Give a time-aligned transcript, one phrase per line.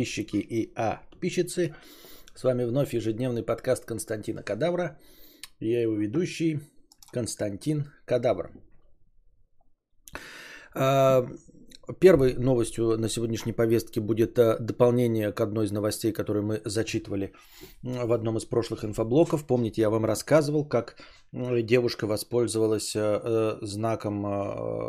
[0.00, 1.74] подписчики и подписчицы.
[2.34, 4.96] С вами вновь ежедневный подкаст Константина Кадавра.
[5.60, 6.60] Я его ведущий
[7.12, 8.50] Константин Кадавр.
[10.74, 11.26] А,
[12.00, 17.32] первой новостью на сегодняшней повестке будет э, дополнение к одной из новостей, которые мы зачитывали
[17.82, 19.46] в одном из прошлых инфоблоков.
[19.46, 20.96] Помните, я вам рассказывал, как
[21.32, 24.22] девушка воспользовалась э, э, знаком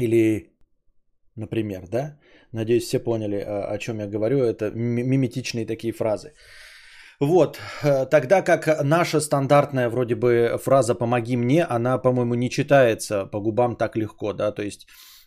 [0.00, 0.52] Или,
[1.36, 2.18] например, да?
[2.52, 4.38] Надеюсь, все поняли, о чем я говорю.
[4.38, 6.32] Это миметичные такие фразы.
[7.20, 13.26] Вот, э, тогда как наша стандартная вроде бы фраза «помоги мне», она, по-моему, не читается
[13.26, 14.86] по губам так легко, да, то есть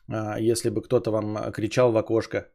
[0.09, 2.47] а, если бы кто-то вам кричал в окошко.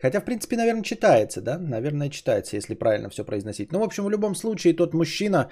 [0.00, 1.58] Хотя, в принципе, наверное, читается, да?
[1.58, 3.72] Наверное, читается, если правильно все произносить.
[3.72, 5.50] Ну, в общем, в любом случае, тот мужчина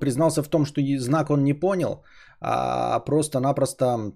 [0.00, 2.02] признался в том, что знак он не понял,
[2.40, 4.12] а просто-напросто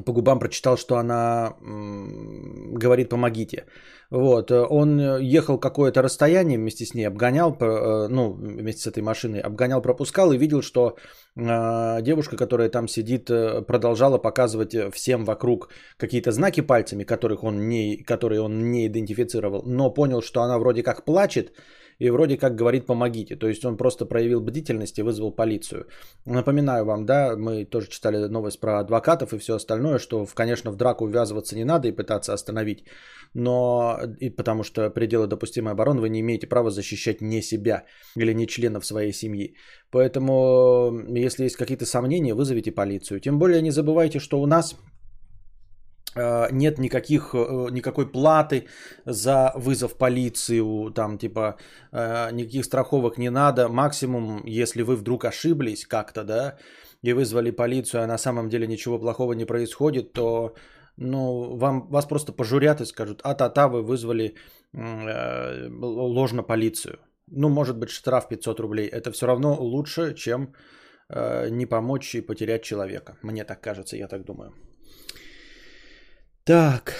[0.00, 3.64] по губам прочитал, что она говорит «помогите».
[4.10, 9.40] Вот, он ехал какое-то расстояние вместе с ней, обгонял, э, ну, вместе с этой машиной,
[9.40, 10.98] обгонял, пропускал и видел, что
[11.34, 17.68] э, девушка, которая там сидит, э, продолжала показывать всем вокруг какие-то знаки пальцами, которых он
[17.68, 21.54] не, которые он не идентифицировал, но понял, что она вроде как плачет,
[22.02, 23.36] и вроде как говорит помогите.
[23.36, 25.86] То есть он просто проявил бдительность и вызвал полицию.
[26.26, 30.76] Напоминаю вам, да, мы тоже читали новость про адвокатов и все остальное, что, конечно, в
[30.76, 32.84] драку ввязываться не надо и пытаться остановить,
[33.34, 37.84] но и потому что пределы допустимой обороны вы не имеете права защищать не себя
[38.16, 39.54] или не членов своей семьи.
[39.92, 40.90] Поэтому,
[41.26, 43.20] если есть какие-то сомнения, вызовите полицию.
[43.20, 44.76] Тем более не забывайте, что у нас
[46.50, 48.66] нет никаких, э, никакой платы
[49.06, 51.56] за вызов полицию, там типа
[51.92, 53.68] э, никаких страховок не надо.
[53.68, 56.58] Максимум, если вы вдруг ошиблись как-то, да,
[57.02, 60.54] и вызвали полицию, а на самом деле ничего плохого не происходит, то
[60.96, 64.34] ну, вам, вас просто пожурят и скажут, а-та-та, вы вызвали
[64.74, 66.98] э, ложно полицию.
[67.26, 68.88] Ну, может быть, штраф 500 рублей.
[68.88, 70.54] Это все равно лучше, чем
[71.08, 73.16] э, не помочь и потерять человека.
[73.22, 74.52] Мне так кажется, я так думаю.
[76.44, 76.94] Так.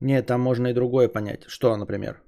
[0.00, 1.44] Нет, там можно и другое понять.
[1.48, 2.22] Что, например?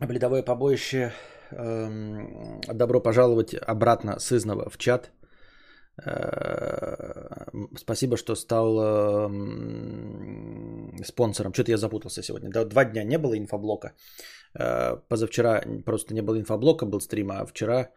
[0.00, 1.12] Бледовое побоище.
[1.50, 5.10] Эм, добро пожаловать обратно с Изнова в чат.
[6.06, 7.46] Э,
[7.76, 8.78] спасибо, что стал
[9.26, 11.52] эм, спонсором.
[11.52, 12.50] Что-то я запутался сегодня.
[12.50, 13.92] Два дня не было инфоблока.
[14.58, 17.90] Э, позавчера просто не было инфоблока, был стрим, а вчера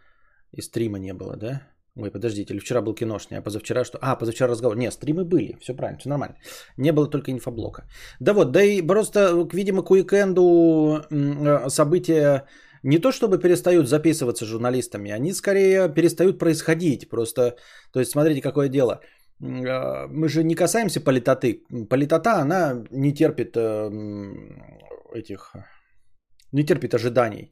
[0.51, 1.61] и стрима не было, да?
[1.95, 3.99] Ой, подождите, или вчера был киношный, а позавчера что?
[4.01, 4.77] А, позавчера разговор.
[4.77, 6.35] Нет, стримы были, все правильно, все нормально.
[6.77, 7.83] Не было только инфоблока.
[8.19, 12.45] Да вот, да и просто, видимо, к уикенду э, события
[12.83, 17.09] не то чтобы перестают записываться журналистами, они скорее перестают происходить.
[17.09, 17.55] Просто,
[17.91, 19.01] то есть, смотрите, какое дело.
[19.39, 21.63] Э, мы же не касаемся политоты.
[21.89, 23.55] Политота, она не терпит
[25.15, 25.55] этих
[26.53, 27.49] не терпит ожиданий.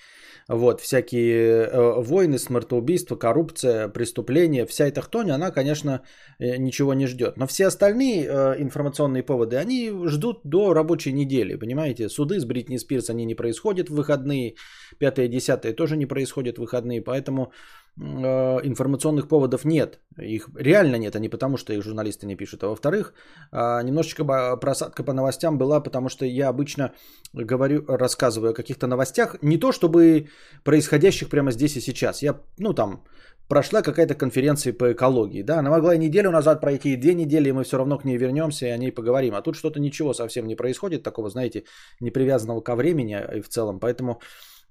[0.48, 6.02] Вот, всякие э, войны, смертоубийства, коррупция, преступления, вся эта хтонь, она, конечно,
[6.40, 7.38] э, ничего не ждет.
[7.38, 12.10] Но все остальные э, информационные поводы, они ждут до рабочей недели, понимаете?
[12.10, 14.56] Суды с Бритни Спирс, они не происходят в выходные,
[15.00, 17.52] пятое, десятое тоже не происходят в выходные, поэтому
[17.98, 20.00] информационных поводов нет.
[20.18, 22.64] Их реально нет, а не потому, что их журналисты не пишут.
[22.64, 23.14] А во-вторых,
[23.52, 24.24] а, немножечко
[24.58, 26.94] просадка по новостям была, потому что я обычно
[27.34, 30.28] говорю, рассказываю о каких-то новостях, не то чтобы
[30.64, 32.24] происходящих прямо здесь и сейчас.
[32.24, 33.04] Я, ну там,
[33.48, 35.44] прошла какая-то конференция по экологии.
[35.44, 38.06] Да, она могла и неделю назад пройти, и две недели, и мы все равно к
[38.06, 39.36] ней вернемся и о ней поговорим.
[39.36, 41.66] А тут что-то ничего совсем не происходит, такого, знаете,
[42.00, 43.80] не привязанного ко времени и в целом.
[43.80, 44.22] Поэтому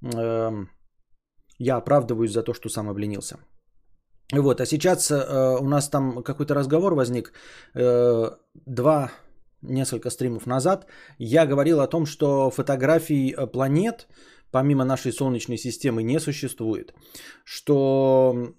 [0.03, 0.51] э,
[1.61, 3.37] я оправдываюсь за то, что сам обленился.
[4.33, 7.33] Вот, а сейчас э, у нас там какой-то разговор возник.
[7.75, 8.31] Э,
[8.67, 9.11] два,
[9.63, 10.87] несколько стримов назад
[11.19, 14.09] я говорил о том, что фотографий э, планет
[14.53, 16.95] помимо нашей Солнечной системы не существует.
[17.45, 18.55] Что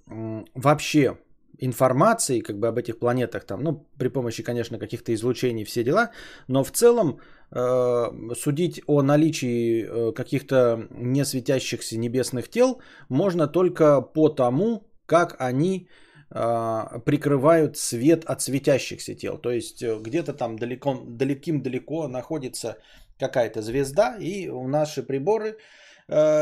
[0.56, 1.18] вообще
[1.58, 6.12] информации как бы об этих планетах там, ну, при помощи, конечно, каких-то излучений, все дела,
[6.48, 7.20] но в целом
[7.52, 8.06] э,
[8.36, 15.88] судить о наличии э, каких-то не светящихся небесных тел можно только по тому, как они
[16.30, 19.38] э, прикрывают свет от светящихся тел.
[19.38, 22.78] То есть э, где-то там далеко, далеким-далеко находится
[23.20, 25.58] какая-то звезда, и наши приборы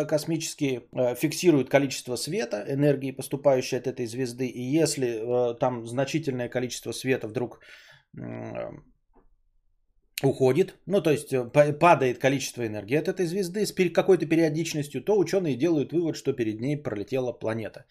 [0.06, 4.48] космические э, фиксируют количество света, энергии, поступающей от этой звезды.
[4.48, 7.60] И если э, там значительное количество света вдруг
[10.24, 11.34] уходит, ну то есть
[11.80, 16.60] падает количество энергии от этой звезды с какой-то периодичностью, то ученые делают вывод, что перед
[16.60, 17.86] ней пролетела планета.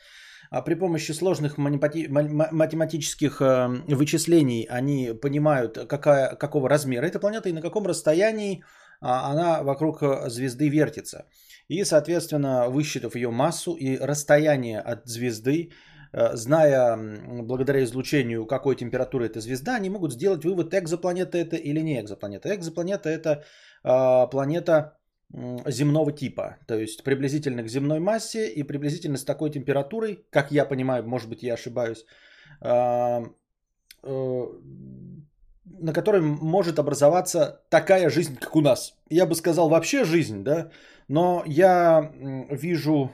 [0.50, 3.40] А при помощи сложных математических
[3.88, 8.64] вычислений они понимают, какая, какого размера эта планета и на каком расстоянии
[9.00, 11.26] она вокруг звезды вертится.
[11.68, 15.70] И, соответственно, высчитав ее массу и расстояние от звезды,
[16.12, 16.96] э, зная
[17.42, 22.54] благодаря излучению, какой температуры эта звезда, они могут сделать вывод, экзопланета это или не экзопланета.
[22.54, 23.44] Экзопланета это
[23.84, 24.98] э, планета
[25.66, 30.64] земного типа, то есть приблизительно к земной массе и приблизительно с такой температурой, как я
[30.64, 32.06] понимаю, может быть я ошибаюсь,
[32.62, 33.20] э,
[35.80, 38.94] на которой может образоваться такая жизнь, как у нас.
[39.10, 40.70] Я бы сказал вообще жизнь, да,
[41.08, 42.12] но я
[42.50, 43.10] вижу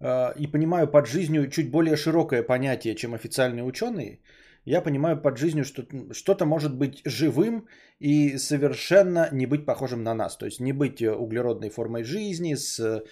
[0.00, 4.20] э, и понимаю под жизнью чуть более широкое понятие, чем официальные ученые.
[4.66, 7.66] Я понимаю под жизнью, что что-то может быть живым
[7.98, 10.36] и совершенно не быть похожим на нас.
[10.36, 13.02] То есть не быть э, углеродной формой жизни, с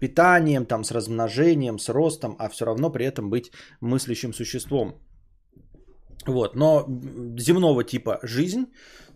[0.00, 3.50] питанием, там, с размножением, с ростом, а все равно при этом быть
[3.80, 5.00] мыслящим существом.
[6.26, 6.86] Вот, но
[7.38, 8.66] земного типа жизнь,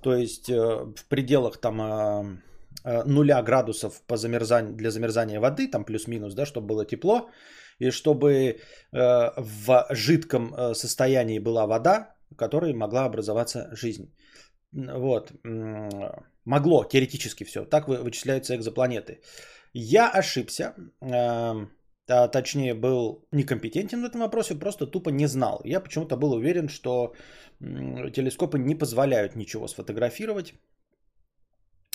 [0.03, 2.41] то есть э, в пределах там
[2.85, 7.29] Э, нуля градусов по замерзанию, для замерзания воды, там плюс-минус, да, чтобы было тепло,
[7.81, 8.57] и чтобы э,
[8.93, 14.15] в жидком э, состоянии была вода, в которой могла образоваться жизнь.
[14.73, 15.33] Вот.
[16.45, 17.65] Могло, теоретически все.
[17.65, 19.21] Так вычисляются экзопланеты.
[19.73, 20.75] Я ошибся,
[22.09, 25.61] а точнее был некомпетентен в этом вопросе, просто тупо не знал.
[25.65, 27.15] Я почему-то был уверен, что
[27.61, 30.55] телескопы не позволяют ничего сфотографировать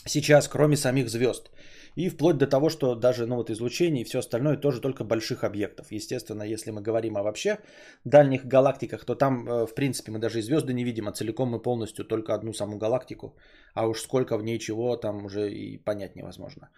[0.06, 1.52] сейчас, кроме самих звезд.
[1.96, 5.44] И вплоть до того, что даже ну, вот излучение и все остальное тоже только больших
[5.44, 5.92] объектов.
[5.92, 7.60] Естественно, если мы говорим о вообще
[8.04, 11.56] дальних галактиках, то там, э, в принципе, мы даже и звезды не видим, а целиком
[11.56, 13.36] и полностью только одну саму галактику.
[13.76, 16.70] А уж сколько в ней чего, там уже и понять невозможно.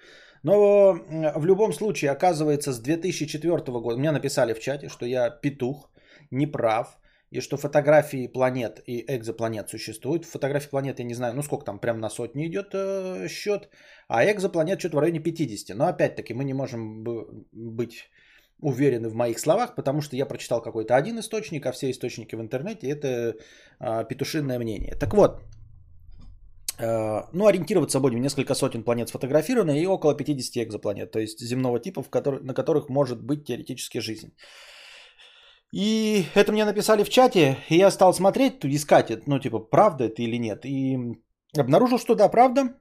[0.43, 0.93] Но
[1.35, 5.89] в любом случае, оказывается, с 2004 года, мне написали в чате, что я петух,
[6.29, 6.97] неправ,
[7.35, 10.25] и что фотографии планет и экзопланет существуют.
[10.25, 13.69] Фотографии планет я не знаю, ну сколько там, прям на сотни идет э, счет,
[14.07, 15.77] а экзопланет что-то в районе 50.
[15.77, 17.03] Но опять-таки мы не можем
[17.51, 18.09] быть
[18.61, 22.41] уверены в моих словах, потому что я прочитал какой-то один источник, а все источники в
[22.41, 23.07] интернете это
[23.79, 24.95] э, петушинное мнение.
[24.95, 25.41] Так вот,
[26.79, 31.79] э, ну ориентироваться будем, несколько сотен планет сфотографировано и около 50 экзопланет, то есть земного
[31.79, 34.31] типа, в который, на которых может быть теоретически жизнь.
[35.71, 40.21] И это мне написали в чате, и я стал смотреть, искать, ну, типа, правда это
[40.21, 40.65] или нет.
[40.65, 40.97] И
[41.57, 42.75] обнаружил, что да, правда.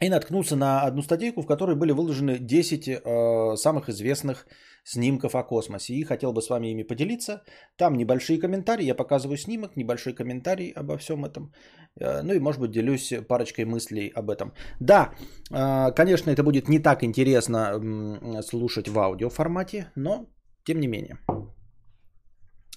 [0.00, 4.46] И наткнулся на одну статейку, в которой были выложены 10 э, самых известных
[4.82, 5.94] снимков о космосе.
[5.94, 7.42] И хотел бы с вами ими поделиться.
[7.76, 11.52] Там небольшие комментарии, я показываю снимок, небольшой комментарий обо всем этом.
[12.00, 14.52] Э, ну и, может быть, делюсь парочкой мыслей об этом.
[14.80, 15.12] Да,
[15.50, 20.30] э, конечно, это будет не так интересно э, слушать в аудиоформате, но
[20.64, 21.18] тем не менее.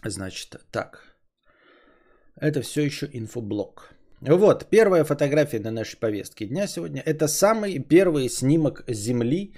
[0.06, 1.16] Значит, так.
[2.42, 3.94] Это все еще инфоблок.
[4.22, 7.02] Вот, первая фотография на нашей повестке дня сегодня.
[7.06, 9.54] Это самый первый снимок Земли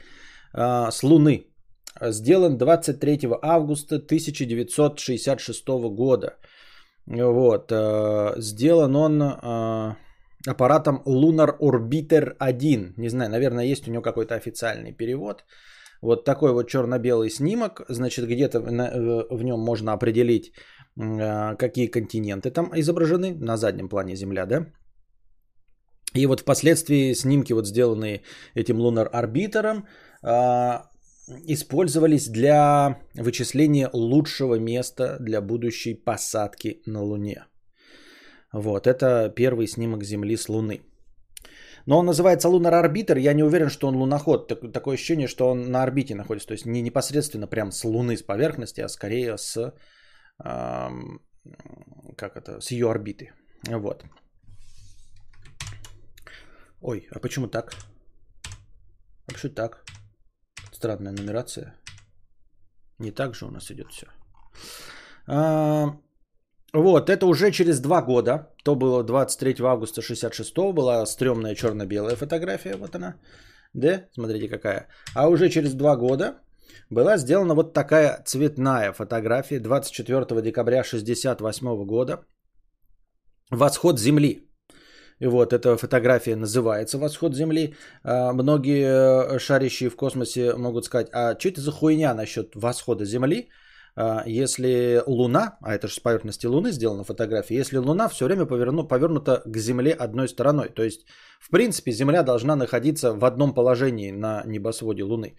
[0.53, 1.47] э, с Луны.
[2.01, 6.37] Сделан 23 августа 1966 года.
[7.05, 9.95] Вот, э, сделан он э,
[10.47, 12.93] аппаратом Lunar Orbiter 1.
[12.97, 15.43] Не знаю, наверное, есть у него какой-то официальный перевод.
[16.05, 17.81] Вот такой вот черно-белый снимок.
[17.89, 20.53] Значит, где-то в нем можно определить,
[21.57, 23.33] какие континенты там изображены.
[23.33, 24.67] На заднем плане Земля, да?
[26.13, 28.21] И вот впоследствии снимки, вот сделанные
[28.55, 29.87] этим лунар арбитром,
[30.23, 30.83] а,
[31.47, 37.45] использовались для вычисления лучшего места для будущей посадки на Луне.
[38.53, 40.81] Вот, это первый снимок Земли с Луны.
[41.85, 43.17] Но он называется лунар арбитр.
[43.17, 44.47] Я не уверен, что он луноход.
[44.73, 46.47] такое ощущение, что он на орбите находится.
[46.47, 49.73] То есть не непосредственно прям с Луны, с поверхности, а скорее с,
[50.43, 51.21] эм,
[52.17, 53.33] как это, с ее орбиты.
[53.67, 54.03] Вот.
[56.81, 57.75] Ой, а почему так?
[59.27, 59.83] А почему так?
[60.71, 61.75] Странная нумерация.
[62.99, 64.07] Не так же у нас идет все.
[65.27, 65.97] А,
[66.75, 68.49] вот, это уже через два года.
[68.63, 72.75] То было 23 августа 66 была стрёмная черно-белая фотография.
[72.75, 73.15] Вот она.
[73.73, 74.87] Да, смотрите какая.
[75.15, 76.33] А уже через два года
[76.89, 82.25] была сделана вот такая цветная фотография 24 декабря 68 года.
[83.51, 84.41] Восход Земли.
[85.19, 87.75] И вот эта фотография называется «Восход Земли».
[88.03, 93.05] А, многие э, шарящие в космосе могут сказать, а что это за хуйня насчет восхода
[93.05, 93.49] Земли?
[93.95, 98.45] А, если Луна, а это же с поверхности Луны сделана фотография, если Луна все время
[98.45, 101.05] поверну, повернута к Земле одной стороной, то есть,
[101.39, 105.35] в принципе, Земля должна находиться в одном положении на небосводе Луны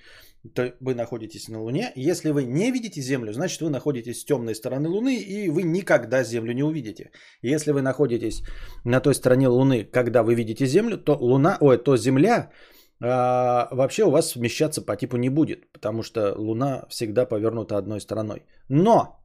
[0.55, 1.93] то вы находитесь на Луне.
[1.97, 6.25] Если вы не видите Землю, значит вы находитесь с темной стороны Луны, и вы никогда
[6.25, 7.11] Землю не увидите.
[7.43, 8.43] Если вы находитесь
[8.85, 12.51] на той стороне Луны, когда вы видите Землю, то Луна, ой, то Земля
[13.01, 18.01] а, вообще у вас смещаться по типу не будет, потому что Луна всегда повернута одной
[18.01, 18.45] стороной.
[18.69, 19.21] Но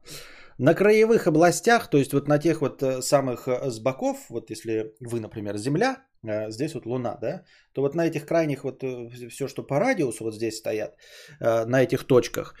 [0.58, 4.50] на краевых областях, то есть вот на тех вот э, самых э, с боков, вот
[4.50, 8.84] если вы, например, Земля, э, здесь вот Луна, да, то вот на этих крайних вот
[9.30, 10.94] все, что по радиусу вот здесь стоят,
[11.40, 12.54] на этих точках,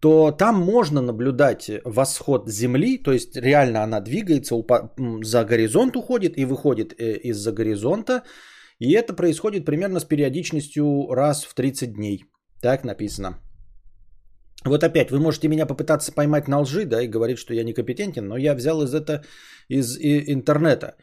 [0.00, 4.54] то там можно наблюдать восход Земли, то есть реально она двигается,
[5.22, 8.22] за горизонт уходит и выходит из-за горизонта,
[8.78, 12.24] и это происходит примерно с периодичностью раз в 30 дней.
[12.62, 13.38] Так написано.
[14.64, 18.26] Вот опять, вы можете меня попытаться поймать на лжи, да, и говорить, что я некомпетентен,
[18.26, 19.24] но я взял из это
[19.68, 20.96] из, интернета.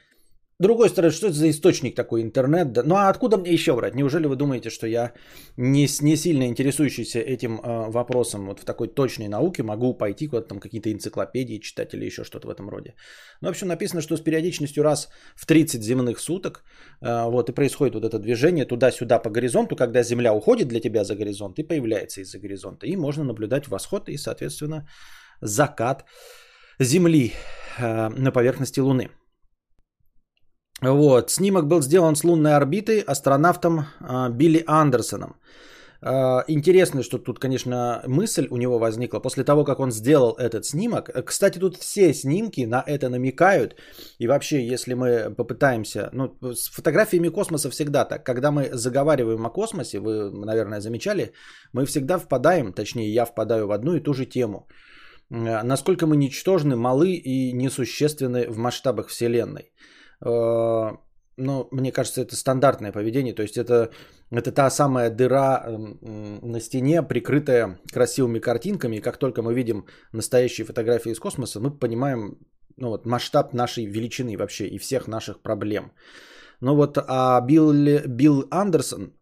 [0.60, 2.72] Другой стороны, что это за источник такой интернет?
[2.72, 2.84] Да?
[2.86, 3.96] Ну а откуда мне еще брать?
[3.96, 5.12] Неужели вы думаете, что я
[5.58, 10.48] не, не сильно интересующийся этим э, вопросом вот в такой точной науке могу пойти куда-то
[10.48, 12.96] там какие-то энциклопедии читать или еще что-то в этом роде?
[13.42, 16.64] Ну, в общем, написано, что с периодичностью раз в 30 земных суток
[17.02, 21.04] э, вот и происходит вот это движение туда-сюда по горизонту, когда Земля уходит для тебя
[21.04, 22.88] за горизонт и появляется из-за горизонта.
[22.88, 24.88] И можно наблюдать восход и, соответственно,
[25.42, 26.06] закат
[26.80, 27.34] Земли
[27.78, 29.10] э, на поверхности Луны.
[30.82, 31.32] Вот.
[31.32, 35.36] Снимок был сделан с лунной орбиты астронавтом э, Билли Андерсоном.
[36.02, 40.66] Э, интересно, что тут, конечно, мысль у него возникла после того, как он сделал этот
[40.66, 41.10] снимок.
[41.26, 43.76] Кстати, тут все снимки на это намекают.
[44.20, 46.10] И вообще, если мы попытаемся...
[46.14, 48.26] Ну, с фотографиями космоса всегда так.
[48.26, 51.32] Когда мы заговариваем о космосе, вы, наверное, замечали,
[51.74, 54.68] мы всегда впадаем, точнее, я впадаю в одну и ту же тему.
[55.30, 59.72] Насколько мы ничтожны, малы и несущественны в масштабах Вселенной.
[60.22, 60.92] Э,
[61.38, 63.34] ну, мне кажется, это стандартное поведение.
[63.34, 63.92] То есть это,
[64.32, 68.98] это та самая дыра на стене, прикрытая красивыми картинками.
[68.98, 72.38] И как только мы видим настоящие фотографии из космоса, мы понимаем
[72.78, 75.92] ну, вот, масштаб нашей величины вообще и всех наших проблем.
[76.62, 77.74] Ну вот, а Билл,
[78.08, 79.14] Билл Андерсон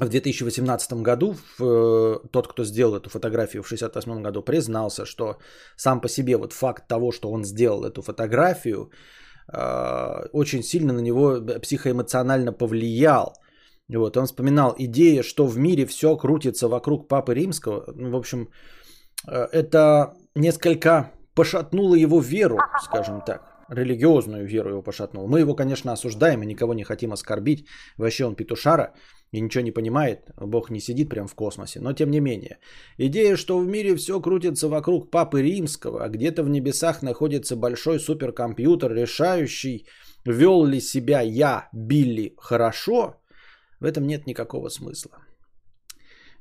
[0.00, 5.38] в 2018 году, в, э, тот, кто сделал эту фотографию в 1968 году, признался, что
[5.76, 8.90] сам по себе вот факт того, что он сделал эту фотографию,
[9.50, 13.34] очень сильно на него психоэмоционально повлиял.
[13.96, 17.84] Вот, он вспоминал идея, что в мире все крутится вокруг Папы Римского.
[17.96, 18.50] Ну, в общем,
[19.26, 23.40] э, это несколько пошатнуло его веру, скажем так.
[23.70, 25.26] Религиозную веру его пошатнуло.
[25.26, 27.66] Мы его, конечно, осуждаем и никого не хотим оскорбить.
[27.96, 28.92] Вообще он петушара
[29.32, 32.58] и ничего не понимает, Бог не сидит прям в космосе, но тем не менее.
[32.98, 38.00] Идея, что в мире все крутится вокруг Папы Римского, а где-то в небесах находится большой
[38.00, 39.86] суперкомпьютер, решающий,
[40.24, 43.14] вел ли себя я, Билли, хорошо,
[43.80, 45.18] в этом нет никакого смысла.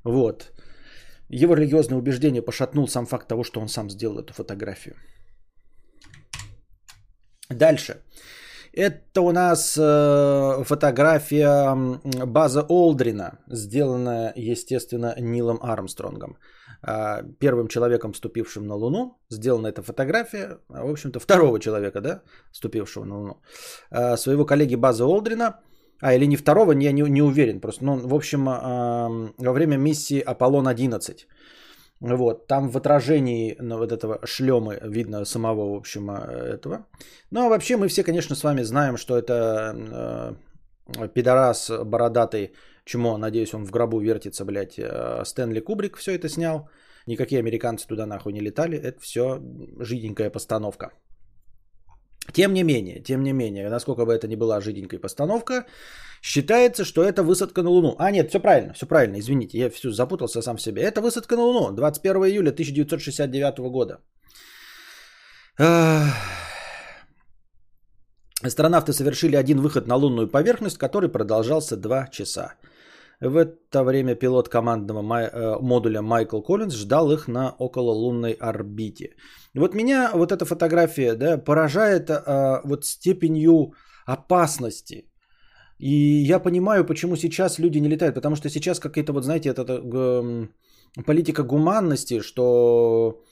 [0.03, 0.51] Вот.
[1.29, 4.95] Его религиозное убеждение пошатнул сам факт того, что он сам сделал эту фотографию.
[7.49, 8.01] Дальше.
[8.77, 11.75] Это у нас э, фотография
[12.25, 16.37] база Олдрина, сделанная, естественно, Нилом Армстронгом.
[16.87, 23.05] Э, первым человеком, ступившим на Луну, сделана эта фотография, в общем-то, второго человека, да, ступившего
[23.05, 23.41] на Луну.
[23.89, 25.59] Э, своего коллеги базы Олдрина
[25.99, 27.59] А, или не второго, я не, не уверен.
[27.59, 31.25] Просто, ну, в общем, во время миссии Аполлон-11.
[31.99, 36.85] Вот, там в отражении ну, вот этого шлемы видно самого, в общем, этого.
[37.31, 40.35] Ну, а вообще мы все, конечно, с вами знаем, что это
[40.97, 42.51] э, пидорас бородатый
[42.85, 46.69] чмо, надеюсь, он в гробу вертится, блядь, э, Стэнли Кубрик все это снял.
[47.07, 48.77] Никакие американцы туда нахуй не летали.
[48.77, 49.39] Это все
[49.79, 50.91] жиденькая постановка.
[52.33, 55.65] Тем не менее, тем не менее, насколько бы это ни была жиденькая постановка,
[56.21, 57.95] считается, что это высадка на Луну.
[57.97, 60.81] А, нет, все правильно, все правильно, извините, я все запутался сам в себе.
[60.81, 63.99] Это высадка на Луну, 21 июля 1969 года.
[68.43, 72.53] Астронавты совершили один выход на лунную поверхность, который продолжался 2 часа.
[73.19, 79.15] В это время пилот командного э, модуля Майкл Коллинз ждал их на окололунной орбите.
[79.55, 83.73] вот меня вот эта фотография да, поражает а, вот степенью
[84.05, 85.09] опасности.
[85.79, 85.91] И
[86.27, 88.15] я понимаю, почему сейчас люди не летают.
[88.15, 90.49] Потому что сейчас какая-то, вот знаете, это, это
[91.05, 93.23] политика гуманности, что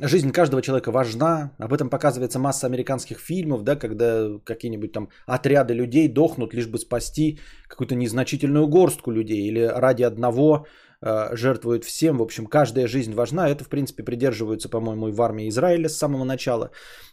[0.00, 1.50] жизнь каждого человека важна.
[1.58, 6.78] Об этом показывается масса американских фильмов, да, когда какие-нибудь там отряды людей дохнут, лишь бы
[6.78, 7.38] спасти
[7.68, 9.48] какую-то незначительную горстку людей.
[9.48, 10.66] Или ради одного
[11.00, 12.18] э, жертвуют всем.
[12.18, 13.48] В общем, каждая жизнь важна.
[13.48, 16.70] Это, в принципе, придерживаются, по-моему, и в армии Израиля с самого начала.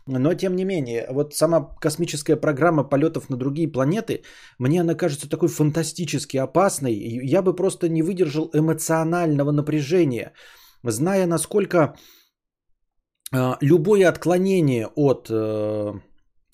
[0.08, 4.24] Но, тем не менее, вот сама космическая программа полетов на другие планеты,
[4.60, 6.94] мне она кажется такой фантастически опасной.
[6.94, 10.34] Я бы просто не выдержал эмоционального напряжения–
[10.84, 11.96] зная, насколько
[13.34, 15.94] а, любое отклонение от э,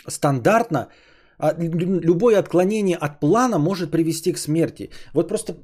[0.07, 0.89] стандартно,
[1.39, 4.91] а, любое отклонение от плана может привести к смерти.
[5.13, 5.55] Вот просто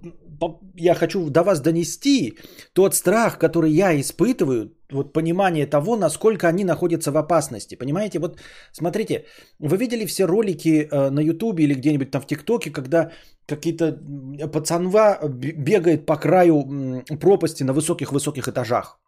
[0.75, 2.37] я хочу до вас донести
[2.73, 7.75] тот страх, который я испытываю, вот понимание того, насколько они находятся в опасности.
[7.75, 8.39] Понимаете, вот
[8.71, 9.25] смотрите,
[9.59, 13.11] вы видели все ролики э, на Ютубе или где-нибудь там в ТикТоке, когда
[13.47, 13.99] какие-то
[14.51, 18.99] пацанва бегает по краю пропасти на высоких-высоких этажах.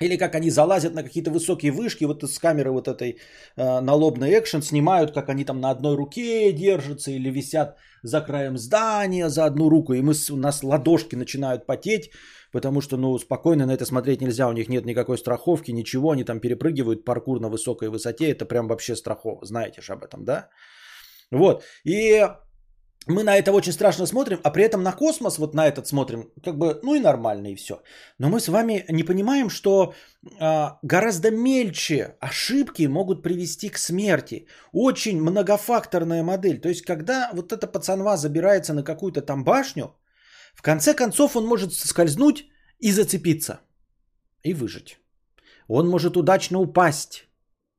[0.00, 3.18] Или как они залазят на какие-то высокие вышки, вот с камеры вот этой
[3.56, 8.58] э, налобной экшен снимают, как они там на одной руке держатся или висят за краем
[8.58, 12.10] здания за одну руку, и мы, у нас ладошки начинают потеть,
[12.52, 16.24] потому что, ну, спокойно на это смотреть нельзя, у них нет никакой страховки, ничего, они
[16.24, 20.48] там перепрыгивают паркур на высокой высоте, это прям вообще страхово, знаете же об этом, да?
[21.30, 22.22] Вот, и
[23.06, 26.30] мы на это очень страшно смотрим, а при этом на космос вот на этот смотрим,
[26.44, 27.80] как бы, ну и нормально, и все.
[28.18, 29.94] Но мы с вами не понимаем, что
[30.40, 34.46] а, гораздо мельче ошибки могут привести к смерти.
[34.72, 36.60] Очень многофакторная модель.
[36.60, 39.94] То есть, когда вот эта пацанва забирается на какую-то там башню,
[40.54, 42.46] в конце концов он может скользнуть
[42.80, 43.60] и зацепиться.
[44.42, 44.98] И выжить.
[45.68, 47.28] Он может удачно упасть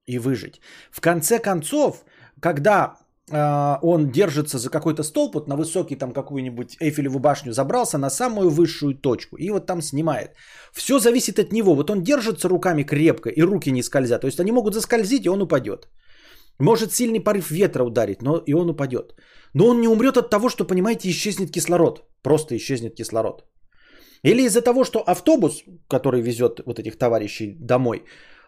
[0.05, 0.61] и выжить.
[0.91, 2.05] В конце концов,
[2.39, 2.97] когда
[3.29, 8.49] он держится за какой-то столб, вот на высокий там какую-нибудь Эйфелеву башню забрался, на самую
[8.49, 10.31] высшую точку и вот там снимает.
[10.73, 11.75] Все зависит от него.
[11.75, 14.21] Вот он держится руками крепко и руки не скользят.
[14.21, 15.89] То есть они могут заскользить и он упадет.
[16.59, 19.15] Может сильный порыв ветра ударить, но и он упадет.
[19.53, 22.03] Но он не умрет от того, что, понимаете, исчезнет кислород.
[22.23, 23.43] Просто исчезнет кислород.
[24.23, 28.03] Или из-за того, что автобус, который везет вот этих товарищей домой,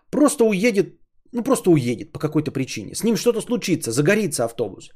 [0.10, 0.99] просто уедет
[1.32, 2.96] ну просто уедет по какой-то причине.
[2.96, 4.90] С ним что-то случится, загорится автобус.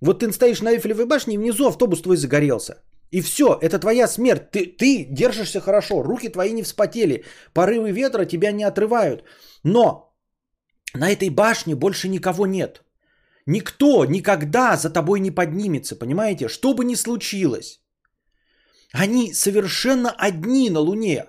[0.00, 2.82] Вот ты стоишь на Эйфелевой башне, и внизу автобус твой загорелся.
[3.10, 4.50] И все, это твоя смерть.
[4.50, 9.24] Ты, ты держишься хорошо, руки твои не вспотели, порывы ветра тебя не отрывают.
[9.64, 10.14] Но
[10.94, 12.82] на этой башне больше никого нет.
[13.46, 16.48] Никто никогда за тобой не поднимется, понимаете?
[16.48, 17.80] Что бы ни случилось.
[18.92, 21.24] Они совершенно одни на Луне.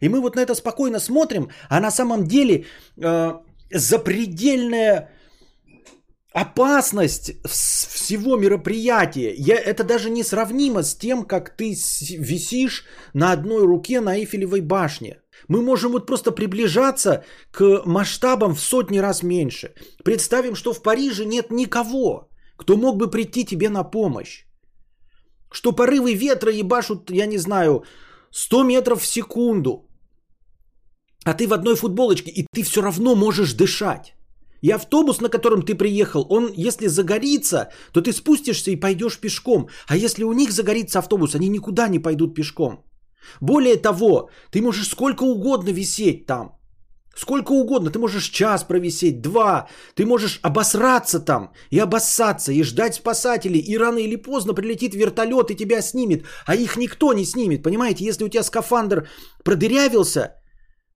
[0.00, 2.66] И мы вот на это спокойно смотрим, а на самом деле
[2.96, 3.32] э,
[3.74, 5.10] запредельная
[6.32, 9.34] опасность всего мероприятия.
[9.36, 11.76] Я, это даже не сравнимо с тем, как ты
[12.18, 12.84] висишь
[13.14, 15.20] на одной руке на Эйфелевой башне.
[15.48, 19.74] Мы можем вот просто приближаться к масштабам в сотни раз меньше.
[20.04, 24.44] Представим, что в Париже нет никого, кто мог бы прийти тебе на помощь.
[25.52, 27.84] Что порывы ветра ебашут, я не знаю,
[28.32, 29.88] 100 метров в секунду
[31.24, 34.14] а ты в одной футболочке, и ты все равно можешь дышать.
[34.62, 39.68] И автобус, на котором ты приехал, он, если загорится, то ты спустишься и пойдешь пешком.
[39.86, 42.84] А если у них загорится автобус, они никуда не пойдут пешком.
[43.40, 46.56] Более того, ты можешь сколько угодно висеть там.
[47.14, 47.90] Сколько угодно.
[47.90, 49.68] Ты можешь час провисеть, два.
[49.94, 53.60] Ты можешь обосраться там и обоссаться, и ждать спасателей.
[53.60, 56.24] И рано или поздно прилетит вертолет и тебя снимет.
[56.46, 57.62] А их никто не снимет.
[57.62, 59.08] Понимаете, если у тебя скафандр
[59.44, 60.34] продырявился,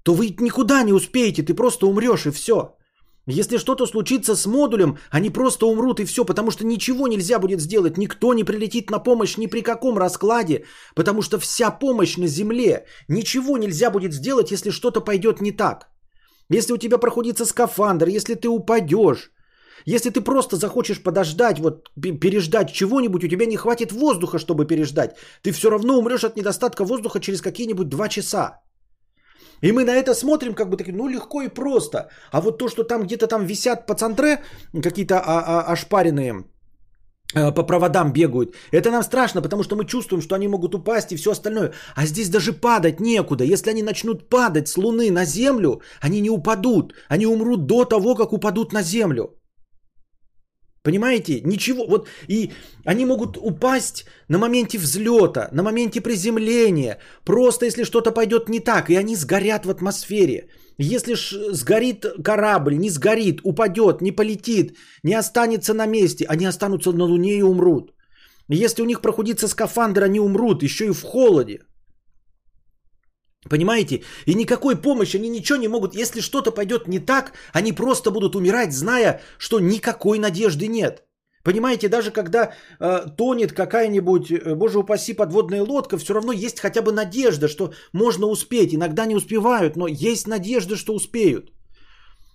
[0.03, 2.75] то вы никуда не успеете, ты просто умрешь и все.
[3.31, 7.61] Если что-то случится с модулем, они просто умрут и все, потому что ничего нельзя будет
[7.61, 7.99] сделать.
[7.99, 12.87] Никто не прилетит на помощь ни при каком раскладе, потому что вся помощь на Земле.
[13.09, 15.91] Ничего нельзя будет сделать, если что-то пойдет не так.
[16.49, 19.31] Если у тебя проходится скафандр, если ты упадешь,
[19.85, 25.17] если ты просто захочешь подождать, вот переждать чего-нибудь, у тебя не хватит воздуха, чтобы переждать.
[25.43, 28.63] Ты все равно умрешь от недостатка воздуха через какие-нибудь два часа.
[29.63, 32.09] И мы на это смотрим, как бы такие, ну легко и просто.
[32.33, 34.39] А вот то, что там где-то там висят пацантре,
[34.83, 36.45] какие-то а, а, ошпаренные,
[37.35, 38.55] э, по проводам бегают.
[38.73, 41.73] Это нам страшно, потому что мы чувствуем, что они могут упасть и все остальное.
[41.95, 43.45] А здесь даже падать некуда.
[43.45, 46.95] Если они начнут падать с Луны на Землю, они не упадут.
[47.09, 49.38] Они умрут до того, как упадут на Землю.
[50.89, 51.43] Понимаете?
[51.45, 51.87] Ничего.
[51.87, 52.51] Вот и
[52.87, 56.99] они могут упасть на моменте взлета, на моменте приземления.
[57.25, 60.49] Просто если что-то пойдет не так, и они сгорят в атмосфере.
[60.79, 66.93] Если ж сгорит корабль, не сгорит, упадет, не полетит, не останется на месте, они останутся
[66.93, 67.93] на Луне и умрут.
[68.49, 71.59] Если у них прохудится скафандр, они умрут, еще и в холоде.
[73.49, 74.03] Понимаете?
[74.27, 75.95] И никакой помощи, они ничего не могут.
[75.95, 81.05] Если что-то пойдет не так, они просто будут умирать, зная, что никакой надежды нет.
[81.45, 86.83] Понимаете, даже когда э, тонет какая-нибудь, э, боже упаси, подводная лодка, все равно есть хотя
[86.83, 88.75] бы надежда, что можно успеть.
[88.75, 91.53] Иногда не успевают, но есть надежда, что успеют.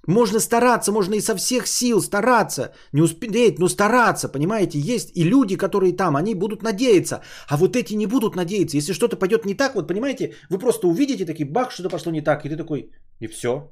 [0.07, 5.23] Можно стараться, можно и со всех сил стараться, не успеть, но стараться, понимаете, есть и
[5.23, 8.77] люди, которые там, они будут надеяться, а вот эти не будут надеяться.
[8.77, 12.21] Если что-то пойдет не так, вот понимаете, вы просто увидите такие, бах, что-то пошло не
[12.21, 13.71] так, и ты такой, и все.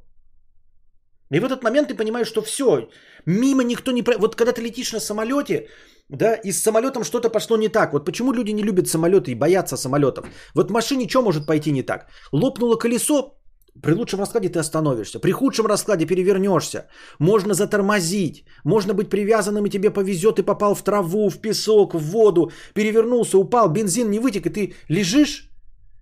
[1.31, 2.89] И в этот момент ты понимаешь, что все,
[3.25, 4.01] мимо никто не...
[4.01, 5.67] Вот когда ты летишь на самолете,
[6.09, 7.93] да, и с самолетом что-то пошло не так.
[7.93, 10.25] Вот почему люди не любят самолеты и боятся самолетов?
[10.55, 12.07] Вот в машине что может пойти не так?
[12.33, 13.40] Лопнуло колесо,
[13.79, 15.19] при лучшем раскладе ты остановишься.
[15.19, 16.87] При худшем раскладе перевернешься.
[17.19, 18.43] Можно затормозить.
[18.65, 22.51] Можно быть привязанным, и тебе повезет, и попал в траву, в песок, в воду.
[22.73, 25.49] Перевернулся, упал, бензин не вытек, и ты лежишь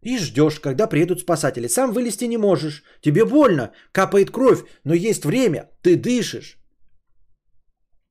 [0.02, 1.68] и ждешь, когда приедут спасатели.
[1.68, 2.84] Сам вылезти не можешь.
[3.02, 5.70] Тебе больно, капает кровь, но есть время.
[5.84, 6.58] Ты дышишь.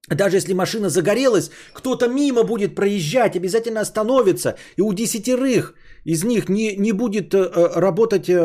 [0.09, 4.57] Даже если машина загорелась, кто-то мимо будет проезжать, обязательно остановится.
[4.77, 5.75] И у десятерых
[6.09, 8.37] из них не, не будет э, э работать э,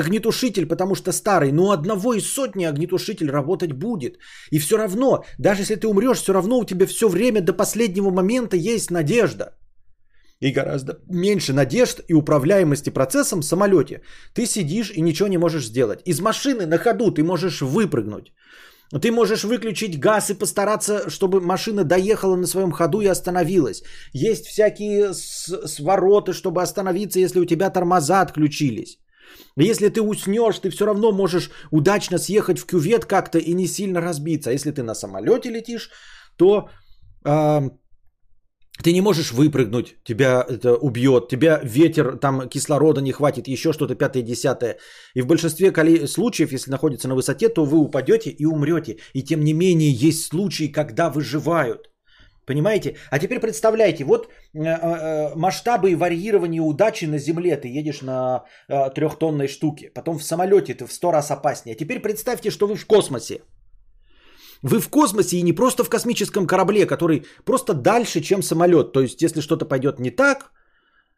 [0.00, 1.52] огнетушитель, потому что старый.
[1.52, 4.18] Но одного из сотни огнетушитель работать будет.
[4.50, 8.10] И все равно, даже если ты умрешь, все равно у тебя все время до последнего
[8.10, 9.44] момента есть надежда.
[10.40, 14.00] И гораздо меньше надежд и управляемости процессом в самолете.
[14.34, 16.00] Ты сидишь и ничего не можешь сделать.
[16.06, 18.32] Из машины на ходу ты можешь выпрыгнуть.
[18.90, 23.82] Ты можешь выключить газ и постараться, чтобы машина доехала на своем ходу и остановилась.
[24.12, 28.98] Есть всякие свороты, чтобы остановиться, если у тебя тормоза отключились.
[29.56, 34.00] Если ты уснешь, ты все равно можешь удачно съехать в кювет как-то и не сильно
[34.00, 34.50] разбиться.
[34.50, 35.90] А если ты на самолете летишь,
[36.36, 36.70] то
[37.24, 37.70] э,
[38.82, 43.94] ты не можешь выпрыгнуть, тебя это убьет, тебя ветер, там кислорода не хватит, еще что-то
[43.94, 44.78] пятое, десятое.
[45.14, 45.72] И в большинстве
[46.06, 48.98] случаев, если находится на высоте, то вы упадете и умрете.
[49.14, 51.90] И тем не менее есть случаи, когда выживают.
[52.46, 52.96] Понимаете?
[53.10, 57.56] А теперь представляете, вот э, э, масштабы и варьирование удачи на Земле.
[57.56, 61.74] Ты едешь на э, трехтонной штуке, потом в самолете ты в сто раз опаснее.
[61.74, 63.42] А теперь представьте, что вы в космосе.
[64.62, 68.92] Вы в космосе и не просто в космическом корабле, который просто дальше, чем самолет.
[68.92, 70.52] То есть, если что-то пойдет не так,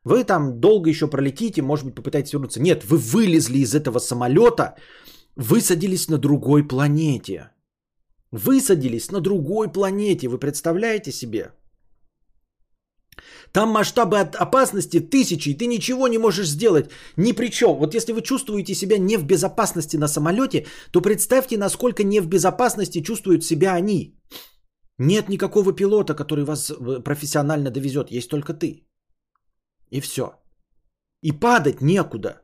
[0.04, 2.60] вы там долго еще пролетите, может быть, попытаетесь вернуться.
[2.60, 4.76] Нет, вы вылезли из этого самолета,
[5.36, 7.50] высадились на другой планете.
[8.30, 10.28] Высадились на другой планете.
[10.28, 11.52] Вы представляете себе?
[13.52, 16.90] Там масштабы от опасности тысячи, и ты ничего не можешь сделать.
[17.16, 17.76] Ни при чем.
[17.78, 22.28] Вот если вы чувствуете себя не в безопасности на самолете, то представьте, насколько не в
[22.28, 24.14] безопасности чувствуют себя они.
[24.98, 28.10] Нет никакого пилота, который вас э, профессионально довезет.
[28.10, 28.86] Есть только ты.
[29.90, 30.22] И все.
[31.22, 32.42] И падать некуда.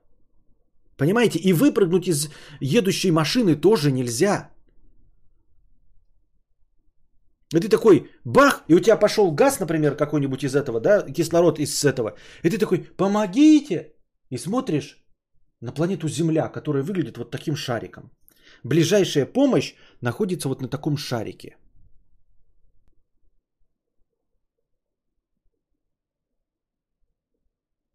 [0.97, 1.39] Понимаете?
[1.39, 4.51] И выпрыгнуть из едущей машины тоже нельзя.
[7.57, 11.59] И ты такой, бах, и у тебя пошел газ, например, какой-нибудь из этого, да, кислород
[11.59, 12.15] из этого.
[12.43, 13.95] И ты такой, помогите.
[14.31, 14.99] И смотришь
[15.61, 18.11] на планету Земля, которая выглядит вот таким шариком.
[18.65, 21.57] Ближайшая помощь находится вот на таком шарике.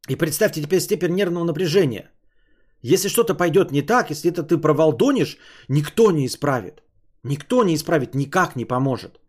[0.10, 2.10] И представьте теперь степень нервного напряжения.
[2.82, 5.38] Если что-то пойдет не так, если это ты провалдонишь,
[5.70, 6.82] никто не исправит.
[7.24, 9.21] Никто не исправит, никак не поможет.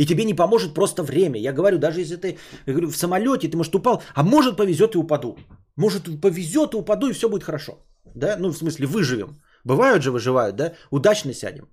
[0.00, 1.38] И тебе не поможет просто время.
[1.38, 4.94] Я говорю, даже если ты я говорю, в самолете, ты, может, упал, а может, повезет
[4.94, 5.36] и упаду.
[5.76, 7.72] Может, повезет и упаду, и все будет хорошо.
[8.14, 8.36] Да?
[8.38, 9.28] Ну, в смысле, выживем.
[9.64, 10.72] Бывают же выживают, да?
[10.90, 11.68] Удачно сядем.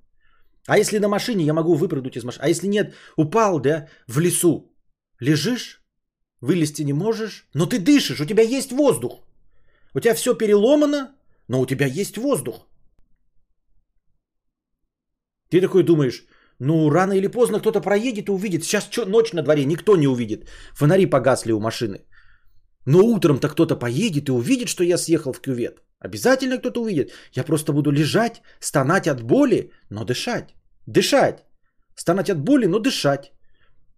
[0.68, 2.46] А если на машине, я могу выпрыгнуть из машины.
[2.46, 4.76] А если нет, упал, да, в лесу,
[5.22, 5.82] лежишь,
[6.42, 9.24] вылезти не можешь, но ты дышишь, у тебя есть воздух.
[9.94, 11.16] У тебя все переломано,
[11.48, 12.68] но у тебя есть воздух.
[15.50, 16.26] Ты такой думаешь,
[16.60, 18.64] ну рано или поздно кто-то проедет и увидит.
[18.64, 20.50] Сейчас что, ночь на дворе, никто не увидит.
[20.74, 22.00] Фонари погасли у машины.
[22.86, 25.82] Но утром-то кто-то поедет и увидит, что я съехал в кювет.
[26.00, 27.12] Обязательно кто-то увидит.
[27.34, 30.56] Я просто буду лежать, стонать от боли, но дышать.
[30.88, 31.44] Дышать.
[31.96, 33.32] Стонать от боли, но дышать.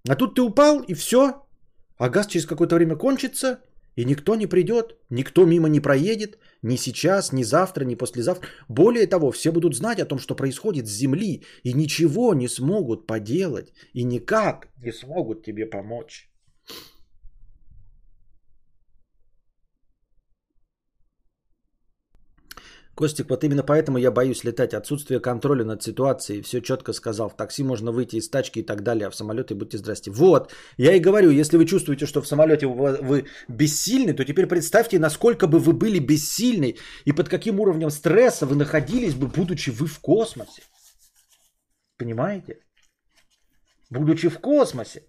[0.08, 1.34] А тут ты упал и все.
[1.98, 3.60] А газ через какое-то время кончится,
[4.00, 8.48] и никто не придет, никто мимо не проедет, ни сейчас, ни завтра, ни послезавтра.
[8.70, 13.08] Более того, все будут знать о том, что происходит с Земли, и ничего не смогут
[13.08, 16.29] поделать, и никак не смогут тебе помочь.
[23.00, 24.74] Костик, вот именно поэтому я боюсь летать.
[24.74, 26.42] Отсутствие контроля над ситуацией.
[26.42, 27.30] Все четко сказал.
[27.30, 30.12] В такси можно выйти из тачки и так далее, а в самолете будьте здрасте.
[30.12, 35.00] Вот, я и говорю, если вы чувствуете, что в самолете вы, бессильны, то теперь представьте,
[35.00, 39.88] насколько бы вы были бессильны и под каким уровнем стресса вы находились бы, будучи вы
[39.88, 40.62] в космосе.
[41.98, 42.58] Понимаете?
[43.90, 45.04] Будучи в космосе.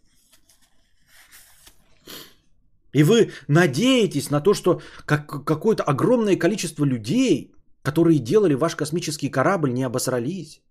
[2.93, 9.31] И вы надеетесь на то, что как, какое-то огромное количество людей которые делали ваш космический
[9.31, 10.63] корабль, не обосрались.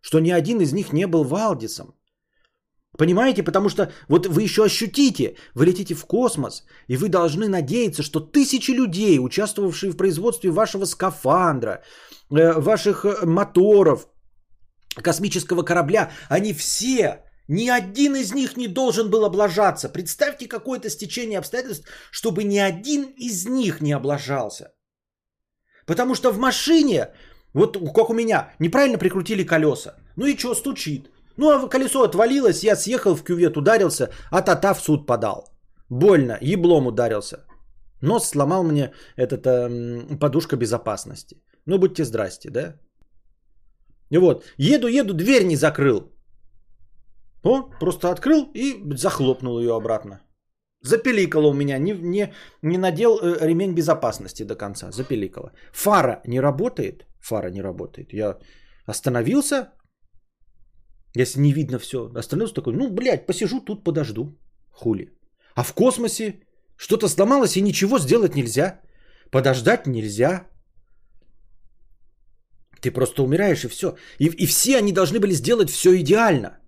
[0.00, 1.94] Что ни один из них не был Валдисом.
[2.98, 3.42] Понимаете?
[3.42, 8.20] Потому что вот вы еще ощутите, вы летите в космос, и вы должны надеяться, что
[8.20, 11.82] тысячи людей, участвовавшие в производстве вашего скафандра,
[12.30, 14.06] э, ваших э, моторов,
[15.02, 19.88] космического корабля, они все, ни один из них не должен был облажаться.
[19.88, 24.73] Представьте какое-то стечение обстоятельств, чтобы ни один из них не облажался.
[25.86, 27.08] Потому что в машине,
[27.54, 29.94] вот как у меня, неправильно прикрутили колеса.
[30.16, 31.10] Ну и что, стучит.
[31.36, 35.50] Ну а колесо отвалилось, я съехал в кювет, ударился, а тата в суд подал.
[35.90, 37.44] Больно, еблом ударился.
[38.00, 41.36] Нос сломал мне этот, э, подушка безопасности.
[41.66, 42.74] Ну будьте здрасте, да?
[44.10, 46.12] И вот, еду, еду, дверь не закрыл.
[47.42, 50.20] О, просто открыл и захлопнул ее обратно.
[50.84, 55.52] Запеликало у меня, не, не, не надел э, ремень безопасности до конца, запеликало.
[55.72, 58.12] Фара не работает, фара не работает.
[58.12, 58.38] Я
[58.86, 59.72] остановился,
[61.16, 64.38] если не видно все, остановился такой, ну, блядь, посижу тут, подожду,
[64.70, 65.08] хули.
[65.54, 66.40] А в космосе
[66.76, 68.80] что-то сломалось и ничего сделать нельзя,
[69.30, 70.46] подождать нельзя.
[72.82, 73.96] Ты просто умираешь и все.
[74.18, 76.58] И, и все они должны были сделать все идеально–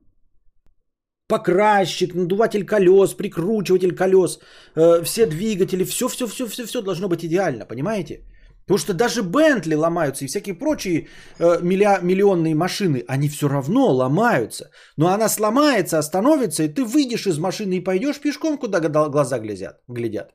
[1.29, 4.39] покрасчик, надуватель колес, прикручиватель колес,
[4.77, 8.23] э, все двигатели, все, все, все, все, все должно быть идеально, понимаете?
[8.67, 11.07] Потому что даже Бентли ломаются и всякие прочие
[11.39, 14.71] э, милли- миллионные машины, они все равно ломаются.
[14.97, 19.83] Но она сломается, остановится, и ты выйдешь из машины и пойдешь пешком, куда глаза глядят.
[19.89, 20.35] глядят.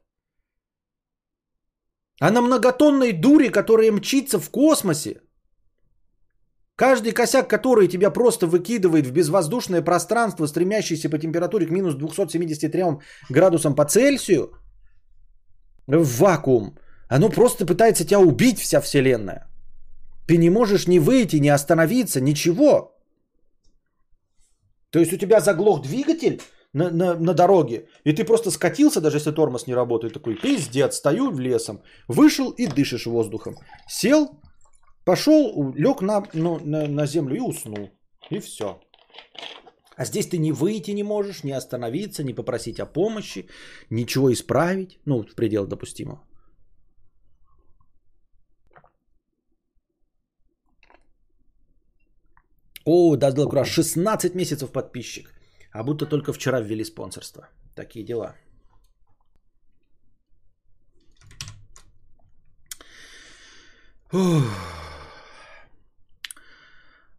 [2.21, 5.21] А на многотонной дуре, которая мчится в космосе,
[6.81, 12.83] Каждый косяк, который тебя просто выкидывает в безвоздушное пространство, стремящееся по температуре к минус 273
[13.29, 14.49] градусам по Цельсию,
[15.85, 19.47] в вакуум, оно просто пытается тебя убить, вся Вселенная.
[20.27, 22.97] Ты не можешь ни выйти, ни остановиться, ничего.
[24.89, 26.41] То есть у тебя заглох двигатель
[26.73, 30.95] на, на, на дороге, и ты просто скатился, даже если тормоз не работает, такой, пиздец,
[30.95, 33.55] стою в лесом, вышел и дышишь воздухом.
[33.87, 34.41] Сел,
[35.05, 37.89] Пошел, лег на, ну, на, на землю и уснул.
[38.29, 38.79] И все.
[39.95, 43.47] А здесь ты не выйти не можешь, не остановиться, не попросить о помощи,
[43.89, 44.99] ничего исправить.
[45.05, 46.21] Ну, в пределах допустимого.
[52.85, 55.33] О, Даздал Кураж, 16 месяцев подписчик.
[55.71, 57.49] А будто только вчера ввели спонсорство.
[57.75, 58.35] Такие дела.
[64.11, 64.90] Ух.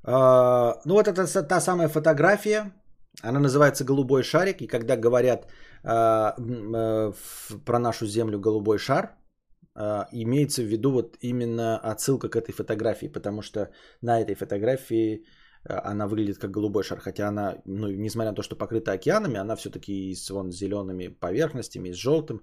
[0.05, 2.73] А, ну вот это та самая фотография,
[3.23, 5.47] она называется «Голубой шарик», и когда говорят
[5.85, 7.13] а, а,
[7.65, 9.17] про нашу Землю «голубой шар»,
[10.13, 13.71] имеется в виду вот именно отсылка к этой фотографии, потому что
[14.03, 15.25] на этой фотографии
[15.65, 19.57] она выглядит как голубой шар, хотя она, ну, несмотря на то, что покрыта океанами, она
[19.57, 22.43] все-таки с вон зелеными поверхностями, с желтым,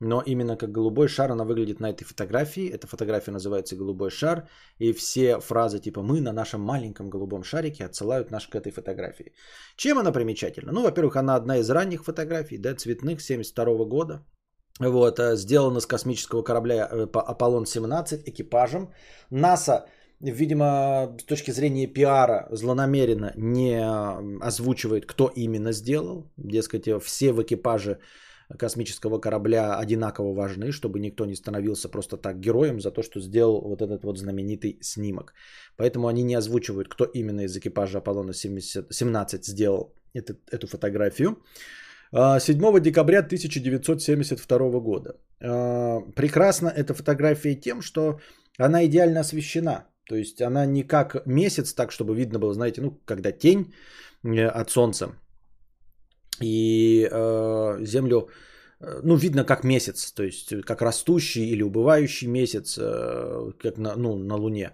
[0.00, 2.68] но именно как голубой шар она выглядит на этой фотографии.
[2.68, 7.84] Эта фотография называется «Голубой шар», и все фразы типа «мы на нашем маленьком голубом шарике»
[7.84, 9.32] отсылают нас к этой фотографии.
[9.76, 10.72] Чем она примечательна?
[10.72, 14.24] Ну, во-первых, она одна из ранних фотографий, да, цветных, 72 года.
[14.78, 18.92] Вот, э, сделана с космического корабля э, Аполлон-17 экипажем.
[19.30, 19.86] НАСА
[20.20, 23.80] видимо, с точки зрения пиара злонамеренно не
[24.40, 26.30] озвучивает, кто именно сделал.
[26.36, 27.98] Дескать, все в экипаже
[28.58, 33.60] космического корабля одинаково важны, чтобы никто не становился просто так героем за то, что сделал
[33.60, 35.34] вот этот вот знаменитый снимок.
[35.76, 41.38] Поэтому они не озвучивают, кто именно из экипажа Аполлона 70, 17 сделал этот, эту фотографию.
[42.12, 45.16] 7 а, декабря 1972 года.
[45.40, 48.20] А, прекрасна эта фотография тем, что
[48.58, 49.86] она идеально освещена.
[50.08, 53.74] То есть она не как месяц, так чтобы видно было, знаете, ну, когда тень
[54.22, 55.08] э, от солнца.
[56.40, 58.28] И э, землю,
[58.80, 63.96] э, ну, видно как месяц, то есть как растущий или убывающий месяц, э, как на,
[63.96, 64.72] ну, на Луне.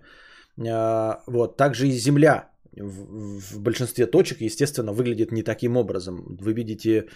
[0.56, 6.36] Э, вот, также и Земля в, в большинстве точек, естественно, выглядит не таким образом.
[6.40, 7.08] Вы видите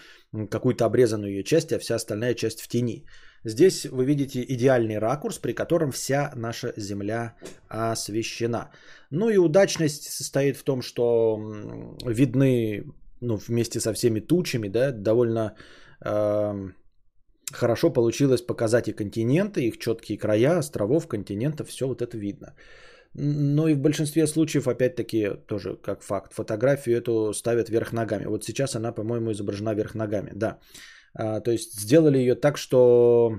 [0.49, 3.05] какую-то обрезанную ее часть, а вся остальная часть в тени.
[3.43, 7.35] Здесь вы видите идеальный ракурс, при котором вся наша Земля
[7.69, 8.71] освещена.
[9.09, 11.37] Ну и удачность состоит в том, что
[12.05, 12.83] видны
[13.21, 15.55] ну, вместе со всеми тучами, да, довольно
[16.05, 16.71] э,
[17.53, 22.53] хорошо получилось показать и континенты, их четкие края, островов, континентов, все вот это видно.
[23.13, 28.25] Но и в большинстве случаев, опять-таки, тоже как факт, фотографию эту ставят вверх ногами.
[28.25, 30.59] Вот сейчас она, по-моему, изображена вверх ногами, да.
[31.13, 33.31] А, то есть сделали ее так, что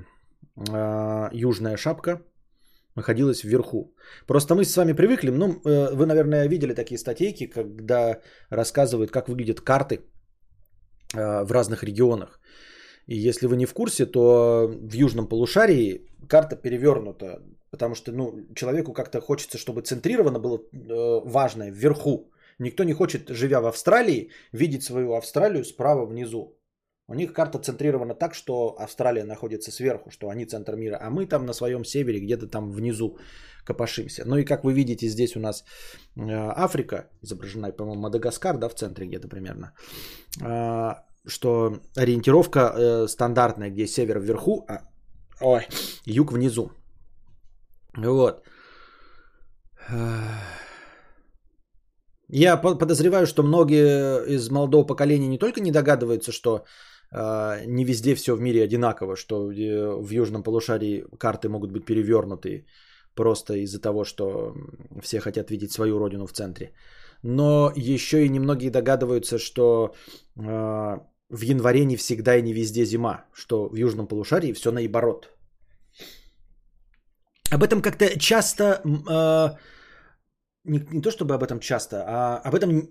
[0.71, 2.23] а, южная шапка
[2.99, 3.95] находилась вверху.
[4.27, 9.29] Просто мы с вами привыкли, ну, э, вы, наверное, видели такие статейки, когда рассказывают, как
[9.29, 10.01] выглядят карты
[11.15, 12.41] а, в разных регионах.
[13.07, 18.47] И если вы не в курсе, то в южном полушарии карта перевернута, потому что ну,
[18.55, 22.31] человеку как-то хочется, чтобы центрировано было э, важное вверху.
[22.59, 26.58] Никто не хочет, живя в Австралии, видеть свою Австралию справа внизу.
[27.11, 31.27] У них карта центрирована так, что Австралия находится сверху, что они центр мира, а мы
[31.27, 33.17] там на своем севере, где-то там внизу
[33.65, 34.25] копошимся.
[34.27, 35.65] Ну и как вы видите, здесь у нас
[36.17, 36.23] э,
[36.57, 39.73] Африка, изображена, по-моему, Мадагаскар, да, в центре где-то примерно.
[40.43, 44.83] А, что ориентировка э, стандартная, где север вверху, а
[45.41, 45.67] ой,
[46.05, 46.71] юг внизу.
[47.97, 48.45] Вот.
[52.29, 56.65] Я подозреваю, что многие из молодого поколения не только не догадываются, что
[57.13, 62.67] не везде все в мире одинаково, что э, в южном полушарии карты могут быть перевернуты
[63.15, 64.55] просто из-за того, что
[65.03, 66.73] все хотят видеть свою родину в центре.
[67.23, 69.95] Но еще и немногие догадываются, что
[70.37, 70.99] э,
[71.31, 75.31] в январе не всегда и не везде зима, что в южном полушарии все наоборот.
[77.51, 79.57] Об этом как-то часто, э,
[80.65, 82.91] не, не то чтобы об этом часто, а об этом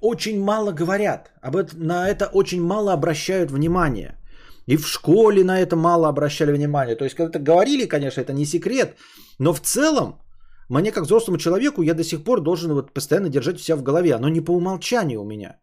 [0.00, 1.32] очень мало говорят.
[1.42, 4.18] Об это, на это очень мало обращают внимание.
[4.66, 6.96] И в школе на это мало обращали внимание.
[6.96, 8.96] То есть, когда-то говорили, конечно, это не секрет,
[9.38, 10.20] но в целом,
[10.68, 14.14] мне как взрослому человеку, я до сих пор должен вот постоянно держать себя в голове.
[14.14, 15.58] Оно не по умолчанию у меня.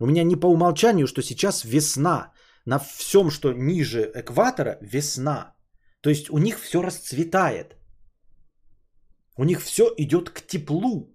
[0.00, 2.32] У меня не по умолчанию, что сейчас весна.
[2.66, 5.54] На всем, что ниже экватора, весна.
[6.00, 7.76] То есть у них все расцветает.
[9.36, 11.13] У них все идет к теплу.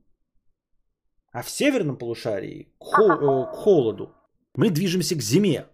[1.32, 4.14] А в северном полушарии к, хо- э, к холоду.
[4.56, 5.66] Мы движемся к зиме.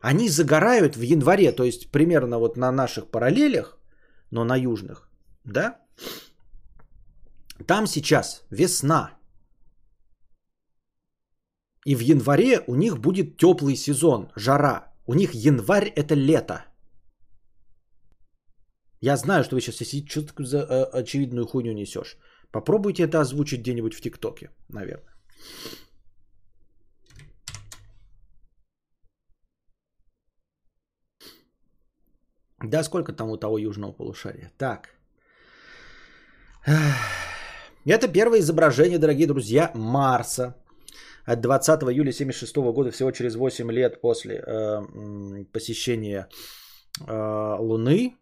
[0.00, 3.78] Они загорают в январе, то есть примерно вот на наших параллелях,
[4.30, 5.08] но на южных,
[5.44, 5.80] да?
[7.66, 9.10] Там сейчас весна.
[11.86, 14.92] И в январе у них будет теплый сезон, жара.
[15.06, 16.64] У них январь это лето.
[19.00, 22.16] Я знаю, что вы сейчас сидите, что такое за э, очевидную хуйню несешь.
[22.54, 25.12] Попробуйте это озвучить где-нибудь в ТикТоке, наверное.
[32.62, 34.52] Да, сколько там у того южного полушария?
[34.56, 34.90] Так.
[37.86, 40.54] Это первое изображение, дорогие друзья, Марса.
[41.26, 46.28] От 20 июля 1976 года, всего через 8 лет после э, посещения
[47.08, 48.14] э, Луны.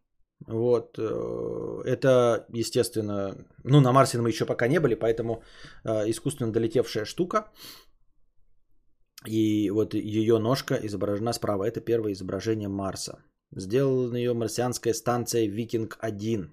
[0.46, 5.42] Вот, э, это, естественно, ну, на Марсе мы еще пока не были, поэтому
[5.85, 7.50] э, искусственно долетевшая штука.
[9.26, 11.64] И вот ее ножка изображена справа.
[11.64, 13.22] Это первое изображение Марса.
[13.55, 16.51] Сделала ее марсианская станция Викинг-1.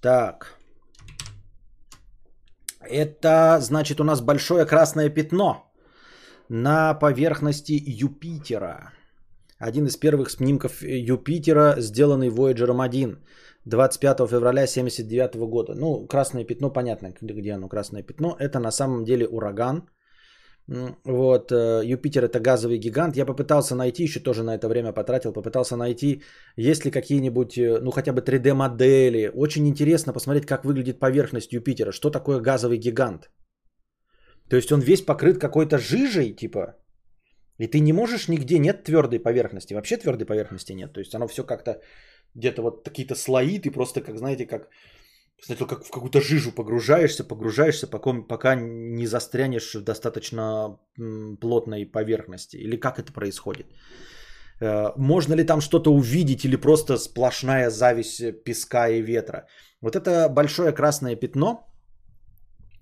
[0.00, 0.58] Так.
[2.80, 5.72] Это значит у нас большое красное пятно
[6.48, 8.92] на поверхности Юпитера.
[9.60, 13.18] Один из первых снимков Юпитера, сделанный Voyager 1
[13.66, 15.74] 25 февраля 1979 года.
[15.74, 18.36] Ну, красное пятно, понятно, где оно красное пятно.
[18.38, 19.82] Это на самом деле ураган,
[21.04, 23.16] Вот, э, Юпитер это газовый гигант.
[23.16, 26.22] Я попытался найти, еще тоже на это время потратил, попытался найти,
[26.56, 29.30] есть ли какие-нибудь, э, ну хотя бы 3D модели.
[29.34, 31.92] Очень интересно посмотреть, как выглядит поверхность Юпитера.
[31.92, 33.30] Что такое газовый гигант?
[34.48, 36.76] То есть он весь покрыт какой-то жижей, типа,
[37.60, 39.74] и ты не можешь нигде, нет твердой поверхности.
[39.74, 40.92] Вообще твердой поверхности нет.
[40.92, 41.80] То есть оно все как-то
[42.34, 44.68] где-то вот какие-то слои, ты просто, как знаете, как
[45.42, 50.78] Сначала как в какую-то жижу погружаешься, погружаешься, пока, пока не застрянешь в достаточно
[51.40, 52.56] плотной поверхности.
[52.56, 53.66] Или как это происходит?
[54.60, 59.46] Э, можно ли там что-то увидеть или просто сплошная зависть песка и ветра?
[59.80, 61.66] Вот это большое красное пятно.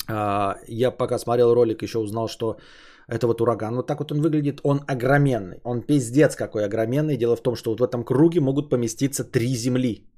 [0.08, 2.56] А, я пока смотрел ролик, еще узнал, что
[3.08, 3.74] это вот ураган.
[3.74, 4.60] Вот так вот он выглядит.
[4.62, 5.60] Он огроменный.
[5.64, 7.16] Он пиздец какой огроменный.
[7.16, 10.10] Дело в том, что вот в этом круге могут поместиться три земли.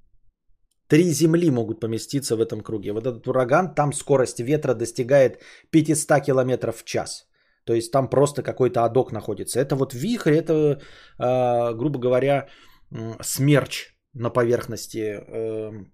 [0.89, 2.93] Три земли могут поместиться в этом круге.
[2.93, 5.39] Вот этот ураган, там скорость ветра достигает
[5.71, 7.29] 500 км в час.
[7.65, 9.61] То есть там просто какой-то адок находится.
[9.61, 10.81] Это вот вихрь, это,
[11.19, 12.49] э, грубо говоря,
[13.23, 15.85] смерч на поверхности э,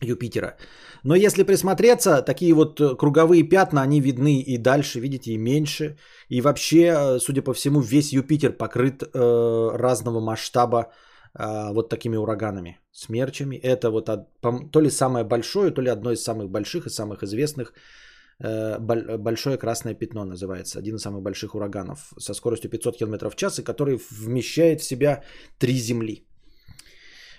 [0.00, 0.56] Юпитера.
[1.04, 5.96] Но если присмотреться, такие вот круговые пятна, они видны и дальше, видите, и меньше.
[6.28, 10.92] И вообще, судя по всему, весь Юпитер покрыт э, разного масштаба
[11.34, 13.56] а, вот такими ураганами, смерчами.
[13.56, 14.06] Это вот
[14.72, 17.72] то ли самое большое, то ли одно из самых больших и самых известных.
[18.40, 18.78] Э,
[19.18, 20.78] большое красное пятно называется.
[20.78, 24.84] Один из самых больших ураганов со скоростью 500 км в час, и который вмещает в
[24.84, 25.22] себя
[25.58, 26.27] три Земли.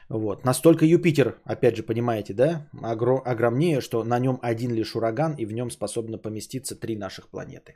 [0.10, 0.46] Вот.
[0.46, 5.46] Настолько Юпитер, опять же, понимаете, да, огр- огромнее, что на нем один лишь ураган, и
[5.46, 7.76] в нем способно поместиться три наших планеты.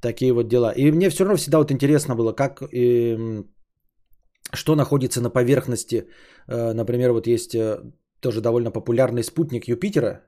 [0.00, 0.72] Такие вот дела.
[0.72, 3.44] И мне все равно всегда вот интересно было, как э,
[4.52, 6.08] что находится на поверхности.
[6.48, 7.80] Э, например, вот есть э,
[8.20, 10.22] тоже довольно популярный спутник Юпитера.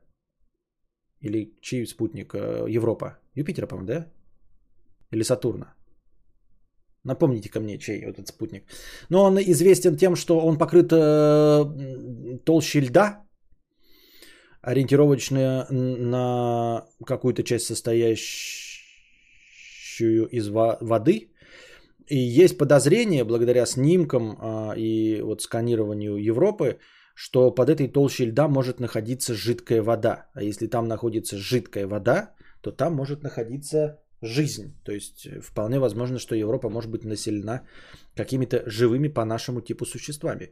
[1.21, 2.35] Или чей спутник?
[2.35, 3.19] Э, Европа.
[3.35, 4.07] Юпитера, по-моему, да?
[5.13, 5.76] Или Сатурна?
[7.07, 8.65] Напомните ко мне, чей этот спутник.
[9.09, 10.91] Но он известен тем, что он покрыт
[12.45, 13.23] толщей льда,
[14.61, 18.77] ориентировочно на какую-то часть состоящую
[20.31, 21.31] из воды,
[22.09, 26.79] и есть подозрение, благодаря снимкам а, и вот сканированию Европы,
[27.15, 30.27] что под этой толщей льда может находиться жидкая вода.
[30.35, 34.75] А если там находится жидкая вода, то там может находиться жизнь.
[34.85, 37.61] То есть э, вполне возможно, что Европа может быть населена
[38.17, 40.51] какими-то живыми по нашему типу существами.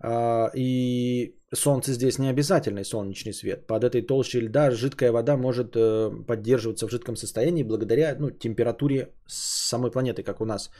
[0.00, 3.66] А, и солнце здесь не обязательный солнечный свет.
[3.66, 9.14] Под этой толщей льда жидкая вода может э, поддерживаться в жидком состоянии благодаря ну, температуре
[9.26, 10.70] самой планеты, как у нас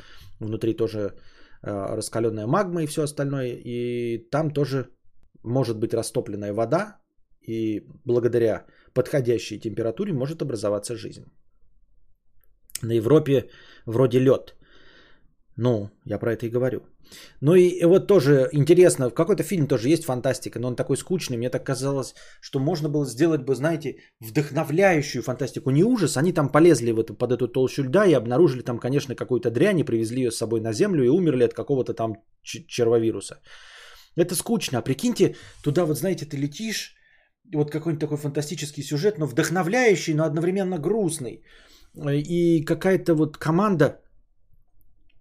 [0.40, 3.56] внутри тоже э, раскаленная магма и все остальное.
[3.64, 4.88] И там тоже
[5.42, 6.98] может быть растопленная вода,
[7.46, 11.24] и благодаря подходящей температуре может образоваться жизнь.
[12.82, 13.50] На Европе
[13.86, 14.54] вроде лед.
[15.56, 16.80] Ну, я про это и говорю.
[17.40, 21.36] Ну и вот тоже интересно, в какой-то фильм тоже есть фантастика, но он такой скучный.
[21.36, 25.70] Мне так казалось, что можно было сделать бы, знаете, вдохновляющую фантастику.
[25.70, 29.14] Не ужас, они там полезли в это, под эту толщу льда и обнаружили там, конечно,
[29.14, 33.40] какую-то дрянь, и привезли ее с собой на Землю и умерли от какого-то там червовируса.
[34.16, 34.78] Это скучно.
[34.78, 36.94] А прикиньте, туда вот, знаете, ты летишь,
[37.52, 41.44] вот какой-нибудь такой фантастический сюжет, но вдохновляющий, но одновременно грустный.
[41.96, 44.00] И какая-то вот команда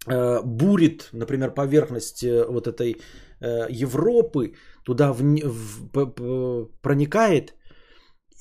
[0.08, 2.98] Э, бурит, например, поверхность э, вот этой
[3.40, 4.54] э, Европы,
[4.86, 7.56] туда в, в, проникает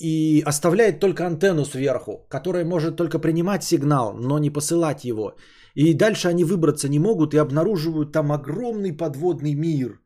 [0.00, 5.36] и оставляет только антенну сверху, которая может только принимать сигнал, но не посылать его.
[5.76, 10.00] И дальше они выбраться не могут и обнаруживают там огромный подводный мир.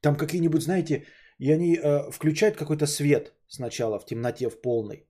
[0.00, 1.04] Там какие-нибудь, знаете,
[1.38, 5.05] и они э, включают какой-то свет сначала в темноте в полной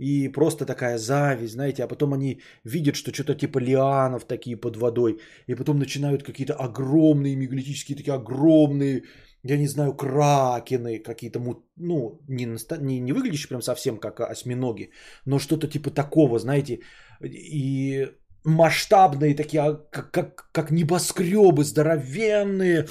[0.00, 4.76] и просто такая зависть, знаете, а потом они видят, что что-то типа лианов такие под
[4.76, 9.02] водой, и потом начинают какие-то огромные мегалитические, такие огромные,
[9.42, 11.38] я не знаю, кракены какие-то,
[11.76, 12.46] ну, не,
[12.80, 14.90] не, не выглядящие прям совсем как осьминоги,
[15.26, 16.80] но что-то типа такого, знаете,
[17.22, 18.08] и
[18.44, 22.86] масштабные такие, а, как, как, как небоскребы здоровенные,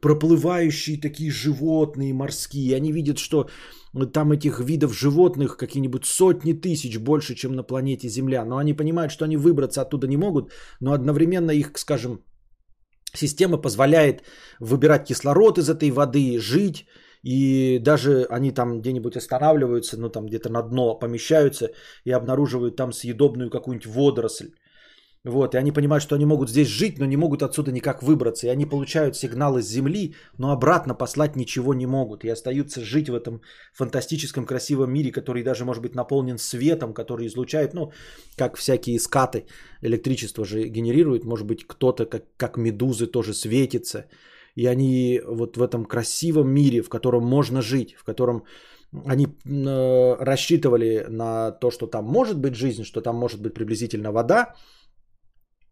[0.00, 2.76] проплывающие такие животные морские.
[2.76, 3.48] Они видят, что
[4.04, 8.44] там этих видов животных какие-нибудь сотни тысяч больше, чем на планете Земля.
[8.44, 12.20] Но они понимают, что они выбраться оттуда не могут, но одновременно их, скажем,
[13.14, 14.22] система позволяет
[14.60, 16.86] выбирать кислород из этой воды, жить.
[17.22, 21.70] И даже они там где-нибудь останавливаются, ну там где-то на дно помещаются
[22.04, 24.50] и обнаруживают там съедобную какую-нибудь водоросль.
[25.26, 28.46] Вот, и они понимают, что они могут здесь жить, но не могут отсюда никак выбраться.
[28.46, 32.24] И они получают сигналы с Земли, но обратно послать ничего не могут.
[32.24, 33.40] И остаются жить в этом
[33.74, 37.90] фантастическом красивом мире, который даже может быть наполнен светом, который излучает, ну,
[38.36, 39.46] как всякие скаты
[39.82, 41.24] электричество же генерирует.
[41.24, 44.04] Может быть, кто-то, как, как медузы, тоже светится.
[44.54, 48.44] И они вот в этом красивом мире, в котором можно жить, в котором
[49.04, 54.12] они э, рассчитывали на то, что там может быть жизнь, что там может быть приблизительно
[54.12, 54.54] вода,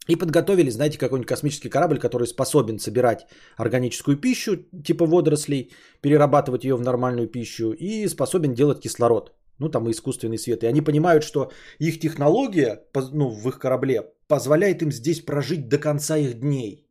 [0.08, 3.26] и подготовили, знаете, какой-нибудь космический корабль, который способен собирать
[3.56, 9.32] органическую пищу, типа водорослей, перерабатывать ее в нормальную пищу и способен делать кислород.
[9.58, 10.62] Ну, там и искусственный свет.
[10.62, 12.82] И они понимают, что их технология,
[13.12, 16.88] ну, в их корабле, позволяет им здесь прожить до конца их дней.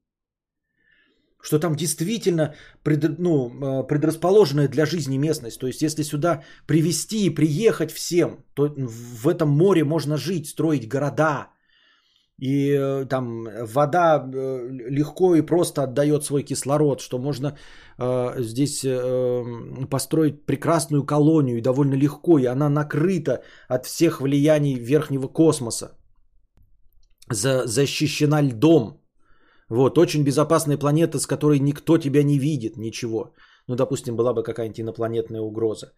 [1.41, 5.59] Что там действительно пред, ну, э, предрасположенная для жизни местность.
[5.59, 10.87] То есть, если сюда привести и приехать всем, то в этом море можно жить, строить
[10.87, 11.52] города,
[12.39, 17.57] и э, там вода э, легко и просто отдает свой кислород, что можно
[17.99, 19.43] э, здесь э,
[19.89, 25.91] построить прекрасную колонию и довольно легко, и она накрыта от всех влияний верхнего космоса,
[27.29, 28.99] За, защищена льдом.
[29.69, 33.33] Вот, очень безопасная планета, с которой никто тебя не видит, ничего.
[33.67, 35.93] Ну, допустим, была бы какая-нибудь инопланетная угроза.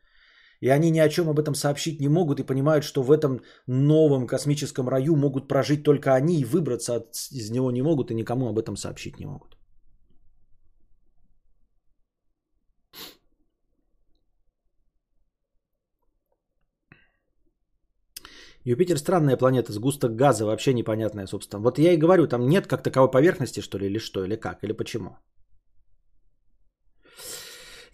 [0.61, 3.41] И они ни о чем об этом сообщить не могут и понимают, что в этом
[3.67, 8.15] новом космическом раю могут прожить только они и выбраться от, из него не могут и
[8.15, 9.55] никому об этом сообщить не могут.
[18.65, 21.61] Юпитер странная планета, с густок газа, вообще непонятная, собственно.
[21.61, 24.63] Вот я и говорю, там нет как таковой поверхности, что ли, или что, или как,
[24.63, 25.17] или почему.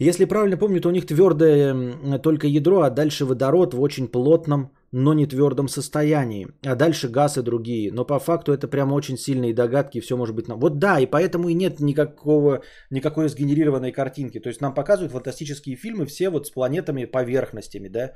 [0.01, 4.71] Если правильно помню, то у них твердое только ядро, а дальше водород в очень плотном,
[4.91, 6.47] но не твердом состоянии.
[6.65, 7.91] А дальше газ и другие.
[7.93, 10.47] Но по факту это прямо очень сильные догадки, все может быть...
[10.47, 14.39] Вот да, и поэтому и нет никакого, никакой сгенерированной картинки.
[14.39, 18.13] То есть нам показывают фантастические фильмы все вот с планетами, поверхностями, да.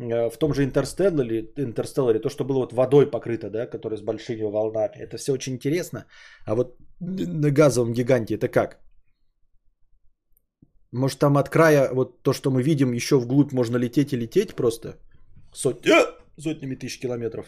[0.00, 4.02] Э, в том же Интерстелларе, Интерстелларе то, что было вот водой покрыто, да, которое с
[4.02, 4.96] большими волнами.
[4.96, 6.04] Это все очень интересно.
[6.46, 8.78] А вот на газовом гиганте это как?
[10.92, 14.54] Может там от края, вот то, что мы видим, еще вглубь можно лететь и лететь
[14.54, 14.96] просто
[15.52, 15.92] сотни,
[16.40, 17.46] сотнями тысяч километров.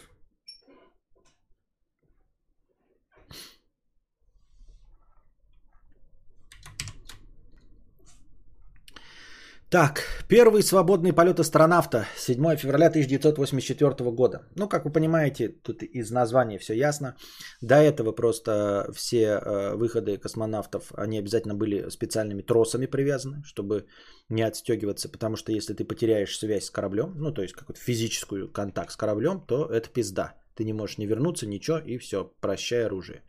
[9.71, 14.41] Так, первый свободный полет астронавта, 7 февраля 1984 года.
[14.57, 17.15] Ну, как вы понимаете, тут из названия все ясно.
[17.61, 23.85] До этого просто все э, выходы космонавтов, они обязательно были специальными тросами привязаны, чтобы
[24.27, 28.51] не отстегиваться, потому что если ты потеряешь связь с кораблем, ну, то есть какой-то физическую
[28.51, 30.33] контакт с кораблем, то это пизда.
[30.55, 33.21] Ты не можешь не вернуться, ничего, и все, прощай оружие.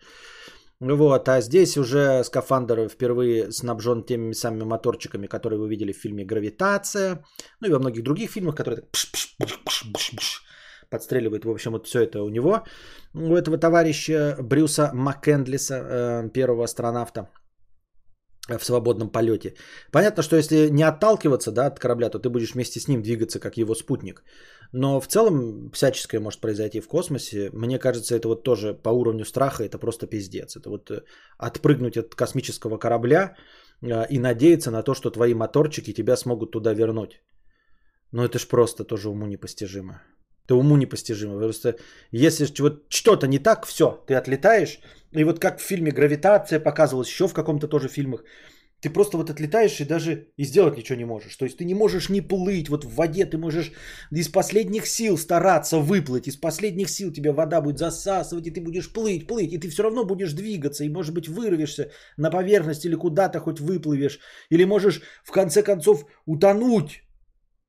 [0.82, 6.24] Вот, а здесь уже скафандр впервые снабжен теми самыми моторчиками, которые вы видели в фильме
[6.24, 7.24] «Гравитация»,
[7.60, 8.88] ну и во многих других фильмах, которые так
[10.90, 11.44] подстреливают.
[11.44, 12.64] В общем, вот все это у него,
[13.14, 17.28] у этого товарища Брюса Маккендлиса, э, первого астронавта
[18.48, 19.54] в свободном полете.
[19.92, 23.38] Понятно, что если не отталкиваться да, от корабля, то ты будешь вместе с ним двигаться,
[23.38, 24.24] как его спутник.
[24.72, 27.50] Но в целом всяческое может произойти в космосе.
[27.52, 30.56] Мне кажется, это вот тоже по уровню страха, это просто пиздец.
[30.56, 31.02] Это вот э,
[31.38, 33.36] отпрыгнуть от космического корабля
[33.82, 37.20] э, и надеяться на то, что твои моторчики тебя смогут туда вернуть.
[38.12, 40.02] Но это ж просто тоже уму непостижимо.
[40.46, 41.38] Это уму непостижимо.
[41.38, 41.76] Просто
[42.10, 42.46] если
[42.88, 44.80] что-то не так, все, ты отлетаешь.
[45.14, 48.24] И вот как в фильме «Гравитация» показывалось, еще в каком-то тоже фильмах,
[48.82, 51.36] ты просто вот отлетаешь и даже и сделать ничего не можешь.
[51.36, 53.72] То есть ты не можешь не плыть вот в воде, ты можешь
[54.10, 58.92] из последних сил стараться выплыть, из последних сил тебя вода будет засасывать, и ты будешь
[58.92, 62.96] плыть, плыть, и ты все равно будешь двигаться, и может быть вырвешься на поверхность или
[62.96, 64.18] куда-то хоть выплывешь,
[64.50, 67.02] или можешь в конце концов утонуть,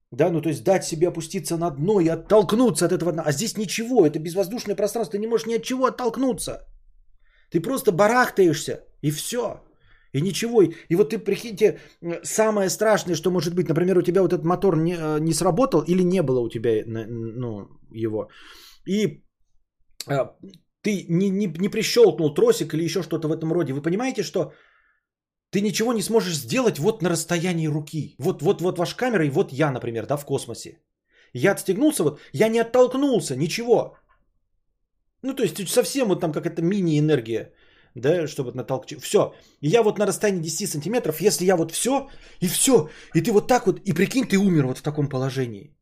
[0.10, 3.24] да, ну то есть дать себе опуститься на дно и оттолкнуться от этого дна.
[3.26, 6.68] А здесь ничего, это безвоздушное пространство, ты не можешь ни от чего оттолкнуться.
[7.54, 9.62] Ты просто барахтаешься, и все.
[10.14, 10.64] И ничего.
[10.64, 11.80] И вот ты прикиньте,
[12.24, 15.84] самое страшное, что может быть, например, у тебя вот этот мотор не, э, не сработал
[15.88, 18.30] или не было у тебя ну, его.
[18.88, 19.24] И
[20.08, 20.36] а,
[20.82, 23.74] ты не, не, не прищелкнул тросик или еще что-то в этом роде.
[23.74, 24.54] Вы понимаете, что
[25.52, 28.16] ты ничего не сможешь сделать вот на расстоянии руки.
[28.20, 30.80] Вот, вот, вот ваш камера и вот я, например, да, в космосе.
[31.34, 33.98] Я отстегнулся, вот, я не оттолкнулся, ничего.
[35.24, 37.54] Ну, то есть совсем вот там какая-то мини-энергия
[37.96, 39.02] да, чтобы натолкнуть.
[39.04, 39.34] Все.
[39.62, 42.10] И я вот на расстоянии 10 сантиметров, если я вот все,
[42.42, 45.76] и все, и ты вот так вот, и прикинь, ты умер вот в таком положении.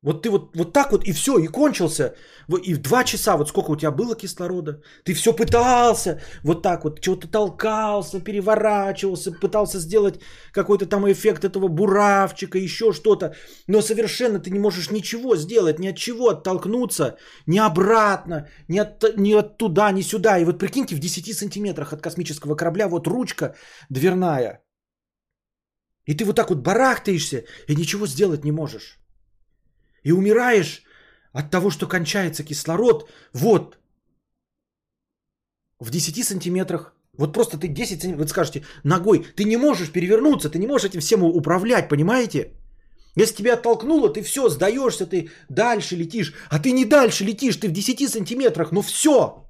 [0.00, 2.14] Вот ты вот, вот так вот и все, и кончился.
[2.62, 6.84] И в два часа, вот сколько у тебя было кислорода, ты все пытался, вот так
[6.84, 10.20] вот, чего-то толкался, переворачивался, пытался сделать
[10.52, 13.34] какой-то там эффект этого буравчика, еще что-то.
[13.66, 19.16] Но совершенно ты не можешь ничего сделать, ни от чего оттолкнуться, ни обратно, ни от,
[19.16, 20.38] ни от туда, ни сюда.
[20.38, 23.56] И вот прикиньте, в 10 сантиметрах от космического корабля вот ручка
[23.90, 24.62] дверная.
[26.06, 29.00] И ты вот так вот барахтаешься и ничего сделать не можешь
[30.08, 30.82] и умираешь
[31.32, 33.78] от того, что кончается кислород, вот,
[35.80, 36.94] в 10 сантиметрах.
[37.18, 40.88] Вот просто ты 10 сантиметров, вот скажете, ногой, ты не можешь перевернуться, ты не можешь
[40.90, 42.52] этим всем управлять, понимаете?
[43.16, 46.32] Если тебя оттолкнуло, ты все, сдаешься, ты дальше летишь.
[46.50, 49.47] А ты не дальше летишь, ты в 10 сантиметрах, ну все.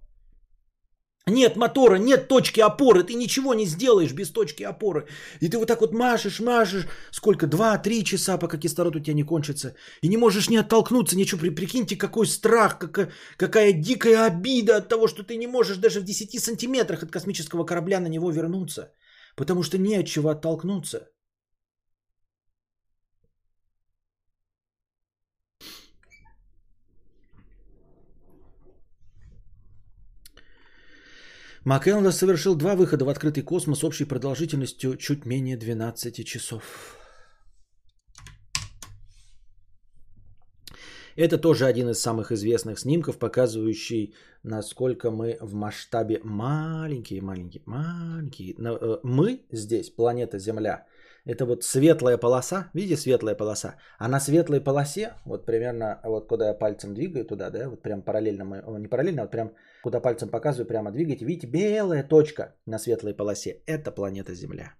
[1.28, 5.06] Нет мотора, нет точки опоры, ты ничего не сделаешь без точки опоры.
[5.40, 9.24] И ты вот так вот машешь, машешь, сколько, два-три часа, пока кислород у тебя не
[9.24, 9.74] кончится.
[10.02, 14.88] И не можешь не оттолкнуться, ничего, при, прикиньте, какой страх, какая, какая дикая обида от
[14.88, 18.92] того, что ты не можешь даже в 10 сантиметрах от космического корабля на него вернуться.
[19.36, 21.08] Потому что не от чего оттолкнуться.
[31.68, 36.62] Маккеллендер совершил два выхода в открытый космос общей продолжительностью чуть менее 12 часов.
[41.14, 48.54] Это тоже один из самых известных снимков, показывающий, насколько мы в масштабе маленькие, маленькие, маленькие.
[48.58, 50.86] Э, мы здесь, планета Земля,
[51.24, 53.76] это вот светлая полоса, видите, светлая полоса.
[53.98, 58.02] А на светлой полосе, вот примерно, вот куда я пальцем двигаю туда, да, вот прям
[58.02, 59.52] параллельно, мы, не параллельно, а вот прям
[59.82, 63.62] куда пальцем показываю, прямо двигайте, видите, белая точка на светлой полосе.
[63.66, 64.74] Это планета Земля.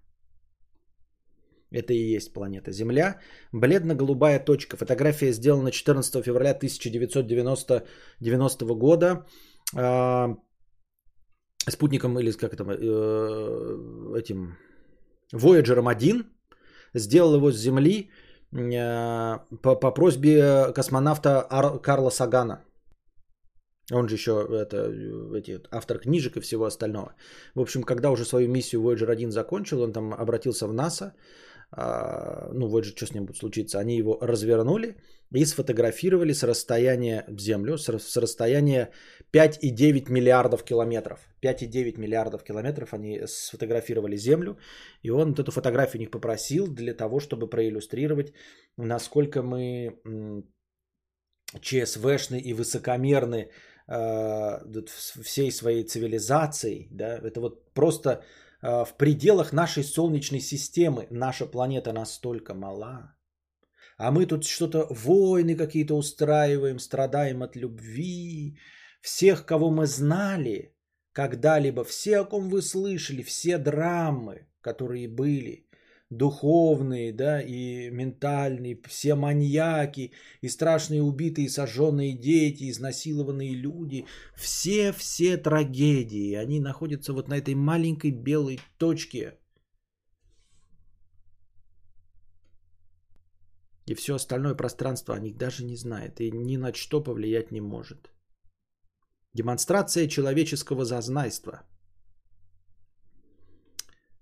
[1.71, 3.19] Это и есть планета Земля.
[3.53, 4.77] Бледно-голубая точка.
[4.77, 7.83] Фотография сделана 14 февраля 1990
[8.19, 9.25] 90 года.
[9.77, 10.35] Э,
[11.67, 14.57] спутником или как это, э, этим
[15.33, 16.25] Voyager 1
[16.93, 18.09] сделал его с Земли
[18.51, 22.65] э, по, по просьбе космонавта Ар- Карла Сагана.
[23.91, 24.91] Он же еще это,
[25.35, 27.15] эти, автор книжек и всего остального.
[27.55, 31.13] В общем, когда уже свою миссию Voyager 1 закончил, он там обратился в НАСА.
[31.71, 33.79] А, ну, Voyager, что с ним будет случиться?
[33.79, 34.95] Они его развернули
[35.31, 38.89] и сфотографировали с расстояния в Землю, с, расстояния
[39.31, 41.19] 5,9 миллиардов километров.
[41.43, 44.57] 5,9 миллиардов километров они сфотографировали Землю,
[45.03, 48.33] и он вот эту фотографию у них попросил для того, чтобы проиллюстрировать,
[48.77, 49.95] насколько мы
[51.61, 53.49] ЧСВшны и высокомерны
[53.87, 54.81] э,
[55.23, 56.87] всей своей цивилизацией.
[56.91, 57.19] Да?
[57.19, 58.23] Это вот просто
[58.61, 63.15] в пределах нашей Солнечной системы наша планета настолько мала,
[63.97, 68.57] а мы тут что-то, войны какие-то устраиваем, страдаем от любви.
[69.01, 70.73] Всех, кого мы знали
[71.11, 75.68] когда-либо, все, о ком вы слышали, все драмы, которые были,
[76.09, 84.05] духовные, да, и ментальные, все маньяки, и страшные убитые, сожженные дети, изнасилованные люди,
[84.35, 89.35] все-все трагедии, они находятся вот на этой маленькой белой точке–
[93.89, 97.59] И все остальное пространство о них даже не знает и ни на что повлиять не
[97.59, 98.11] может.
[99.33, 101.63] Демонстрация человеческого зазнайства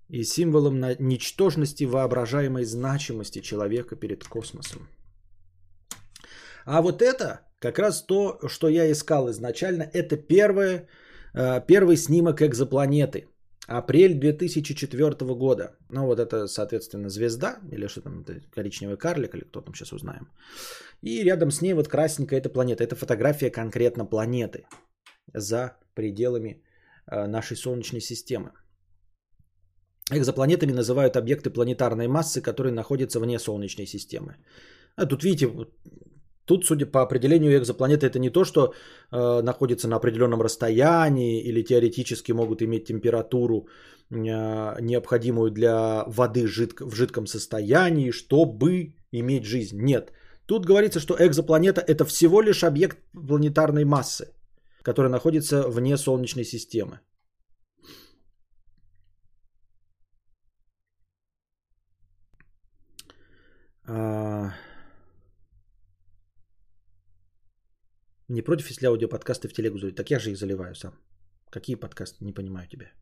[0.08, 4.88] и символом на ничтожности воображаемой значимости человека перед космосом.
[6.64, 10.88] А вот это как раз то, что я искал изначально, это первое,
[11.34, 13.26] э, первый снимок экзопланеты–
[13.68, 15.76] Апрель 2004 года.
[15.90, 19.92] Ну вот это, соответственно, звезда, или что там, это коричневый карлик, или кто там сейчас
[19.92, 20.28] узнаем.
[21.02, 22.82] И рядом с ней вот красненькая эта планета.
[22.82, 24.66] Это фотография конкретно планеты
[25.34, 26.62] за пределами
[27.06, 28.52] э, нашей Солнечной системы.
[30.10, 34.36] Экзопланетами называют объекты планетарной массы, которые находятся вне Солнечной системы.
[34.96, 35.48] А тут видите,
[36.48, 38.72] Тут, судя по определению экзопланеты, это не то, что
[39.12, 43.68] э, находится на определенном расстоянии или теоретически могут иметь температуру,
[44.10, 49.76] э, необходимую для воды жидк- в жидком состоянии, чтобы иметь жизнь.
[49.76, 50.12] Нет.
[50.46, 54.32] Тут говорится, что экзопланета это всего лишь объект планетарной массы,
[54.82, 57.00] который находится вне Солнечной системы.
[63.88, 64.52] А...
[68.28, 69.96] Не против, если аудиоподкасты в телегу заливать?
[69.96, 70.92] Так я же их заливаю сам.
[71.50, 72.24] Какие подкасты?
[72.24, 72.92] Не понимаю тебя.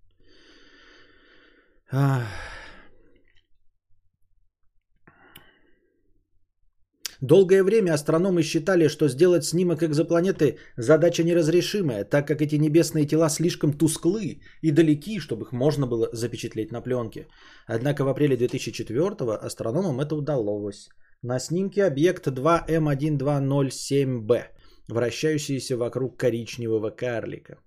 [7.21, 13.31] Долгое время астрономы считали, что сделать снимок экзопланеты задача неразрешимая, так как эти небесные тела
[13.31, 17.29] слишком тусклы и далеки, чтобы их можно было запечатлеть на пленке.
[17.67, 20.89] Однако в апреле 2004 астрономам это удалось.
[21.23, 24.45] На снимке объект 2М1207Б,
[24.89, 27.59] вращающийся вокруг коричневого карлика.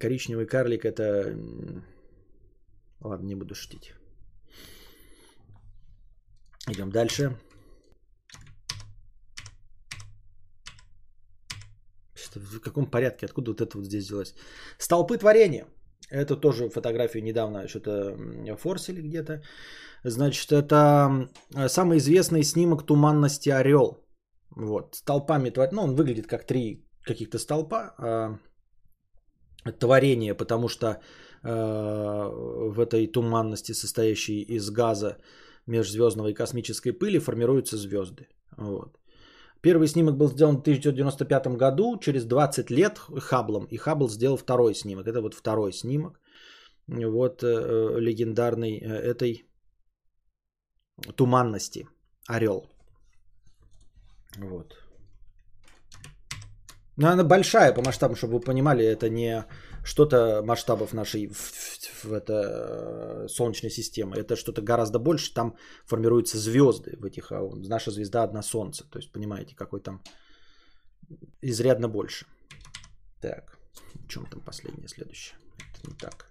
[0.00, 1.36] Коричневый карлик это...
[3.00, 3.92] Ладно, не буду шутить.
[6.68, 7.36] Идем дальше.
[12.34, 13.26] В каком порядке?
[13.26, 14.34] Откуда вот это вот здесь взялось?
[14.78, 15.66] Столпы творения.
[16.10, 18.16] Это тоже фотографию недавно что-то
[18.58, 19.42] форсили где-то.
[20.04, 21.28] Значит, это
[21.68, 24.04] самый известный снимок туманности Орел.
[24.50, 28.38] Вот, столпами, ну, он выглядит как три каких-то столпа а,
[29.72, 30.98] творения, потому что э,
[31.42, 35.18] в этой туманности, состоящей из газа,
[35.66, 38.28] межзвездного и космической пыли формируются звезды.
[38.56, 38.98] Вот.
[39.60, 44.74] Первый снимок был сделан в 1995 году, через 20 лет Хабблом, и Хаббл сделал второй
[44.74, 45.06] снимок.
[45.06, 46.20] Это вот второй снимок,
[46.86, 49.44] вот э, э легендарной э, этой
[51.16, 51.88] туманности,
[52.28, 52.66] орел.
[54.38, 54.74] Вот.
[56.96, 59.44] Но она большая по масштабам, чтобы вы понимали, это не
[59.86, 64.16] что-то масштабов нашей в, в, в это, э, Солнечной системы.
[64.16, 65.32] Это что-то гораздо больше.
[65.32, 67.30] Там формируются звезды в этих.
[67.30, 68.84] А наша звезда одна Солнце.
[68.90, 70.02] То есть, понимаете, какой там
[71.40, 72.26] изрядно больше.
[73.20, 73.58] Так,
[73.94, 75.38] в чем там последнее, следующее?
[75.56, 76.30] Это не так.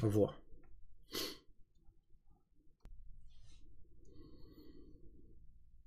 [0.00, 0.34] Во.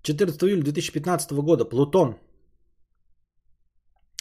[0.04, 2.16] 14 июля 2015 года Плутон.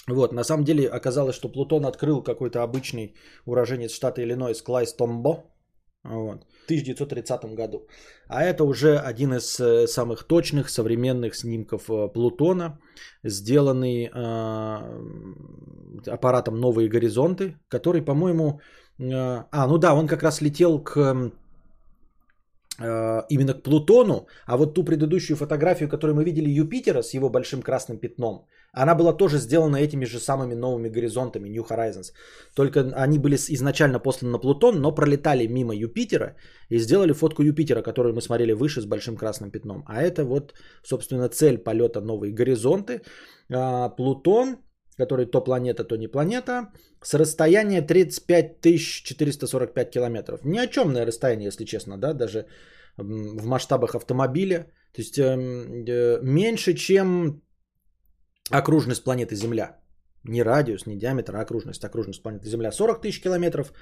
[0.09, 3.15] Вот, на самом деле оказалось, что Плутон открыл какой-то обычный
[3.47, 5.45] уроженец штата Иллинойс Клайс Томбо
[6.05, 7.87] вот, в 1930 году.
[8.29, 12.79] А это уже один из э, самых точных современных снимков э, Плутона,
[13.25, 14.11] сделанный э,
[16.07, 18.61] аппаратом «Новые горизонты», который, по-моему...
[18.99, 21.33] Э, а, ну да, он как раз летел к
[22.79, 27.63] именно к Плутону, а вот ту предыдущую фотографию, которую мы видели Юпитера с его большим
[27.63, 32.13] красным пятном, она была тоже сделана этими же самыми новыми горизонтами New Horizons.
[32.55, 36.37] Только они были изначально посланы на Плутон, но пролетали мимо Юпитера
[36.71, 39.85] и сделали фотку Юпитера, которую мы смотрели выше с большим красным пятном.
[39.87, 43.03] А это вот, собственно, цель полета новые горизонты.
[43.51, 44.57] А, Плутон,
[44.97, 46.73] который то планета, то не планета,
[47.03, 48.61] с расстояния 35
[49.05, 50.45] 445 километров.
[50.45, 52.47] Ни о чемное расстояние, если честно, да, даже
[52.97, 54.67] в масштабах автомобиля.
[54.93, 57.43] То есть эм, э, меньше, чем
[58.51, 59.79] окружность планеты Земля.
[60.25, 61.85] Не радиус, не диаметр, а окружность.
[61.85, 63.73] Окружность планеты Земля 40 тысяч километров,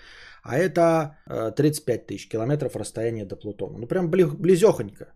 [0.42, 1.18] а это
[1.56, 3.78] 35 э, тысяч километров расстояние до Плутона.
[3.78, 5.12] Ну прям близехонько.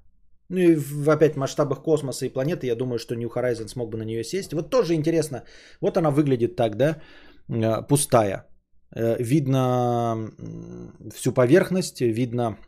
[0.48, 3.98] Ну и в опять масштабах космоса и планеты, я думаю, что New Horizons смог бы
[3.98, 4.52] на нее сесть.
[4.52, 5.44] Вот тоже интересно.
[5.80, 7.00] Вот она выглядит так, да,
[7.48, 8.46] э, пустая.
[9.18, 10.30] Видно
[11.12, 12.58] всю поверхность, видно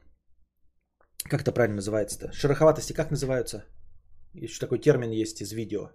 [1.28, 2.32] как это правильно называется-то?
[2.32, 3.64] Шероховатости как называются?
[4.34, 5.90] Еще такой термин есть из видео.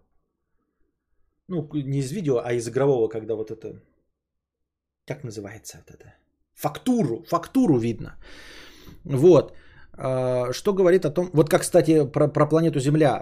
[1.47, 3.82] Ну, не из видео, а из игрового, когда вот это...
[5.07, 6.13] Как называется вот это?
[6.53, 8.17] Фактуру, фактуру видно.
[9.03, 9.53] Вот.
[10.03, 11.29] А, что говорит о том...
[11.33, 13.21] Вот как, кстати, про, про планету Земля.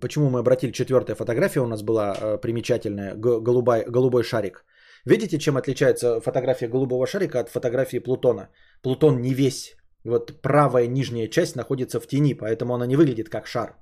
[0.00, 3.14] Почему мы обратили четвертая фотография у нас была а, примечательная.
[3.16, 4.64] Голубой, голубой шарик.
[5.04, 8.48] Видите, чем отличается фотография голубого шарика от фотографии Плутона?
[8.82, 13.46] Плутон не весь вот правая нижняя часть находится в тени, поэтому она не выглядит как
[13.46, 13.76] шар.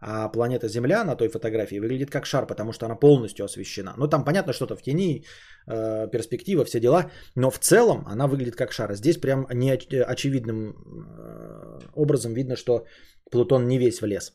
[0.00, 3.94] А планета Земля на той фотографии выглядит как шар, потому что она полностью освещена.
[3.96, 5.24] Ну там понятно, что-то в тени,
[5.66, 8.94] э, перспектива, все дела, но в целом она выглядит как шар.
[8.94, 12.86] Здесь прям не очевидным э, образом видно, что
[13.30, 14.32] Плутон не весь в лес.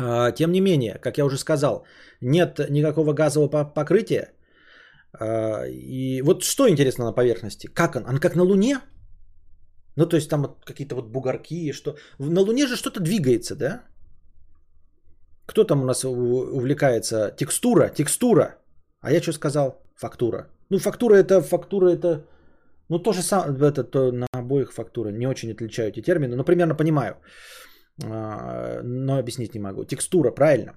[0.00, 1.84] Э, тем не менее, как я уже сказал,
[2.20, 4.32] нет никакого газового покрытия.
[5.20, 7.68] Э, и вот что интересно на поверхности?
[7.68, 8.04] Как он?
[8.06, 8.80] Он как на Луне?
[9.96, 11.96] Ну, то есть там какие-то вот бугорки, что...
[12.18, 13.84] На Луне же что-то двигается, да?
[15.46, 17.34] Кто там у нас увлекается?
[17.36, 18.56] Текстура, текстура.
[19.00, 19.82] А я что сказал?
[19.96, 20.48] Фактура.
[20.70, 22.24] Ну, фактура это, фактура это...
[22.88, 25.10] Ну, то же самое, это то на обоих фактура.
[25.10, 27.16] Не очень отличаю эти термины, но примерно понимаю.
[28.04, 29.84] А, но объяснить не могу.
[29.84, 30.72] Текстура, правильно.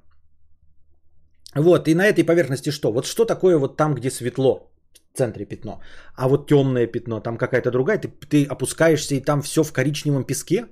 [1.55, 2.91] Вот, и на этой поверхности что?
[2.91, 4.71] Вот что такое вот там, где светло?
[5.17, 5.81] центре пятно.
[6.15, 10.23] А вот темное пятно, там какая-то другая, ты, ты опускаешься и там все в коричневом
[10.23, 10.67] песке,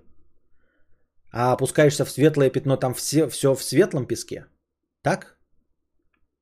[1.36, 4.46] а опускаешься в светлое пятно, там все, все в светлом песке.
[5.02, 5.38] Так?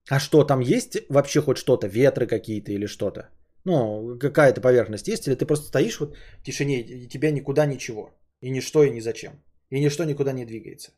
[0.09, 1.87] А что, там есть вообще хоть что-то?
[1.87, 3.21] Ветры какие-то или что-то?
[3.65, 5.27] Ну, какая-то поверхность есть?
[5.27, 8.11] Или ты просто стоишь вот в тишине, и тебя никуда ничего?
[8.41, 9.31] И ничто, и ни зачем.
[9.71, 10.91] И ничто никуда не двигается.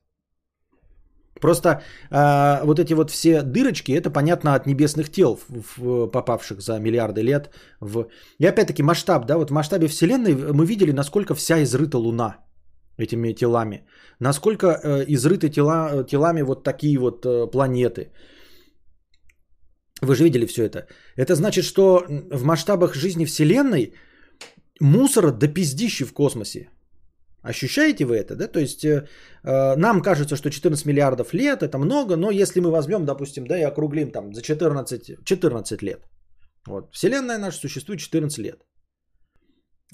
[1.40, 1.82] Просто
[2.12, 6.80] э, вот эти вот все дырочки, это понятно от небесных тел, в, в, попавших за
[6.80, 7.50] миллиарды лет.
[7.80, 8.08] В...
[8.40, 12.45] И опять-таки масштаб, да, вот в масштабе Вселенной мы видели, насколько вся изрыта Луна
[12.98, 13.86] этими телами.
[14.20, 18.12] Насколько э, изрыты тела, телами вот такие вот э, планеты.
[20.02, 20.88] Вы же видели все это.
[21.18, 23.94] Это значит, что в масштабах жизни Вселенной
[24.82, 26.70] мусора до пиздищи в космосе.
[27.44, 28.48] Ощущаете вы это, да?
[28.48, 29.08] То есть э,
[29.44, 33.58] э нам кажется, что 14 миллиардов лет это много, но если мы возьмем, допустим, да,
[33.58, 36.00] и округлим там за 14, 14 лет.
[36.68, 36.90] Вот.
[36.92, 38.66] Вселенная наша существует 14 лет.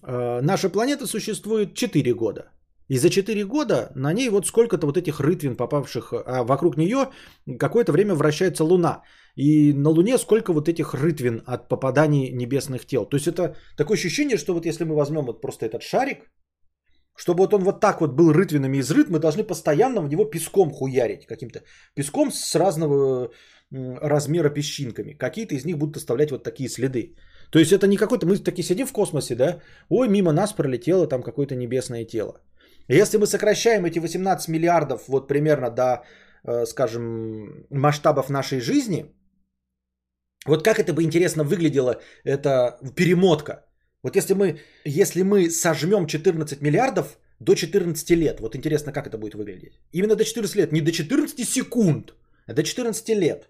[0.07, 2.51] Э, наша планета существует 4 года.
[2.91, 7.07] И за 4 года на ней вот сколько-то вот этих рытвин, попавших, а вокруг нее
[7.59, 9.01] какое-то время вращается Луна.
[9.37, 13.05] И на Луне сколько вот этих рытвин от попаданий небесных тел.
[13.05, 16.29] То есть это такое ощущение, что вот если мы возьмем вот просто этот шарик,
[17.15, 20.71] чтобы вот он вот так вот был рытвинами изрыт, мы должны постоянно в него песком
[20.71, 21.59] хуярить каким-то.
[21.95, 23.29] Песком с разного
[23.71, 25.13] размера песчинками.
[25.17, 27.15] Какие-то из них будут оставлять вот такие следы.
[27.51, 31.07] То есть это не какой-то, мы такие сидим в космосе, да, ой, мимо нас пролетело
[31.07, 32.41] там какое-то небесное тело.
[32.99, 36.03] Если мы сокращаем эти 18 миллиардов вот примерно до,
[36.43, 39.05] э, скажем, масштабов нашей жизни,
[40.45, 43.65] вот как это бы интересно выглядело, это перемотка.
[44.03, 49.17] Вот если мы, если мы сожмем 14 миллиардов до 14 лет, вот интересно, как это
[49.17, 49.79] будет выглядеть.
[49.93, 52.13] Именно до 14 лет, не до 14 секунд,
[52.47, 53.49] а до 14 лет.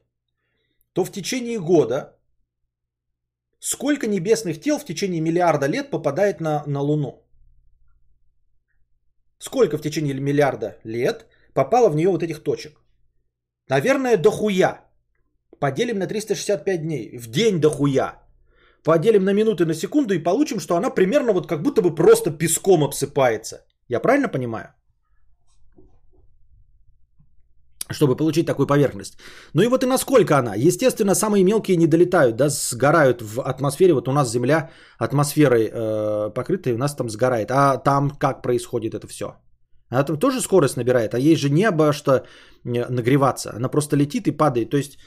[0.94, 2.20] То в течение года
[3.60, 7.31] сколько небесных тел в течение миллиарда лет попадает на, на Луну?
[9.42, 12.80] Сколько в течение миллиарда лет попало в нее вот этих точек?
[13.70, 14.82] Наверное, дохуя.
[15.60, 17.18] Поделим на 365 дней.
[17.18, 18.22] В день дохуя.
[18.84, 22.38] Поделим на минуты, на секунду и получим, что она примерно вот как будто бы просто
[22.38, 23.66] песком обсыпается.
[23.88, 24.76] Я правильно понимаю?
[27.94, 29.18] Чтобы получить такую поверхность.
[29.54, 30.56] Ну и вот и насколько она.
[30.56, 33.94] Естественно, самые мелкие не долетают, да, сгорают в атмосфере.
[33.94, 34.70] Вот у нас Земля
[35.00, 37.52] атмосферой э, покрыта, и у нас там сгорает.
[37.52, 39.26] А там как происходит это все?
[39.90, 42.22] Она там тоже скорость набирает, а ей же не обо что э,
[42.90, 43.54] нагреваться.
[43.56, 44.70] Она просто летит и падает.
[44.70, 44.98] То есть,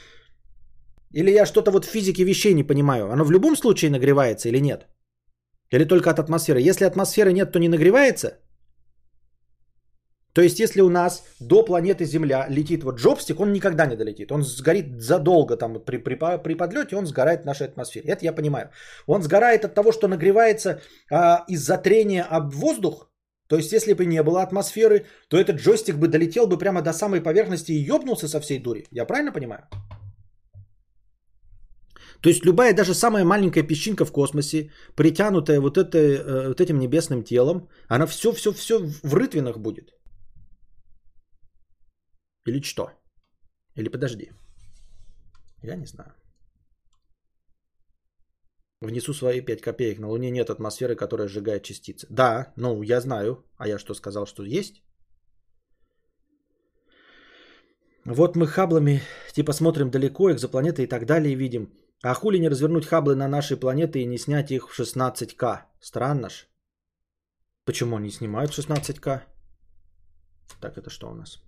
[1.13, 3.11] или я что-то вот в физике вещей не понимаю.
[3.11, 4.87] Оно в любом случае нагревается или нет?
[5.71, 6.61] Или только от атмосферы?
[6.61, 8.37] Если атмосферы нет, то не нагревается–
[10.35, 14.31] то есть, если у нас до планеты Земля летит вот джобстик, он никогда не долетит.
[14.31, 18.09] Он сгорит задолго там при, при, при подлете, он сгорает в нашей атмосфере.
[18.09, 18.69] Это я понимаю.
[19.07, 23.09] Он сгорает от того, что нагревается а, из-за трения об воздух.
[23.47, 26.91] То есть, если бы не было атмосферы, то этот джойстик бы долетел бы прямо до
[26.91, 28.83] самой поверхности и ёбнулся со всей дури.
[28.91, 29.61] Я правильно понимаю?
[32.21, 36.77] То есть любая, даже самая маленькая песчинка в космосе, притянутая вот, это, э, вот этим
[36.77, 39.94] небесным телом, она все-все-все в рытвинах будет.
[42.45, 42.91] Или что?
[43.75, 44.31] Или подожди.
[45.63, 46.13] Я не знаю.
[48.81, 49.99] Внесу свои 5 копеек.
[49.99, 52.07] На Луне нет атмосферы, которая сжигает частицы.
[52.09, 53.43] Да, ну я знаю.
[53.57, 54.83] А я что сказал, что есть?
[58.05, 59.01] Вот мы хаблами
[59.33, 61.73] типа смотрим далеко, экзопланеты и так далее видим.
[62.03, 65.63] А хули не развернуть хаблы на нашей планеты и не снять их в 16К?
[65.81, 66.47] Странно ж.
[67.65, 69.23] Почему они снимают в 16К?
[70.61, 71.41] Так, это что у нас?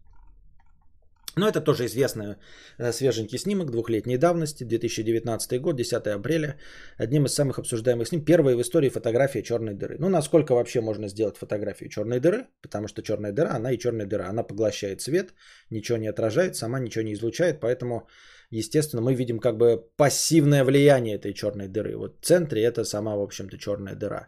[1.38, 2.36] Но это тоже известный
[2.80, 6.58] э, свеженький снимок двухлетней давности, 2019 год, 10 апреля.
[6.98, 8.26] Одним из самых обсуждаемых снимков.
[8.26, 9.98] Первая в истории фотография черной дыры.
[10.00, 12.48] Ну, насколько вообще можно сделать фотографию черной дыры?
[12.62, 14.30] Потому что черная дыра, она и черная дыра.
[14.30, 15.34] Она поглощает свет,
[15.70, 17.60] ничего не отражает, сама ничего не излучает.
[17.60, 18.08] Поэтому,
[18.50, 21.98] естественно, мы видим как бы пассивное влияние этой черной дыры.
[21.98, 24.28] Вот в центре это сама, в общем-то, черная дыра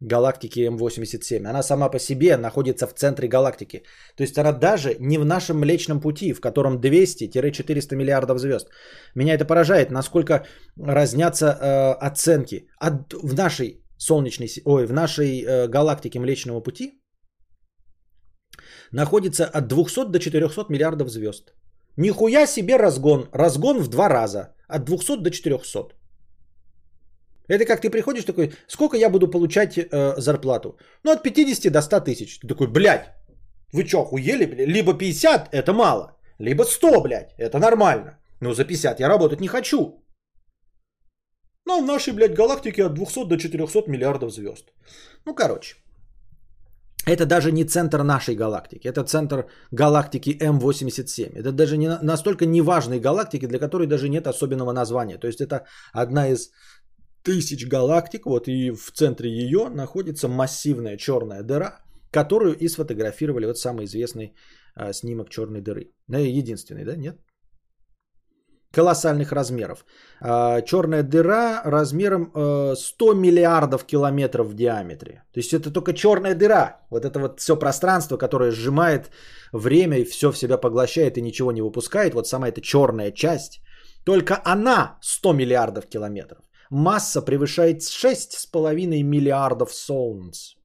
[0.00, 1.46] галактики М87.
[1.46, 3.82] Она сама по себе находится в центре галактики.
[4.16, 8.68] То есть она даже не в нашем Млечном Пути, в котором 200-400 миллиардов звезд.
[9.14, 12.68] Меня это поражает, насколько разнятся э, оценки.
[12.78, 17.00] От, в нашей солнечной, ой, в нашей э, галактике Млечного Пути
[18.92, 21.54] находится от 200 до 400 миллиардов звезд.
[21.96, 23.28] Нихуя себе разгон.
[23.32, 24.54] Разгон в два раза.
[24.68, 25.94] От 200 до 400.
[27.48, 30.78] Это как ты приходишь такой, сколько я буду получать э, зарплату?
[31.02, 32.38] Ну, от 50 до 100 тысяч.
[32.40, 33.12] Ты такой, блядь,
[33.72, 34.68] вы что, охуели, блядь?
[34.68, 36.16] Либо 50, это мало.
[36.38, 38.18] Либо 100, блядь, это нормально.
[38.40, 40.04] Но за 50 я работать не хочу.
[41.66, 44.72] Но в нашей, блядь, галактике от 200 до 400 миллиардов звезд.
[45.26, 45.76] Ну, короче.
[47.06, 51.38] Это даже не центр нашей галактики, это центр галактики М87.
[51.38, 55.18] Это даже не настолько неважной галактики, для которой даже нет особенного названия.
[55.18, 56.50] То есть это одна из
[57.24, 61.80] тысяч галактик, вот и в центре ее находится массивная черная дыра,
[62.12, 64.34] которую и сфотографировали вот самый известный
[64.76, 65.92] а, снимок черной дыры.
[66.08, 67.16] Да, единственный, да, нет?
[68.74, 69.84] колоссальных размеров.
[70.20, 72.30] А, черная дыра размером
[72.76, 75.22] 100 э, миллиардов километров в диаметре.
[75.32, 76.80] То есть это только черная дыра.
[76.90, 79.10] Вот это вот все пространство, которое сжимает
[79.52, 82.14] время и все в себя поглощает и ничего не выпускает.
[82.14, 83.60] Вот сама эта черная часть.
[84.04, 86.38] Только она 100 миллиардов километров.
[86.74, 90.56] Масса превышает 6,5 миллиардов солнц.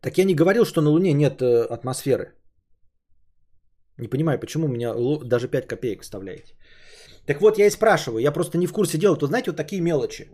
[0.00, 2.34] Так я не говорил, что на Луне нет э, атмосферы.
[3.96, 6.56] Не понимаю, почему у меня даже 5 копеек вставляете.
[7.26, 9.16] Так вот, я и спрашиваю, я просто не в курсе дела.
[9.16, 10.30] То знаете, вот такие мелочи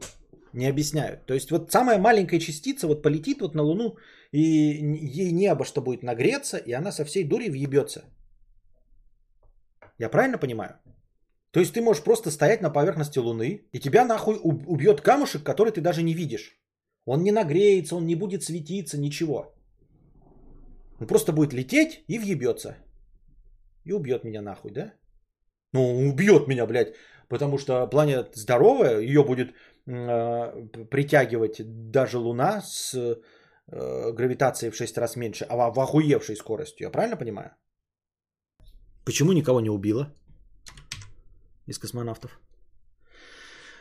[0.55, 1.27] не объясняют.
[1.27, 3.97] То есть вот самая маленькая частица вот полетит вот на Луну,
[4.35, 4.41] и
[5.21, 8.03] ей не обо что будет нагреться, и она со всей дури въебется.
[9.99, 10.71] Я правильно понимаю?
[11.53, 15.71] То есть ты можешь просто стоять на поверхности Луны, и тебя нахуй убьет камушек, который
[15.71, 16.59] ты даже не видишь.
[17.07, 19.55] Он не нагреется, он не будет светиться, ничего.
[21.01, 22.77] Он просто будет лететь и въебется.
[23.85, 24.95] И убьет меня нахуй, да?
[25.73, 26.95] Ну, убьет меня, блядь.
[27.29, 29.55] Потому что планета здоровая, ее будет
[29.87, 31.63] э, притягивать
[31.93, 33.21] даже Луна с
[33.73, 36.87] э, гравитацией в 6 раз меньше, а в охуевшей скоростью.
[36.87, 37.51] Я правильно понимаю?
[39.05, 40.15] Почему никого не убило
[41.67, 42.41] из космонавтов?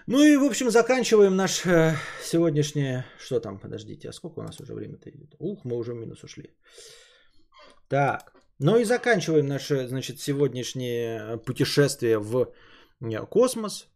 [0.07, 3.05] Ну и, в общем, заканчиваем наш э, сегодняшнее...
[3.19, 5.35] Что там, подождите, а сколько у нас уже время-то идет?
[5.39, 6.57] Ух, мы уже в минус ушли.
[7.87, 12.53] Так, ну и заканчиваем наше, значит, сегодняшнее путешествие в
[13.01, 13.87] э, космос.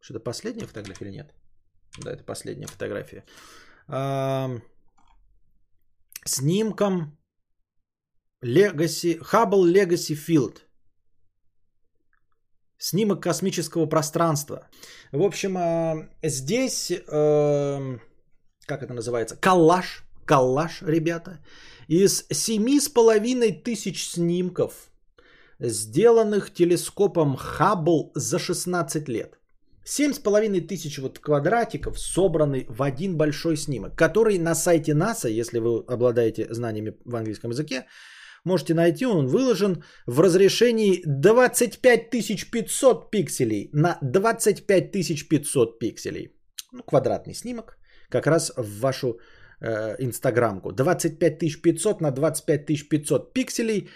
[0.00, 1.34] Что это последняя фотография или нет?
[2.02, 3.24] Да, это последняя фотография.
[3.88, 4.50] А,
[6.24, 7.18] снимком
[8.44, 10.58] Legacy, Hubble Legacy Field–
[12.80, 14.68] Снимок космического пространства.
[15.10, 21.40] В общем, здесь, как это называется, коллаж, коллаж, ребята,
[21.88, 24.92] из семи с половиной тысяч снимков,
[25.58, 29.37] сделанных телескопом Хаббл за 16 лет.
[29.90, 35.28] Семь с половиной тысяч вот квадратиков собраны в один большой снимок, который на сайте НАСА,
[35.30, 37.86] если вы обладаете знаниями в английском языке,
[38.44, 42.10] Можете найти, он выложен в разрешении 25
[42.50, 46.32] 500 пикселей на 25 500 пикселей.
[46.72, 47.78] Ну, квадратный снимок,
[48.10, 49.18] как раз в вашу
[49.60, 50.72] э, инстаграмку.
[50.72, 53.88] 25 500 на 25 500 пикселей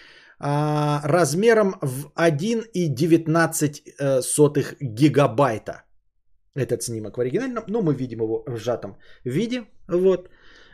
[0.45, 5.84] а, размером в 1,19 э, гигабайта.
[6.57, 9.66] Этот снимок в оригинальном, но мы видим его в сжатом виде.
[9.88, 10.28] Вот.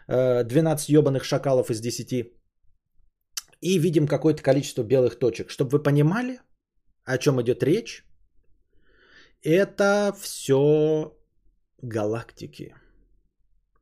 [0.07, 2.13] 12 э, ебаных шакалов из 10
[3.61, 5.51] и видим какое-то количество белых точек.
[5.51, 6.41] Чтобы вы понимали,
[7.05, 8.07] о чем идет речь,
[9.43, 11.15] это все
[11.83, 12.75] галактики.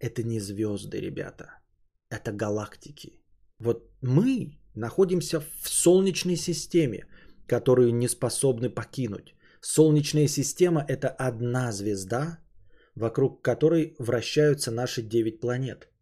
[0.00, 1.60] Это не звезды, ребята.
[2.10, 3.20] Это галактики.
[3.60, 7.06] Вот мы находимся в Солнечной системе,
[7.46, 9.34] которую не способны покинуть.
[9.60, 12.38] Солнечная система– это одна звезда,
[12.94, 15.88] вокруг которой вращаются наши девять планет–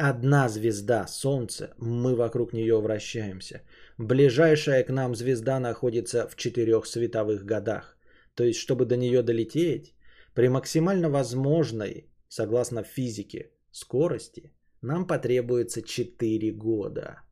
[0.00, 3.62] одна звезда, Солнце, мы вокруг нее вращаемся.
[3.98, 7.98] Ближайшая к нам звезда находится в четырех световых годах.
[8.34, 9.94] То есть, чтобы до нее долететь,
[10.34, 14.52] при максимально возможной, согласно физике, скорости,
[14.82, 17.22] нам потребуется 4 года.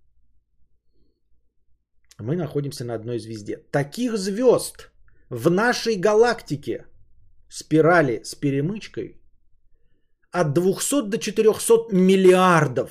[2.19, 3.57] Мы находимся на одной звезде.
[3.71, 4.91] Таких звезд
[5.31, 6.87] в нашей галактике
[7.49, 9.21] спирали с перемычкой
[10.33, 12.91] от 200 до 400 миллиардов.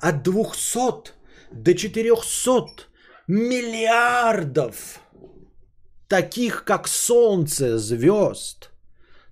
[0.00, 1.12] От 200
[1.52, 2.86] до 400
[3.28, 5.00] миллиардов.
[6.08, 8.70] Таких, как Солнце, звезд.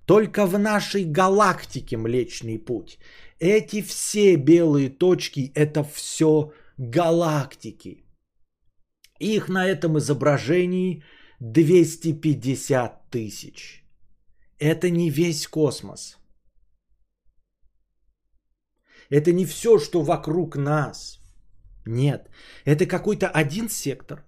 [0.07, 2.99] Только в нашей галактике Млечный Путь.
[3.41, 8.05] Эти все белые точки– это все галактики.
[9.19, 11.03] Их на этом изображении
[11.41, 13.85] 250 тысяч.
[14.59, 16.19] Это не весь космос–
[19.11, 21.21] это не все, что вокруг нас.
[21.85, 22.31] Нет.
[22.65, 24.25] Это какой-то один сектор,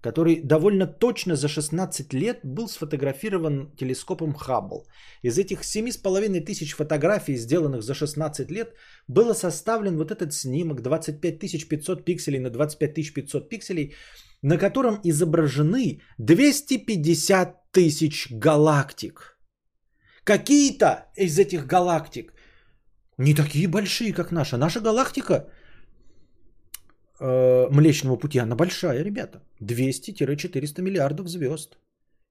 [0.00, 4.86] который довольно точно за 16 лет был сфотографирован телескопом Хаббл.
[5.22, 8.74] Из этих 7,5 тысяч фотографий, сделанных за 16 лет,
[9.08, 13.94] было составлен вот этот снимок 25 500 пикселей на 25 500 пикселей,
[14.42, 19.38] на котором изображены 250 тысяч галактик.
[20.24, 22.32] Какие-то из этих галактик
[23.18, 24.56] не такие большие, как наша.
[24.56, 25.50] Наша галактика
[27.20, 29.42] э, Млечного Пути, она большая, ребята.
[29.60, 31.78] 200-400 миллиардов звезд.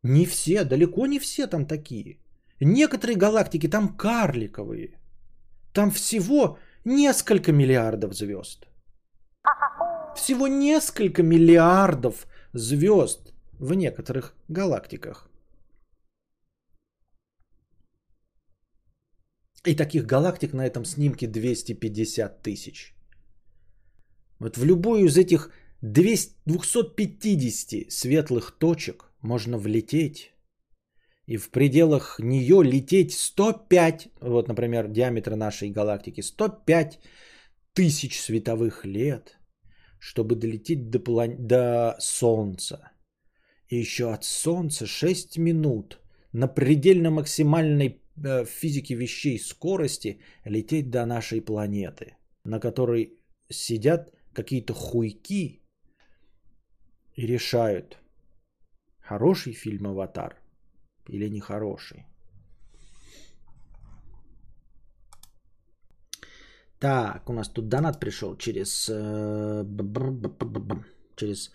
[0.03, 2.19] Не все, далеко не все там такие.
[2.59, 4.99] Некоторые галактики там карликовые.
[5.73, 8.67] Там всего несколько миллиардов звезд.
[10.15, 15.29] Всего несколько миллиардов звезд в некоторых галактиках.
[19.65, 22.96] И таких галактик на этом снимке 250 тысяч.
[24.39, 30.33] Вот в любую из этих 250 светлых точек можно влететь.
[31.25, 36.99] И в пределах нее лететь 105, вот, например, диаметр нашей галактики, 105
[37.73, 39.37] тысяч световых лет,
[39.99, 41.47] чтобы долететь до, план...
[41.47, 42.91] до Солнца.
[43.67, 45.99] И еще от Солнца 6 минут
[46.31, 52.15] на предельно максимальной э, физике вещей скорости лететь до нашей планеты,
[52.45, 53.19] на которой
[53.49, 55.61] сидят какие-то хуйки
[57.15, 57.97] и решают,
[59.01, 60.39] хороший фильм «Аватар»
[61.07, 62.05] или нехороший.
[66.79, 68.85] Так, у нас тут донат пришел через...
[71.15, 71.51] Через...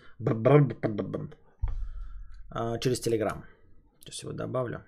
[2.81, 3.45] Через Телеграм.
[3.99, 4.83] Сейчас его добавлю.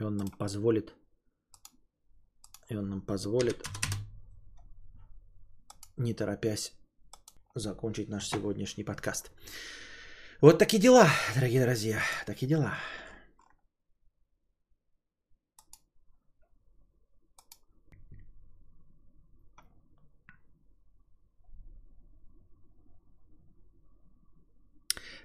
[0.00, 0.94] И он нам позволит...
[2.70, 3.64] И он нам позволит,
[5.96, 6.77] не торопясь,
[7.58, 9.30] закончить наш сегодняшний подкаст.
[10.40, 12.00] Вот такие дела, дорогие друзья.
[12.26, 12.74] Такие дела.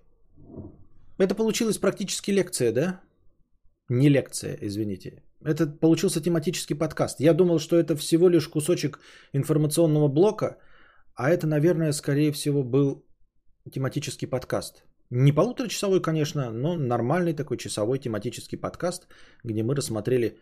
[1.18, 3.01] это получилась практически лекция, да?
[3.93, 5.22] Не лекция, извините.
[5.45, 7.20] Это получился тематический подкаст.
[7.20, 8.99] Я думал, что это всего лишь кусочек
[9.34, 10.57] информационного блока,
[11.14, 13.05] а это, наверное, скорее всего был
[13.70, 14.84] тематический подкаст.
[15.11, 19.09] Не полуторачасовой, конечно, но нормальный такой часовой тематический подкаст,
[19.45, 20.38] где мы рассмотрели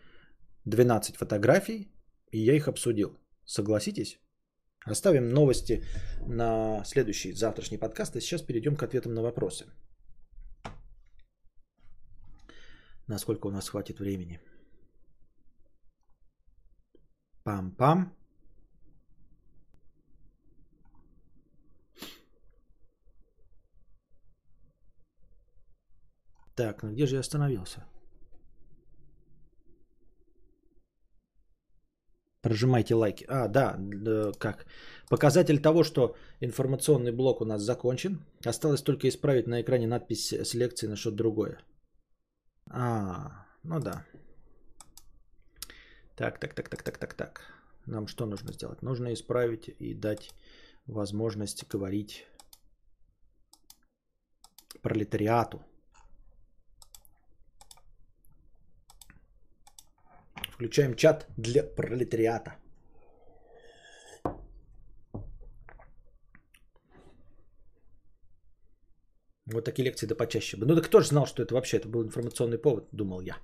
[0.63, 1.91] 12 фотографий,
[2.31, 3.17] и я их обсудил.
[3.45, 4.19] Согласитесь?
[4.85, 5.83] Оставим новости
[6.25, 9.65] на следующий завтрашний подкаст, а сейчас перейдем к ответам на вопросы.
[13.11, 14.39] Насколько у нас хватит времени.
[17.43, 18.05] Пам-пам.
[26.55, 27.83] Так, ну где же я остановился?
[32.41, 33.25] Прожимайте лайки.
[33.27, 34.65] А, да, да, как?
[35.09, 38.21] Показатель того, что информационный блок у нас закончен.
[38.45, 41.57] Осталось только исправить на экране надпись с лекции на что-то другое.
[42.73, 44.05] А, ну да.
[46.15, 47.53] Так, так, так, так, так, так, так.
[47.85, 48.81] Нам что нужно сделать?
[48.81, 50.31] Нужно исправить и дать
[50.85, 52.25] возможность говорить
[54.81, 55.61] пролетариату.
[60.51, 62.55] Включаем чат для пролетариата.
[69.53, 70.65] Вот такие лекции да почаще бы.
[70.65, 73.37] Ну так кто же знал, что это вообще это был информационный повод, думал я.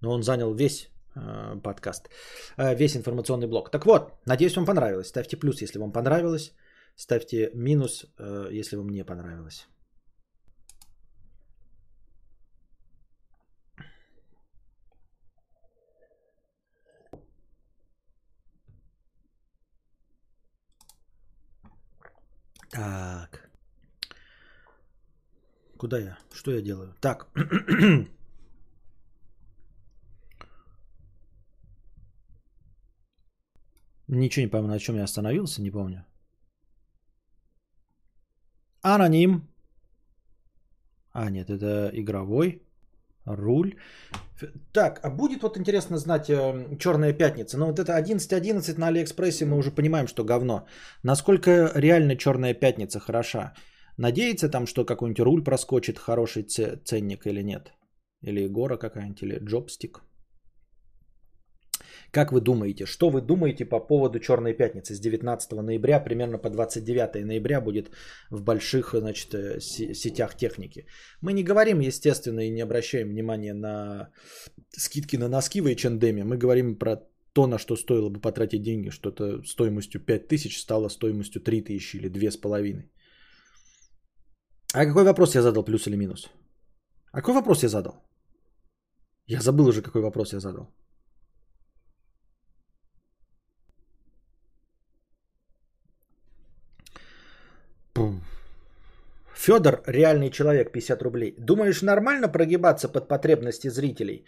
[0.00, 2.08] Но он занял весь э, подкаст,
[2.56, 3.70] э, весь информационный блок.
[3.70, 5.08] Так вот, надеюсь, вам понравилось.
[5.08, 6.52] Ставьте плюс, если вам понравилось.
[6.96, 9.66] Ставьте минус, э, если вам не понравилось.
[22.76, 23.45] Так.
[25.78, 26.18] Куда я?
[26.32, 26.94] Что я делаю?
[27.00, 27.26] Так.
[34.08, 36.04] Ничего не помню, на чем я остановился, не помню.
[38.82, 39.48] Аноним.
[41.12, 42.62] А, нет, это игровой.
[43.26, 43.74] Руль.
[44.72, 47.58] Так, а будет вот интересно знать э, Черная пятница.
[47.58, 50.66] Ну вот это 11.11 на Алиэкспрессе мы уже понимаем, что говно.
[51.02, 53.52] Насколько реально Черная пятница хороша?
[53.98, 57.72] Надеется там, что какой-нибудь руль проскочит, хороший ценник или нет?
[58.22, 60.02] Или гора какая-нибудь, или джобстик?
[62.10, 66.50] Как вы думаете, что вы думаете по поводу Черной пятницы с 19 ноября, примерно по
[66.50, 67.90] 29 ноября будет
[68.30, 70.86] в больших значит, э, сетях техники?
[71.20, 74.10] Мы не говорим, естественно, и не обращаем внимания на
[74.70, 76.28] скидки на носки в H&M.
[76.28, 76.96] Мы говорим про
[77.32, 82.95] то, на что стоило бы потратить деньги, что-то стоимостью 5000 стало стоимостью 3000 или 2500.
[84.76, 86.28] А какой вопрос я задал, плюс или минус?
[87.12, 87.94] А какой вопрос я задал?
[89.26, 90.66] Я забыл уже, какой вопрос я задал.
[99.34, 101.34] Федор, реальный человек, 50 рублей.
[101.38, 104.26] Думаешь, нормально прогибаться под потребности зрителей?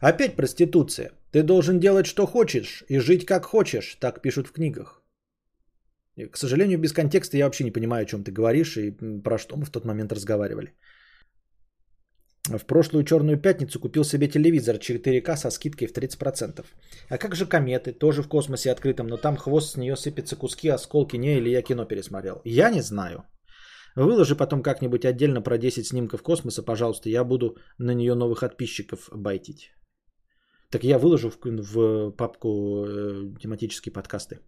[0.00, 1.12] Опять проституция.
[1.30, 3.96] Ты должен делать, что хочешь, и жить, как хочешь.
[4.00, 5.03] Так пишут в книгах.
[6.16, 8.92] К сожалению, без контекста я вообще не понимаю, о чем ты говоришь и
[9.24, 10.74] про что мы в тот момент разговаривали.
[12.48, 16.64] В прошлую черную пятницу купил себе телевизор 4К со скидкой в 30%.
[17.08, 17.92] А как же кометы?
[17.92, 21.16] Тоже в космосе открытом, но там хвост с нее сыпятся куски, осколки.
[21.16, 22.42] Не, или я кино пересмотрел.
[22.44, 23.24] Я не знаю.
[23.96, 27.08] Выложи потом как-нибудь отдельно про 10 снимков космоса, пожалуйста.
[27.08, 29.72] Я буду на нее новых подписчиков байтить.
[30.70, 34.40] Так я выложу в, в папку э, тематические подкасты.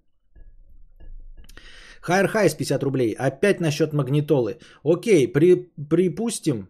[2.07, 3.17] Хайр Хайс 50 рублей.
[3.19, 4.59] Опять насчет магнитолы.
[4.85, 6.69] Окей, при, припустим,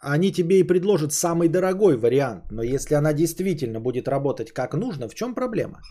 [0.00, 5.08] они тебе и предложат самый дорогой вариант, но если она действительно будет работать как нужно,
[5.08, 5.82] в чем проблема?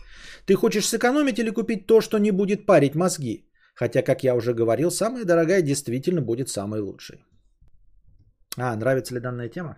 [0.44, 3.46] Ты хочешь сэкономить или купить то, что не будет парить мозги?
[3.74, 7.24] Хотя, как я уже говорил, самая дорогая действительно будет самой лучшей.
[8.56, 9.76] А, нравится ли данная тема?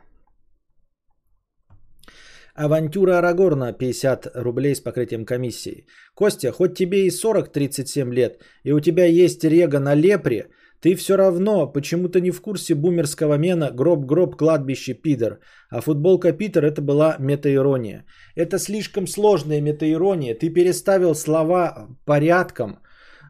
[2.54, 5.86] Авантюра Арагорна 50 рублей с покрытием комиссии.
[6.14, 10.48] Костя, хоть тебе и 40-37 лет, и у тебя есть рега на лепре,
[10.82, 15.38] ты все равно почему-то не в курсе бумерского мена «Гроб-гроб, кладбище, пидор».
[15.70, 18.04] А футболка Питер это была метаирония.
[18.34, 20.34] Это слишком сложная метаирония.
[20.34, 22.80] Ты переставил слова порядком.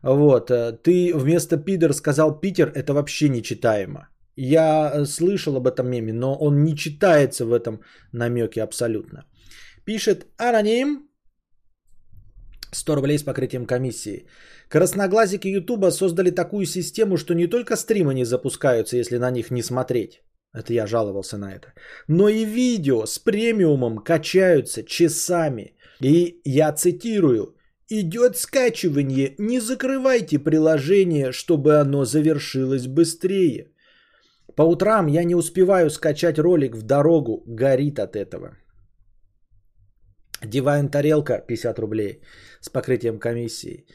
[0.03, 0.51] Вот.
[0.82, 2.73] Ты вместо пидор сказал Питер.
[2.74, 4.09] Это вообще нечитаемо.
[4.36, 7.80] Я слышал об этом меме, но он не читается в этом
[8.12, 9.24] намеке абсолютно.
[9.84, 11.09] Пишет аноним
[12.72, 14.26] 100 рублей с покрытием комиссии.
[14.68, 19.62] Красноглазики Ютуба создали такую систему, что не только стримы не запускаются, если на них не
[19.62, 20.22] смотреть.
[20.54, 21.72] Это я жаловался на это.
[22.09, 25.76] Но и видео с премиумом качаются часами.
[26.00, 27.56] И я цитирую.
[27.88, 33.72] Идет скачивание, не закрывайте приложение, чтобы оно завершилось быстрее.
[34.57, 38.57] По утрам я не успеваю скачать ролик в дорогу, горит от этого.
[40.45, 42.23] Дивайн тарелка 50 рублей
[42.61, 43.87] с покрытием комиссии.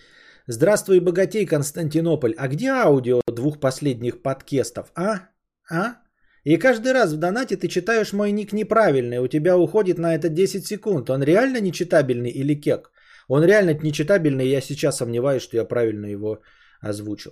[0.47, 2.33] Здравствуй, богатей, Константинополь.
[2.37, 5.29] А где аудио двух последних подкестов, а?
[5.69, 5.97] А?
[6.45, 10.29] И каждый раз в донате ты читаешь мой ник неправильный, у тебя уходит на это
[10.29, 11.09] 10 секунд.
[11.09, 12.91] Он реально нечитабельный или кек?
[13.27, 16.39] Он реально нечитабельный, я сейчас сомневаюсь, что я правильно его
[16.79, 17.31] озвучил.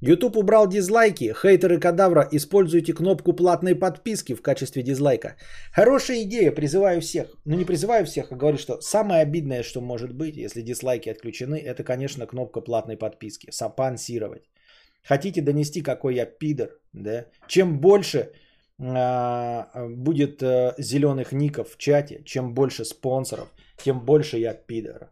[0.00, 1.32] YouTube убрал дизлайки.
[1.32, 5.36] Хейтеры кадавра, используйте кнопку платной подписки в качестве дизлайка.
[5.72, 7.26] Хорошая идея, призываю всех.
[7.44, 11.56] Ну не призываю всех, а говорю, что самое обидное, что может быть, если дизлайки отключены,
[11.56, 13.50] это, конечно, кнопка платной подписки.
[13.50, 14.42] Сапансировать.
[15.02, 17.26] Хотите донести, какой я пидор, да?
[17.46, 18.32] Чем больше
[18.78, 25.10] а, будет а, зеленых ников в чате, чем больше спонсоров, тем больше я пидор.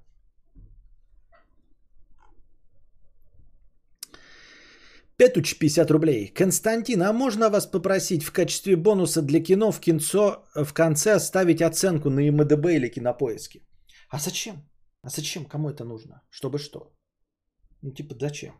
[5.17, 6.29] Петуч 50 рублей.
[6.29, 11.63] Константин, а можно вас попросить в качестве бонуса для кино в кинцо в конце оставить
[11.63, 13.61] оценку на МДБ или кинопоиске?
[14.09, 14.57] А зачем?
[15.03, 15.45] А зачем?
[15.45, 16.23] Кому это нужно?
[16.31, 16.93] Чтобы что?
[17.83, 18.55] Ну типа зачем?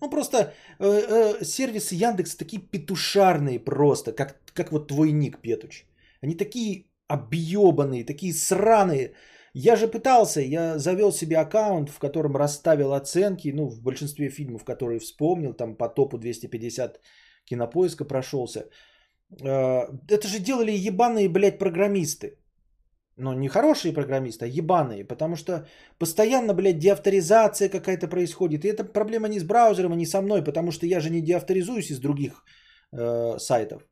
[0.00, 0.36] Ну просто
[0.78, 5.84] э, э, сервисы Яндекс такие петушарные просто, как, как вот твой ник, Петуч.
[6.22, 9.14] Они такие объебанные, такие сраные.
[9.54, 14.64] Я же пытался, я завел себе аккаунт, в котором расставил оценки, ну, в большинстве фильмов,
[14.64, 17.00] которые вспомнил, там по топу 250
[17.44, 18.68] кинопоиска прошелся.
[19.42, 22.36] Э, это же делали ебаные, блядь, программисты.
[23.16, 25.66] Ну, не хорошие программисты, а ебаные, потому что
[25.98, 28.64] постоянно, блядь, деавторизация какая-то происходит.
[28.64, 31.20] И это проблема не с браузером, а не со мной, потому что я же не
[31.20, 32.44] деавторизуюсь из других
[32.92, 33.82] э, сайтов.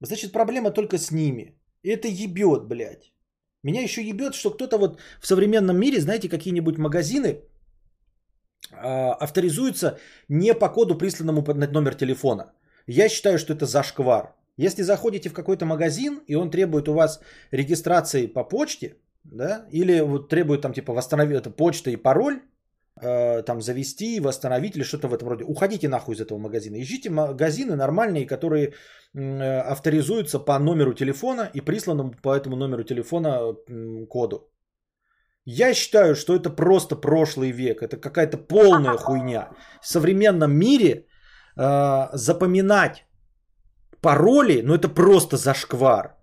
[0.00, 1.58] Значит, проблема только с ними.
[1.82, 3.11] И это ебет, блядь.
[3.62, 7.28] Меня еще ебет, что кто-то вот в современном мире, знаете, какие-нибудь магазины
[8.72, 8.76] э,
[9.20, 9.98] авторизуются
[10.28, 12.52] не по коду, присланному под номер телефона.
[12.86, 14.34] Я считаю, что это зашквар.
[14.56, 17.20] Если заходите в какой-то магазин, и он требует у вас
[17.52, 22.40] регистрации по почте, да, или вот требует там типа восстановить это почта и пароль,
[23.02, 26.76] э, там завести, восстановить или что-то в этом роде, уходите нахуй из этого магазина.
[26.76, 28.72] Ищите магазины нормальные, которые
[29.14, 33.54] э, авторизуются по номеру телефона и присланному по этому номеру телефона
[34.08, 34.48] коду.
[35.44, 39.48] Я считаю, что это просто прошлый век, это какая-то полная хуйня.
[39.80, 41.06] В современном мире
[41.56, 43.04] э, запоминать
[44.00, 46.21] пароли, ну это просто зашквар.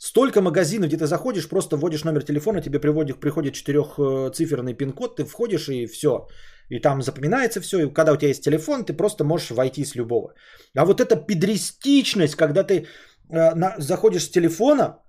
[0.00, 5.24] Столько магазинов, где ты заходишь, просто вводишь номер телефона, тебе приводит, приходит четырехциферный пин-код, ты
[5.24, 6.28] входишь и все.
[6.70, 7.78] И там запоминается все.
[7.80, 10.34] И когда у тебя есть телефон, ты просто можешь войти с любого.
[10.76, 15.02] А вот эта педристичность, когда ты э, на, заходишь с телефона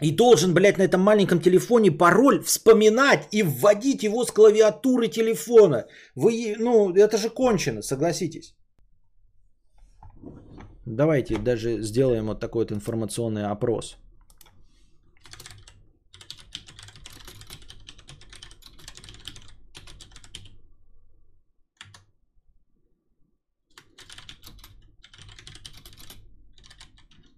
[0.00, 5.84] и должен, блядь, на этом маленьком телефоне пароль вспоминать и вводить его с клавиатуры телефона.
[6.14, 8.54] Вы, ну, это же кончено, согласитесь.
[10.92, 13.96] Давайте даже сделаем вот такой вот информационный опрос.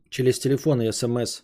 [0.08, 1.42] Через телефон и смс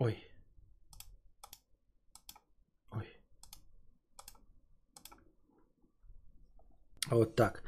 [0.00, 0.16] Ой.
[2.92, 3.06] Ой.
[7.10, 7.62] Вот так.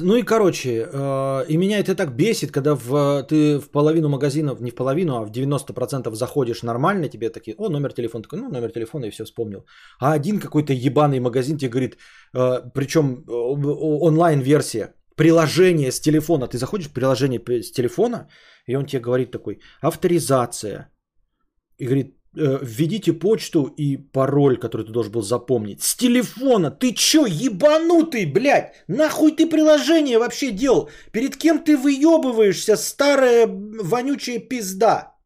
[0.00, 4.60] Ну и короче, э, и меня это так бесит, когда в, ты в половину магазинов,
[4.60, 8.48] не в половину, а в 90% заходишь нормально, тебе такие, о, номер телефона, такой, ну,
[8.48, 9.64] номер телефона и все вспомнил.
[9.98, 11.96] А один какой-то ебаный магазин тебе говорит,
[12.34, 18.28] э, причем э, онлайн-версия, приложение с телефона, ты заходишь в приложение с телефона,
[18.66, 20.90] и он тебе говорит такой, авторизация.
[21.78, 25.82] И говорит, «Э, введите почту и пароль, который ты должен был запомнить.
[25.82, 26.70] С телефона.
[26.70, 28.74] Ты чё, ебанутый, блядь?
[28.88, 30.90] Нахуй ты приложение вообще делал?
[31.12, 35.16] Перед кем ты выебываешься, старая вонючая пизда?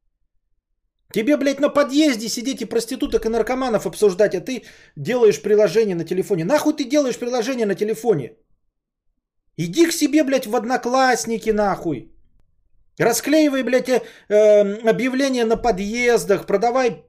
[1.12, 4.62] Тебе, блядь, на подъезде сидеть и проституток и наркоманов обсуждать, а ты
[4.96, 6.44] делаешь приложение на телефоне.
[6.44, 8.36] Нахуй ты делаешь приложение на телефоне?
[9.60, 12.10] Иди к себе, блядь, в одноклассники, нахуй.
[12.98, 17.04] Расклеивай, блядь, э, эм, объявления на подъездах, продавай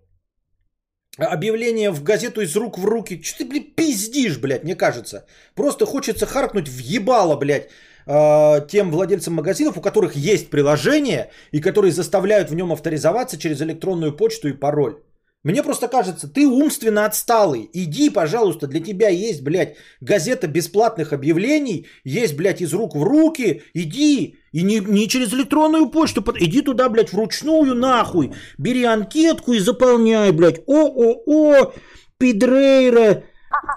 [1.18, 3.22] объявления в газету из рук в руки.
[3.23, 5.26] Что ты, блядь, пиздишь, блядь, мне кажется.
[5.56, 7.69] Просто хочется харкнуть в ебало, блядь,
[8.06, 13.61] э, тем владельцам магазинов, у которых есть приложение и которые заставляют в нем авторизоваться через
[13.61, 14.95] электронную почту и пароль.
[15.43, 17.68] Мне просто кажется, ты умственно отсталый.
[17.73, 23.63] Иди, пожалуйста, для тебя есть, блядь, газета бесплатных объявлений, есть, блядь, из рук в руки.
[23.73, 28.34] Иди, и не, не через электронную почту, иди туда, блядь, вручную нахуй.
[28.59, 30.61] Бери анкетку и заполняй, блядь.
[30.68, 31.73] О-о-о,
[32.19, 33.23] Педрейра,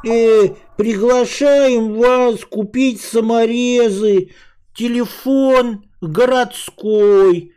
[0.06, 4.32] э, приглашаем вас купить саморезы.
[4.74, 7.54] Телефон городской.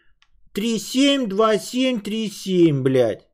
[0.53, 3.26] 372737, блядь.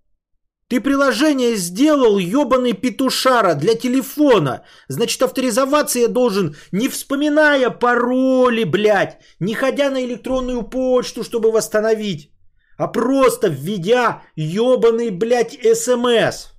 [0.74, 4.64] Ты приложение сделал, ебаный петушара, для телефона.
[4.88, 12.32] Значит, авторизоваться я должен, не вспоминая пароли, блядь, не ходя на электронную почту, чтобы восстановить,
[12.76, 16.53] а просто введя ебаный, блядь, смс.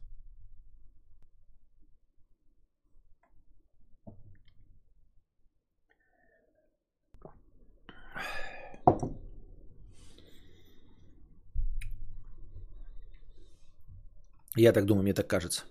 [14.56, 15.62] Я так думаю, мне так кажется.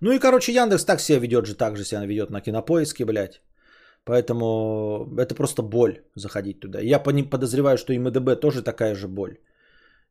[0.00, 3.40] Ну и, короче, Яндекс так себя ведет же, так же себя ведет на кинопоиске, блядь.
[4.04, 6.80] Поэтому это просто боль заходить туда.
[6.80, 9.38] Я подозреваю, что и МДБ тоже такая же боль.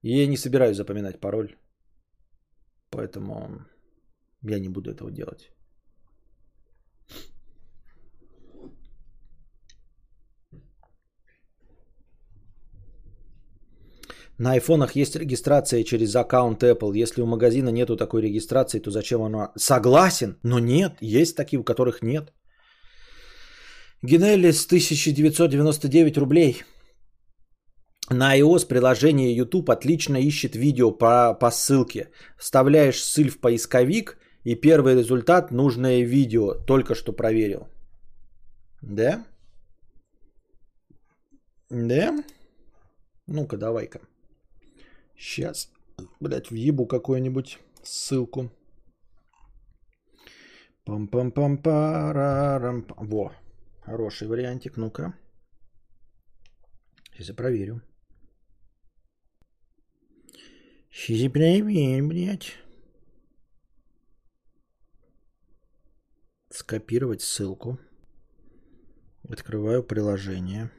[0.02, 1.56] И я не собираюсь запоминать пароль.
[2.90, 3.66] Поэтому
[4.44, 5.52] я не буду этого делать.
[14.38, 16.98] На айфонах есть регистрация через аккаунт Apple.
[17.04, 19.52] Если у магазина нету такой регистрации, то зачем она?
[19.56, 20.98] Согласен, но нет.
[21.02, 22.34] Есть такие, у которых нет.
[24.02, 26.64] Генелис 1999 рублей.
[28.10, 32.10] На iOS приложение YouTube отлично ищет видео по, по ссылке.
[32.38, 36.54] Вставляешь ссыль в поисковик, и первый результат– нужное видео.
[36.68, 37.68] Только что проверил.
[38.82, 39.26] Да?
[41.70, 42.24] Да?
[43.28, 44.02] Ну-ка, давай-ка.
[45.18, 45.72] Сейчас,
[46.20, 48.52] блядь, въебу какую-нибудь ссылку.
[50.86, 52.86] Пам-пам-пам-парарам.
[52.98, 53.34] Во,
[53.82, 55.14] хороший вариантик, ну-ка.
[57.12, 57.82] Сейчас я проверю.
[60.92, 61.30] Сейчас я
[62.02, 62.54] блядь.
[66.50, 67.80] Скопировать ссылку.
[69.30, 70.72] Открываю приложение.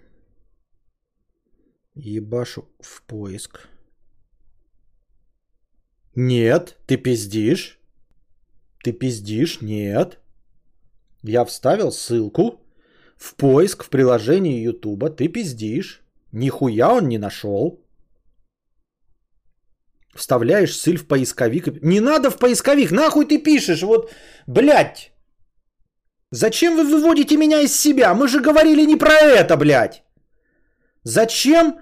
[1.95, 3.69] Ебашу в поиск.
[6.17, 7.79] Нет, ты пиздишь?
[8.83, 9.61] Ты пиздишь?
[9.61, 10.19] Нет.
[11.23, 12.61] Я вставил ссылку
[13.19, 15.11] в поиск в приложении Ютуба.
[15.11, 16.03] Ты пиздишь.
[16.33, 17.85] Нихуя он не нашел.
[20.15, 21.83] Вставляешь ссыль в поисковик.
[21.83, 22.93] Не надо в поисковик.
[22.93, 23.83] Нахуй ты пишешь?
[23.83, 24.11] Вот,
[24.47, 25.13] блядь.
[26.31, 28.15] Зачем вы выводите меня из себя?
[28.15, 30.03] Мы же говорили не про это, блядь.
[31.03, 31.79] Зачем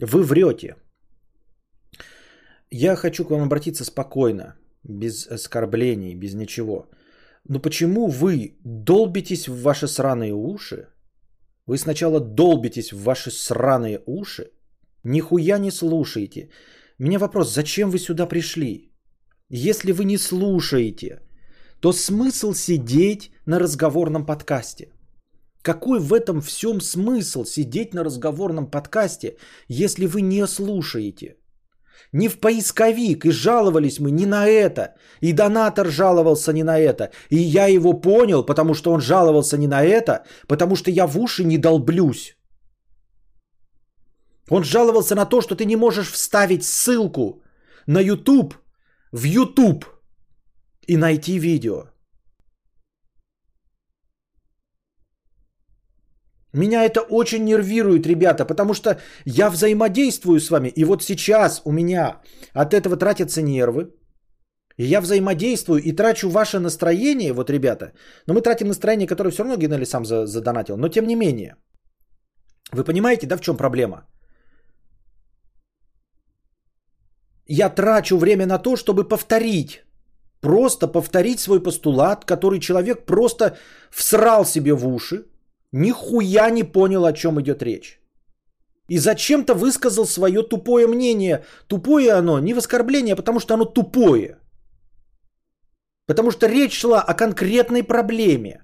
[0.00, 0.74] вы врете?
[2.70, 6.90] Я хочу к вам обратиться спокойно, без оскорблений, без ничего.
[7.48, 10.88] Но почему вы долбитесь в ваши сраные уши?
[11.66, 14.50] Вы сначала долбитесь в ваши сраные уши,
[15.04, 16.50] нихуя не слушаете.
[16.98, 18.92] Меня вопрос, зачем вы сюда пришли?
[19.48, 21.20] Если вы не слушаете,
[21.80, 24.92] то смысл сидеть на разговорном подкасте?
[25.62, 29.36] Какой в этом всем смысл сидеть на разговорном подкасте,
[29.68, 31.36] если вы не слушаете?
[32.12, 34.94] Не в поисковик, и жаловались мы не на это.
[35.20, 37.10] И донатор жаловался не на это.
[37.30, 41.18] И я его понял, потому что он жаловался не на это, потому что я в
[41.18, 42.36] уши не долблюсь.
[44.50, 47.42] Он жаловался на то, что ты не можешь вставить ссылку
[47.86, 48.54] на YouTube
[49.12, 49.84] в YouTube
[50.86, 51.95] и найти видео.
[56.56, 60.68] Меня это очень нервирует, ребята, потому что я взаимодействую с вами.
[60.68, 62.22] И вот сейчас у меня
[62.54, 63.92] от этого тратятся нервы.
[64.78, 67.92] И я взаимодействую и трачу ваше настроение, вот, ребята.
[68.26, 70.76] Но мы тратим настроение, которое все равно Геннадий сам задонатил.
[70.76, 71.56] Но тем не менее.
[72.72, 74.06] Вы понимаете, да, в чем проблема?
[77.48, 79.84] Я трачу время на то, чтобы повторить.
[80.40, 83.56] Просто повторить свой постулат, который человек просто
[83.90, 85.24] всрал себе в уши
[85.76, 88.00] нихуя не понял, о чем идет речь.
[88.88, 91.44] И зачем-то высказал свое тупое мнение.
[91.66, 94.38] Тупое оно не в оскорбление, а потому что оно тупое.
[96.06, 98.62] Потому что речь шла о конкретной проблеме.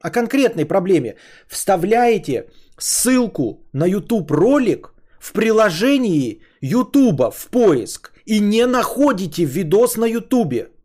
[0.00, 1.16] О конкретной проблеме.
[1.48, 10.06] Вставляете ссылку на YouTube ролик в приложении YouTube в поиск и не находите видос на
[10.06, 10.75] YouTube.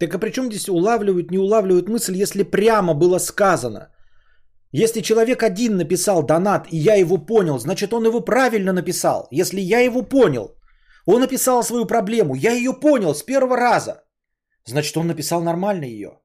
[0.00, 3.90] Так а при чем здесь улавливают, не улавливают мысль, если прямо было сказано?
[4.72, 9.28] Если человек один написал донат, и я его понял, значит он его правильно написал.
[9.30, 10.56] Если я его понял,
[11.04, 14.02] он написал свою проблему, я ее понял с первого раза,
[14.64, 16.18] значит он написал нормально ее.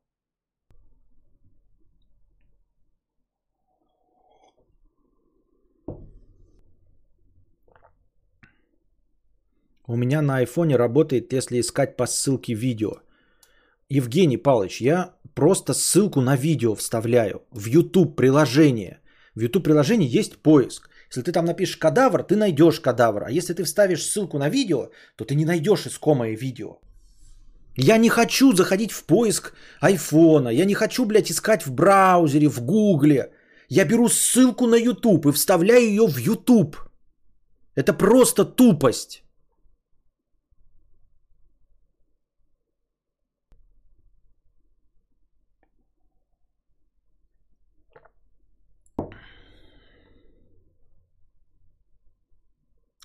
[9.88, 12.99] У меня на айфоне работает, если искать по ссылке видео–
[13.89, 18.99] Евгений Павлович, я просто ссылку на видео вставляю в YouTube приложение.
[19.35, 20.89] В YouTube приложении есть поиск.
[21.09, 23.23] Если ты там напишешь кадавр, ты найдешь кадавр.
[23.25, 26.79] А если ты вставишь ссылку на видео, то ты не найдешь искомое видео.
[27.77, 30.49] Я не хочу заходить в поиск айфона.
[30.49, 33.31] Я не хочу, блядь, искать в браузере, в гугле.
[33.69, 36.77] Я беру ссылку на YouTube и вставляю ее в YouTube.
[37.75, 39.24] Это просто тупость.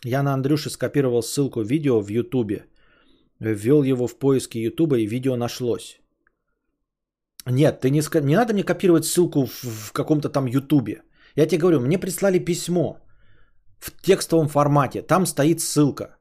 [0.04, 2.66] Я на Андрюше скопировал ссылку видео в Ютубе.
[3.38, 6.00] Ввел его в поиски Ютуба и видео нашлось.
[7.46, 11.02] Нет, ты не, не надо мне копировать ссылку в, в каком-то там Ютубе.
[11.36, 12.98] Я тебе говорю, мне прислали письмо
[13.78, 15.02] в текстовом формате.
[15.02, 16.16] Там стоит ссылка.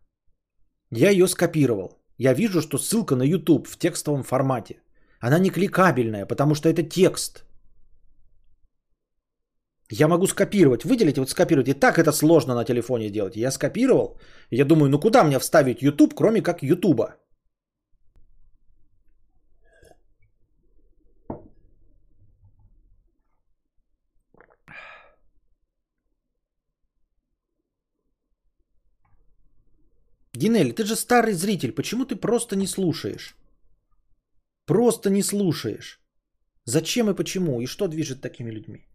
[0.92, 2.00] Я ее скопировал.
[2.18, 4.82] я вижу, что ссылка на YouTube в текстовом формате.
[5.20, 7.46] Она не кликабельная, потому что это текст.
[9.92, 11.68] Я могу скопировать, выделить, вот скопировать.
[11.68, 13.36] И так это сложно на телефоне делать.
[13.36, 14.20] Я скопировал.
[14.52, 17.02] Я думаю, ну куда мне вставить YouTube, кроме как YouTube?
[30.34, 33.36] Гинель, ты же старый зритель, почему ты просто не слушаешь?
[34.66, 36.00] Просто не слушаешь.
[36.66, 37.62] Зачем и почему?
[37.62, 38.89] И что движет такими людьми?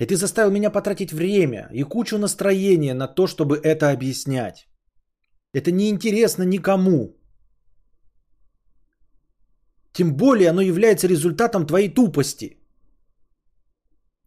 [0.00, 4.66] И ты заставил меня потратить время и кучу настроения на то, чтобы это объяснять.
[5.52, 7.16] Это неинтересно никому.
[9.92, 12.56] Тем более оно является результатом твоей тупости.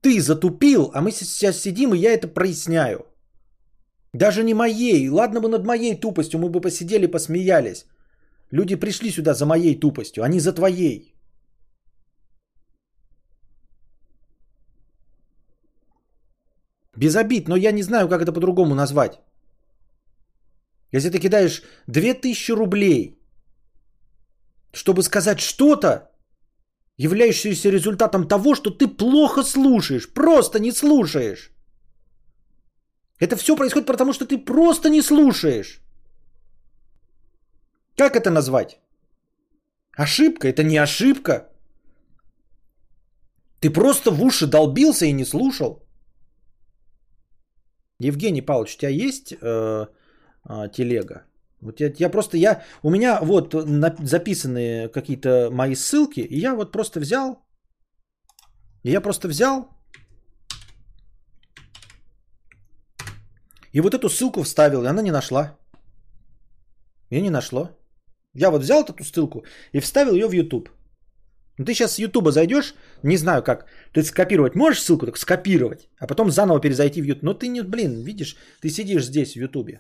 [0.02, 3.06] Ты затупил, а мы сейчас сидим, и я это проясняю.
[4.14, 5.10] Даже не моей.
[5.10, 7.86] Ладно бы над моей тупостью мы бы посидели, посмеялись.
[8.52, 11.13] Люди пришли сюда за моей тупостью, а не за твоей.
[16.96, 19.20] Без обид, но я не знаю, как это по-другому назвать.
[20.92, 23.20] Если ты кидаешь 2000 рублей,
[24.74, 26.12] чтобы сказать что-то,
[26.98, 31.52] являющееся результатом того, что ты плохо слушаешь, просто не слушаешь.
[33.20, 35.82] Это все происходит потому, что ты просто не слушаешь.
[37.98, 38.80] Как это назвать?
[39.98, 40.48] Ошибка?
[40.48, 41.50] Это не ошибка.
[43.60, 45.83] Ты просто в уши долбился и не слушал.
[48.00, 49.86] Евгений Павлович, у тебя есть э,
[50.50, 51.24] э, телега?
[51.62, 56.56] Вот я, я просто, я, у меня вот на, записаны какие-то мои ссылки, и я
[56.56, 57.46] вот просто взял,
[58.84, 59.74] я просто взял
[63.74, 65.58] И вот эту ссылку вставил, и она не нашла.
[67.12, 67.70] И не нашло.
[68.36, 69.44] Я вот взял эту ссылку
[69.74, 70.70] и вставил ее в YouTube.
[71.58, 72.74] Ну, ты сейчас с YouTube зайдешь,
[73.04, 77.24] не знаю как, ты скопировать можешь ссылку, так скопировать, а потом заново перезайти в YouTube.
[77.24, 79.80] Но ты не, блин, видишь, ты сидишь здесь в YouTube.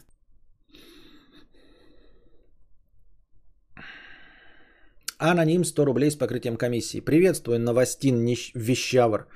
[5.18, 7.00] Аноним 100 рублей с покрытием комиссии.
[7.00, 8.26] Приветствую, Новостин
[8.56, 9.28] Вещавр.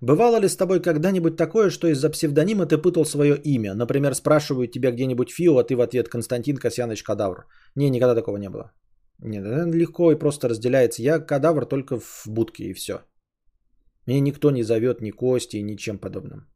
[0.00, 3.74] Бывало ли с тобой когда-нибудь такое, что из-за псевдонима ты путал свое имя?
[3.74, 7.46] Например, спрашивают тебя где-нибудь Фио, а ты в ответ Константин Касьяныч Кадавр.
[7.74, 8.72] Не, никогда такого не было.
[9.18, 11.02] Нет, легко и просто разделяется.
[11.02, 13.00] Я кадавр только в будке и все.
[14.06, 16.46] Меня никто не зовет ни Кости, ни чем подобным.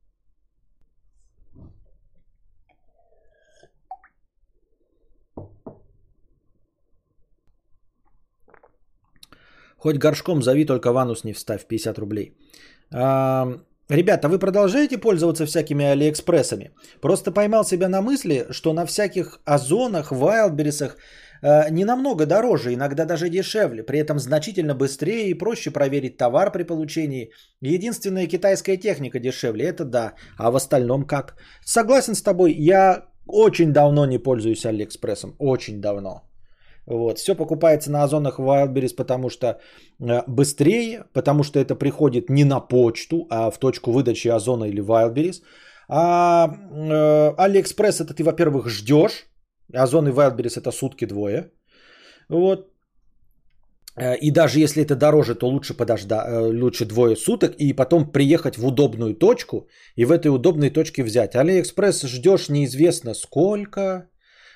[9.76, 12.36] Хоть горшком зови, только ванус не вставь, 50 рублей.
[12.92, 16.70] Ребята, вы продолжаете пользоваться всякими алиэкспрессами?
[17.00, 20.96] Просто поймал себя на мысли, что на всяких озонах, вайлдберрисах
[21.42, 26.64] не намного дороже, иногда даже дешевле, при этом значительно быстрее и проще проверить товар при
[26.64, 27.30] получении.
[27.62, 30.14] Единственная китайская техника дешевле, это да.
[30.38, 31.36] А в остальном как?
[31.64, 36.30] Согласен с тобой, я очень давно не пользуюсь Алиэкспрессом, очень давно.
[36.86, 37.18] Вот.
[37.18, 42.60] Все покупается на озонах Wildberries, потому что э, быстрее, потому что это приходит не на
[42.60, 45.42] почту, а в точку выдачи озона или Wildberries.
[45.88, 49.29] А э, AliExpress это ты, во-первых, ждешь.
[49.74, 51.50] Озон и Wildberries это сутки двое.
[52.28, 52.70] Вот.
[53.96, 58.12] Э, и даже если это дороже, то лучше подождать, э, лучше двое суток и потом
[58.12, 61.34] приехать в удобную точку и в этой удобной точке взять.
[61.34, 64.10] AliExpress ждешь неизвестно сколько,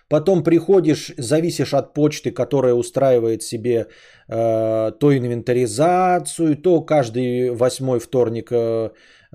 [0.09, 3.87] Потом приходишь, зависишь от почты, которая устраивает себе
[4.29, 8.91] э, то инвентаризацию, то каждый восьмой вторник э,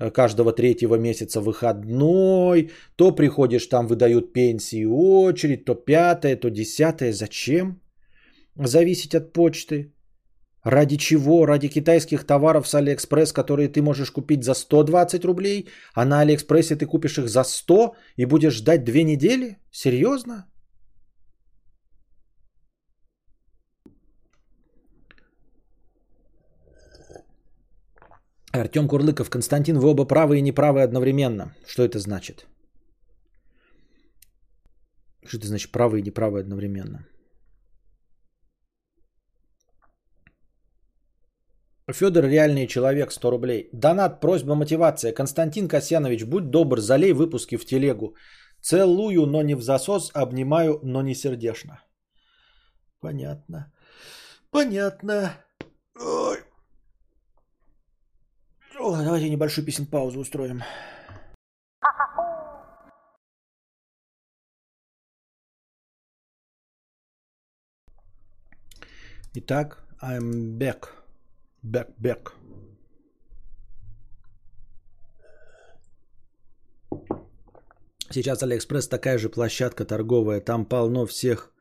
[0.08, 7.12] каждого третьего месяца выходной, то приходишь, там выдают пенсии очередь, то пятое, то десятое.
[7.12, 7.80] Зачем
[8.56, 9.92] зависеть от почты?
[10.64, 11.46] Ради чего?
[11.46, 16.76] Ради китайских товаров с Алиэкспресс, которые ты можешь купить за 120 рублей, а на Алиэкспрессе
[16.76, 19.56] ты купишь их за 100 и будешь ждать две недели?
[19.70, 20.49] Серьезно?
[28.52, 31.54] Артем Курлыков, Константин, вы оба правы и неправы одновременно.
[31.66, 32.46] Что это значит?
[35.24, 37.06] Что это значит правы и неправы одновременно?
[41.92, 43.68] Федор реальный человек, 100 рублей.
[43.72, 45.12] Донат, просьба, мотивация.
[45.12, 48.16] Константин Касьянович, будь добр, залей выпуски в телегу.
[48.60, 51.82] Целую, но не в засос, обнимаю, но не сердечно.
[53.00, 53.72] Понятно.
[54.50, 55.36] Понятно.
[55.94, 56.49] Ой.
[58.92, 60.62] А давайте небольшую песен паузу устроим.
[69.34, 70.88] Итак, I'm back.
[71.62, 72.32] Back, back.
[78.10, 80.40] Сейчас Алиэкспресс такая же площадка торговая.
[80.40, 81.52] Там полно всех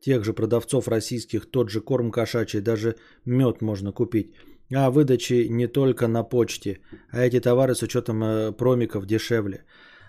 [0.00, 2.94] тех же продавцов российских, тот же корм кошачий, даже
[3.24, 4.36] мед можно купить.
[4.74, 6.80] А выдачи не только на почте,
[7.10, 9.64] а эти товары с учетом э, промиков дешевле.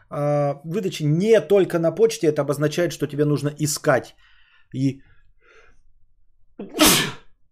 [0.10, 4.15] А, выдачи не только на почте, это обозначает, что тебе нужно искать
[4.73, 5.02] и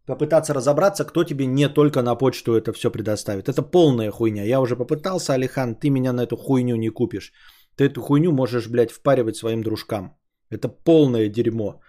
[0.05, 3.47] попытаться разобраться, кто тебе не только на почту это все предоставит.
[3.49, 4.43] Это полная хуйня.
[4.43, 7.31] Я уже попытался, Алихан, ты меня на эту хуйню не купишь.
[7.75, 10.17] Ты эту хуйню можешь, блядь, впаривать своим дружкам.
[10.49, 11.81] Это полное дерьмо.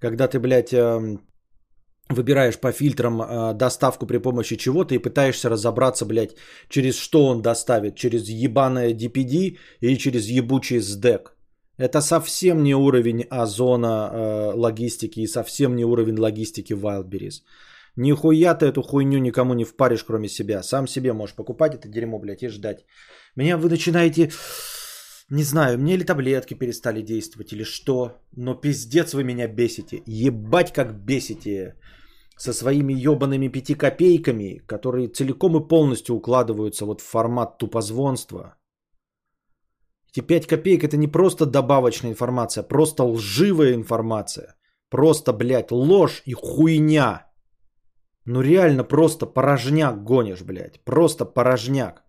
[0.00, 1.20] Когда ты, блядь, эм,
[2.10, 6.36] выбираешь по фильтрам э, доставку при помощи чего-то и пытаешься разобраться, блядь,
[6.68, 7.96] через что он доставит.
[7.96, 11.30] Через ебаное DPD или через ебучий SDEC.
[11.78, 17.42] Это совсем не уровень озона э, логистики и совсем не уровень логистики Wildberries.
[17.96, 20.62] Нихуя ты эту хуйню никому не впаришь, кроме себя.
[20.62, 22.84] Сам себе можешь покупать это дерьмо, блядь, и ждать.
[23.36, 24.30] Меня вы начинаете...
[25.30, 30.02] Не знаю, мне ли таблетки перестали действовать или что, но пиздец вы меня бесите.
[30.06, 31.76] Ебать как бесите
[32.36, 38.56] со своими ебаными пяти копейками, которые целиком и полностью укладываются вот в формат тупозвонства.
[40.10, 44.56] Эти пять копеек это не просто добавочная информация, а просто лживая информация.
[44.90, 47.26] Просто, блядь, ложь и хуйня.
[48.24, 50.84] Ну реально просто порожняк гонишь, блядь.
[50.84, 52.03] Просто порожняк.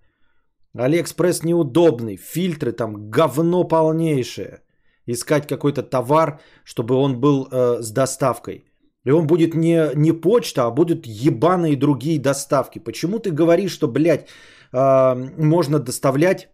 [0.77, 4.61] Алиэкспресс неудобный, фильтры там говно полнейшее.
[5.07, 8.65] Искать какой-то товар, чтобы он был э, с доставкой.
[9.05, 12.79] И он будет не, не почта, а будут ебаные другие доставки.
[12.79, 14.27] Почему ты говоришь, что, блядь,
[14.73, 16.49] э, можно доставлять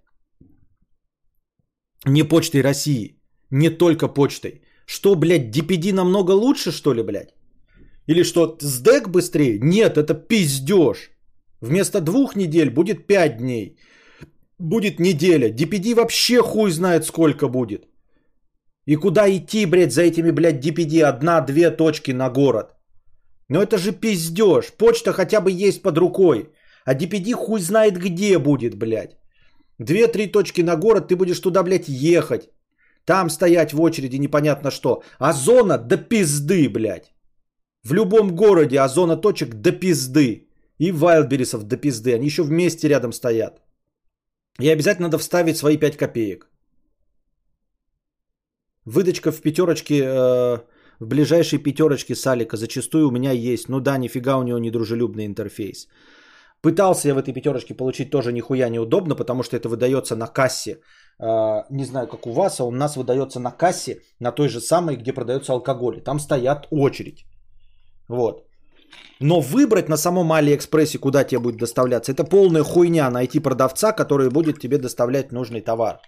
[2.06, 4.62] не почтой России, не только почтой?
[4.86, 7.34] Что, блядь, DPD намного лучше, что ли, блядь?
[8.08, 9.60] Или что, СДЭК быстрее?
[9.64, 11.12] Нет, это пиздеж.
[11.62, 13.78] Вместо двух недель будет пять дней
[14.62, 15.50] будет неделя.
[15.50, 17.88] DPD вообще хуй знает сколько будет.
[18.86, 21.04] И куда идти, блядь, за этими, блядь, DPD?
[21.04, 22.76] Одна-две точки на город.
[23.50, 24.72] Но это же пиздеж.
[24.78, 26.50] Почта хотя бы есть под рукой.
[26.86, 29.18] А DPD хуй знает где будет, блядь.
[29.80, 32.50] Две-три точки на город, ты будешь туда, блядь, ехать.
[33.06, 35.04] Там стоять в очереди непонятно что.
[35.20, 37.14] А зона до пизды, блядь.
[37.84, 40.48] В любом городе а зона точек до пизды.
[40.78, 42.14] И Вайлдберрисов до пизды.
[42.16, 43.62] Они еще вместе рядом стоят.
[44.62, 46.48] И обязательно надо вставить свои 5 копеек.
[48.86, 50.58] Выдачка в пятерочке, э,
[51.00, 53.70] в ближайшей пятерочке Салика зачастую у меня есть.
[53.70, 55.88] Ну да, нифига у него недружелюбный интерфейс.
[56.62, 60.82] Пытался я в этой пятерочке получить тоже нихуя неудобно, потому что это выдается на кассе.
[61.20, 64.60] Э, не знаю, как у вас, а у нас выдается на кассе, на той же
[64.60, 66.02] самой, где продается алкоголь.
[66.02, 67.26] Там стоят очередь.
[68.08, 68.51] Вот.
[69.20, 74.30] Но выбрать на самом Алиэкспрессе, куда тебе будет доставляться, это полная хуйня найти продавца, который
[74.30, 76.00] будет тебе доставлять нужный товар.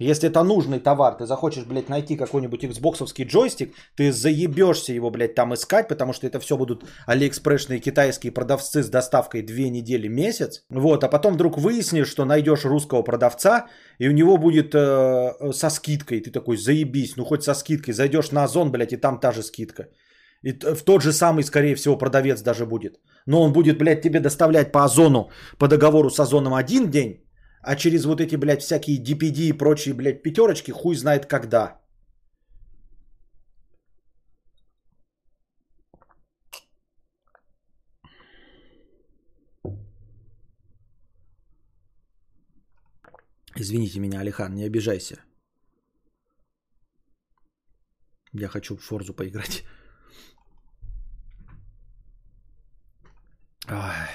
[0.00, 5.34] Если это нужный товар, ты захочешь, блядь, найти какой-нибудь xboxовский джойстик, ты заебешься его, блядь,
[5.34, 10.64] там искать, потому что это все будут алиэкспрессные китайские продавцы с доставкой две недели, месяц.
[10.70, 13.66] Вот, а потом вдруг выяснишь, что найдешь русского продавца,
[13.98, 16.20] и у него будет э, со скидкой.
[16.20, 17.92] Ты такой, заебись, ну хоть со скидкой.
[17.92, 19.88] Зайдешь на Озон, блядь, и там та же скидка.
[20.42, 23.00] И в тот же самый, скорее всего, продавец даже будет.
[23.26, 27.24] Но он будет, блядь, тебе доставлять по озону, по договору с озоном один день,
[27.62, 31.80] а через вот эти, блядь, всякие DPD и прочие, блядь, пятерочки хуй знает когда.
[43.56, 45.16] Извините меня, Алихан, не обижайся.
[48.32, 49.64] Я хочу в Форзу поиграть.
[53.70, 54.08] Ай.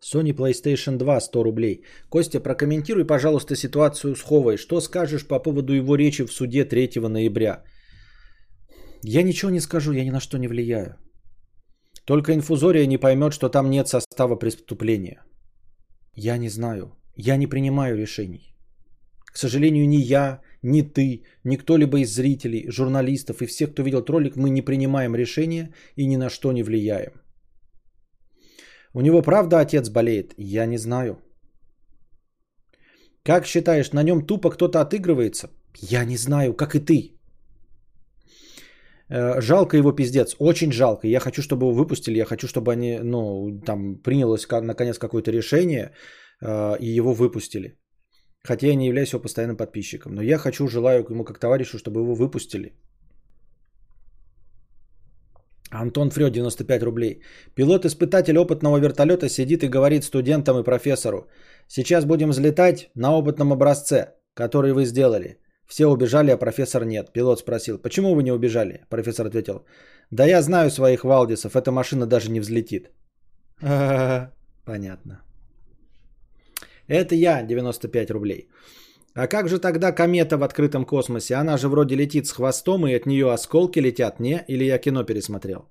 [0.00, 1.84] Sony PlayStation 2 100 рублей.
[2.08, 4.56] Костя, прокомментируй, пожалуйста, ситуацию с Ховой.
[4.56, 7.64] Что скажешь по поводу его речи в суде 3 ноября?
[9.02, 10.96] Я ничего не скажу, я ни на что не влияю.
[12.04, 15.22] Только инфузория не поймет, что там нет состава преступления.
[16.14, 16.92] Я не знаю.
[17.16, 18.54] Я не принимаю решений.
[19.24, 24.04] К сожалению, ни я, ни ты, ни кто-либо из зрителей, журналистов и всех, кто видел
[24.08, 27.12] ролик, мы не принимаем решения и ни на что не влияем.
[28.94, 30.34] У него правда отец болеет?
[30.38, 31.18] Я не знаю.
[33.22, 35.50] Как считаешь, на нем тупо кто-то отыгрывается?
[35.80, 37.15] Я не знаю, как и ты.
[39.10, 41.06] Э, жалко его пиздец, очень жалко.
[41.06, 45.92] Я хочу, чтобы его выпустили, я хочу, чтобы они, ну, там принялось наконец какое-то решение
[46.42, 47.78] э, и его выпустили.
[48.42, 50.14] Хотя я не являюсь его постоянным подписчиком.
[50.14, 52.72] Но я хочу, желаю ему как товарищу, чтобы его выпустили.
[55.70, 57.22] Антон Фрё, 95 рублей.
[57.54, 61.28] Пилот-испытатель опытного вертолета сидит и говорит студентам и профессору.
[61.68, 65.38] Сейчас будем взлетать на опытном образце, который вы сделали.
[65.68, 67.12] Все убежали, а профессор нет.
[67.12, 68.84] Пилот спросил, почему вы не убежали?
[68.88, 69.64] Профессор ответил,
[70.10, 72.90] да я знаю своих Валдисов, эта машина даже не взлетит.
[74.64, 75.22] Понятно.
[76.88, 78.48] Это я, 95 рублей.
[79.14, 81.36] А как же тогда комета в открытом космосе?
[81.36, 84.44] Она же вроде летит с хвостом, и от нее осколки летят, не?
[84.48, 85.70] Или я кино пересмотрел?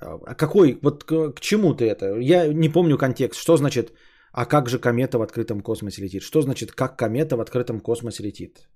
[0.00, 2.16] А какой, вот к, к чему ты это?
[2.20, 3.40] Я не помню контекст.
[3.40, 3.92] Что значит,
[4.32, 6.22] а как же комета в открытом космосе летит?
[6.22, 8.68] Что значит, как комета в открытом космосе летит?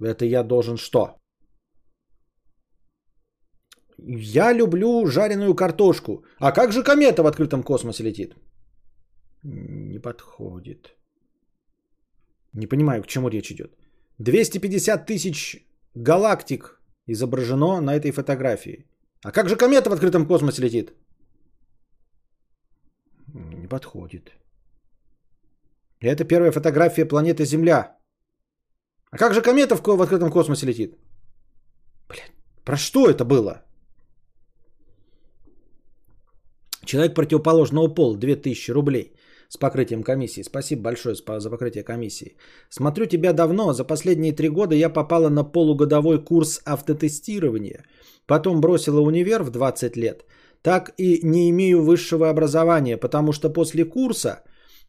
[0.00, 1.18] Это я должен что?
[3.98, 6.24] Я люблю жареную картошку.
[6.38, 8.34] А как же комета в открытом космосе летит?
[9.42, 10.96] Не подходит.
[12.52, 13.70] Не понимаю, к чему речь идет.
[14.18, 18.86] 250 тысяч галактик изображено на этой фотографии.
[19.22, 20.92] А как же комета в открытом космосе летит?
[23.34, 24.32] Не подходит.
[26.00, 27.95] Это первая фотография планеты Земля.
[29.16, 30.94] А как же комета в, в открытом космосе летит?
[32.08, 32.32] Блядь,
[32.64, 33.62] про что это было?
[36.84, 39.14] Человек противоположного пола, 2000 рублей
[39.48, 40.42] с покрытием комиссии.
[40.42, 42.36] Спасибо большое за покрытие комиссии.
[42.68, 43.72] Смотрю тебя давно.
[43.72, 47.84] За последние три года я попала на полугодовой курс автотестирования.
[48.26, 50.26] Потом бросила универ в 20 лет.
[50.62, 54.42] Так и не имею высшего образования, потому что после курса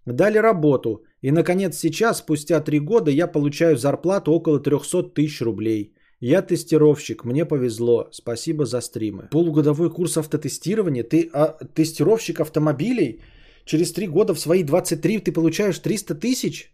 [0.06, 1.06] дали работу.
[1.22, 5.94] И, наконец, сейчас, спустя три года, я получаю зарплату около 300 тысяч рублей.
[6.20, 8.10] Я тестировщик, мне повезло.
[8.12, 9.28] Спасибо за стримы.
[9.32, 11.04] Полугодовой курс автотестирования?
[11.04, 13.22] Ты а, тестировщик автомобилей?
[13.66, 16.72] Через три года в свои 23 ты получаешь 300 тысяч?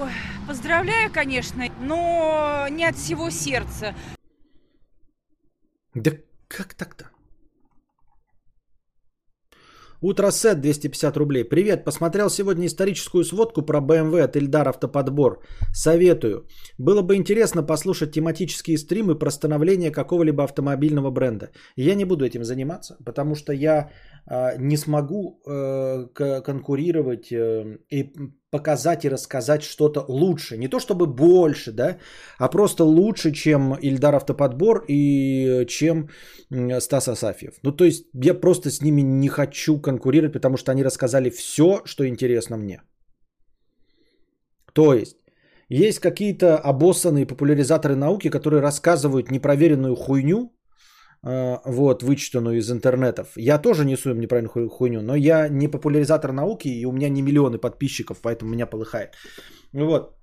[0.00, 0.10] Ой,
[0.48, 3.94] поздравляю, конечно, но не от всего сердца.
[5.94, 6.10] Да
[6.48, 7.13] как так-то?
[10.04, 11.44] Утро сет 250 рублей.
[11.44, 15.40] Привет, посмотрел сегодня историческую сводку про BMW от Ильдар Автоподбор.
[15.72, 16.46] Советую.
[16.76, 21.52] Было бы интересно послушать тематические стримы про становление какого-либо автомобильного бренда.
[21.76, 23.88] Я не буду этим заниматься, потому что я
[24.30, 26.08] э, не смогу э,
[26.44, 28.12] конкурировать э, и
[28.54, 30.56] показать и рассказать что-то лучше.
[30.56, 31.98] Не то чтобы больше, да,
[32.38, 36.08] а просто лучше, чем Ильдар Автоподбор и чем
[36.80, 37.54] Стас Асафьев.
[37.64, 41.82] Ну, то есть я просто с ними не хочу конкурировать, потому что они рассказали все,
[41.84, 42.80] что интересно мне.
[44.72, 45.16] То есть
[45.68, 50.53] есть какие-то обоссанные популяризаторы науки, которые рассказывают непроверенную хуйню,
[51.24, 53.28] вот, вычитанную из интернетов.
[53.36, 57.22] Я тоже несу им неправильную хуйню, но я не популяризатор науки, и у меня не
[57.22, 59.14] миллионы подписчиков, поэтому меня полыхает.
[59.72, 60.16] Вот.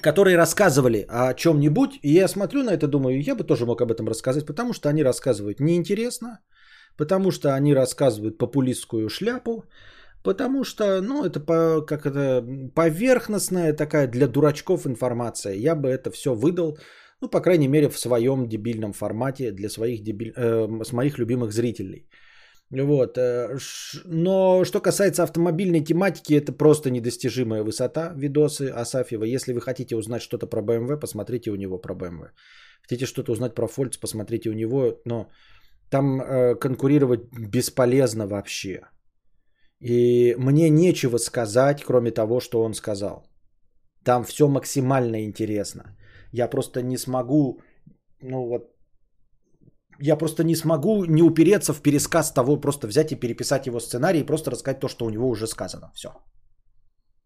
[0.00, 3.90] Которые рассказывали о чем-нибудь, и я смотрю на это, думаю, я бы тоже мог об
[3.90, 6.40] этом рассказать, потому что они рассказывают неинтересно,
[6.96, 9.64] потому что они рассказывают популистскую шляпу,
[10.24, 12.42] потому что, ну, это по, как это,
[12.74, 15.54] поверхностная такая для дурачков информация.
[15.54, 16.78] Я бы это все выдал,
[17.22, 20.32] ну, по крайней мере, в своем дебильном формате для своих дебиль...
[20.36, 22.08] э, с моих любимых зрителей.
[22.70, 23.16] Вот.
[23.16, 23.58] Э,
[24.04, 29.24] но что касается автомобильной тематики, это просто недостижимая высота видосы Асафьева.
[29.24, 32.30] Если вы хотите узнать что-то про BMW, посмотрите у него про BMW.
[32.82, 35.00] Хотите что-то узнать про Фольц, посмотрите у него.
[35.04, 35.30] Но
[35.90, 38.80] там э, конкурировать бесполезно вообще.
[39.80, 43.28] И мне нечего сказать, кроме того, что он сказал.
[44.04, 45.96] Там все максимально интересно.
[46.32, 47.60] Я просто не смогу,
[48.20, 48.72] ну вот,
[50.00, 54.20] я просто не смогу не упереться в пересказ того, просто взять и переписать его сценарий
[54.20, 55.92] и просто рассказать то, что у него уже сказано.
[55.94, 56.08] Все.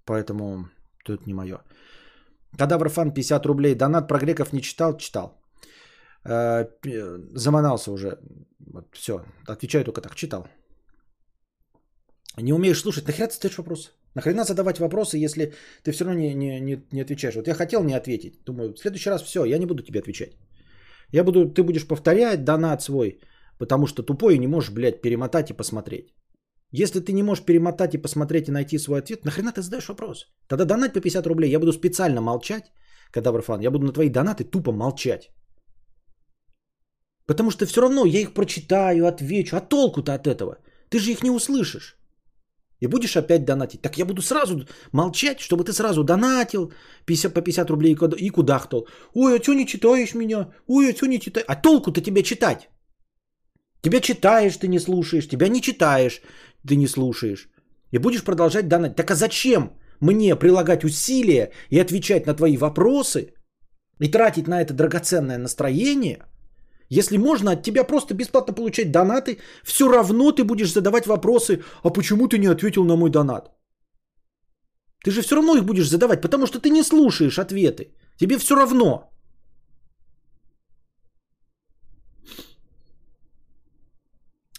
[0.05, 0.69] Поэтому
[1.05, 1.59] тут не мое.
[2.59, 3.75] Кадавр фан 50 рублей.
[3.75, 4.97] Донат про греков не читал?
[4.97, 5.41] Читал.
[6.25, 6.67] Э,
[7.35, 8.19] заманался уже.
[8.59, 9.25] Вот, все.
[9.49, 10.15] Отвечаю только так.
[10.15, 10.47] Читал.
[12.39, 13.07] Не умеешь слушать.
[13.07, 13.93] Нахера ты задаешь вопрос?
[14.17, 15.53] Нахрена задавать вопросы, если
[15.83, 17.35] ты все равно не, не, не, не отвечаешь?
[17.35, 18.45] Вот я хотел не ответить.
[18.47, 20.31] Думаю, в следующий раз все, я не буду тебе отвечать.
[21.13, 23.21] Я буду, ты будешь повторять донат свой,
[23.59, 26.15] потому что тупой и не можешь, блядь, перемотать и посмотреть.
[26.73, 30.27] Если ты не можешь перемотать и посмотреть и найти свой ответ, нахрена ты задаешь вопрос?
[30.49, 31.51] Тогда донать по 50 рублей.
[31.51, 32.73] Я буду специально молчать,
[33.13, 33.61] когда фан.
[33.61, 35.31] Я буду на твои донаты тупо молчать.
[37.27, 39.57] Потому что все равно я их прочитаю, отвечу.
[39.57, 40.57] А толку-то от этого?
[40.89, 41.99] Ты же их не услышишь.
[42.81, 43.81] И будешь опять донатить.
[43.81, 46.73] Так я буду сразу молчать, чтобы ты сразу донатил
[47.07, 48.87] 50, по 50 рублей и кудахтал.
[49.15, 50.49] Ой, а что не читаешь меня?
[50.67, 51.47] Ой, а что не читаешь?
[51.49, 52.69] А толку-то тебе читать?
[53.83, 55.29] Тебя читаешь, ты не слушаешь.
[55.29, 56.21] Тебя не читаешь,
[56.69, 57.49] ты не слушаешь.
[57.93, 58.97] И будешь продолжать донатить.
[58.97, 59.71] Так а зачем
[60.01, 63.33] мне прилагать усилия и отвечать на твои вопросы
[64.01, 66.25] и тратить на это драгоценное настроение–
[66.89, 71.91] если можно от тебя просто бесплатно получать донаты, все равно ты будешь задавать вопросы, а
[71.91, 73.51] почему ты не ответил на мой донат?
[75.05, 77.95] Ты же все равно их будешь задавать, потому что ты не слушаешь ответы.
[78.19, 79.11] Тебе все равно.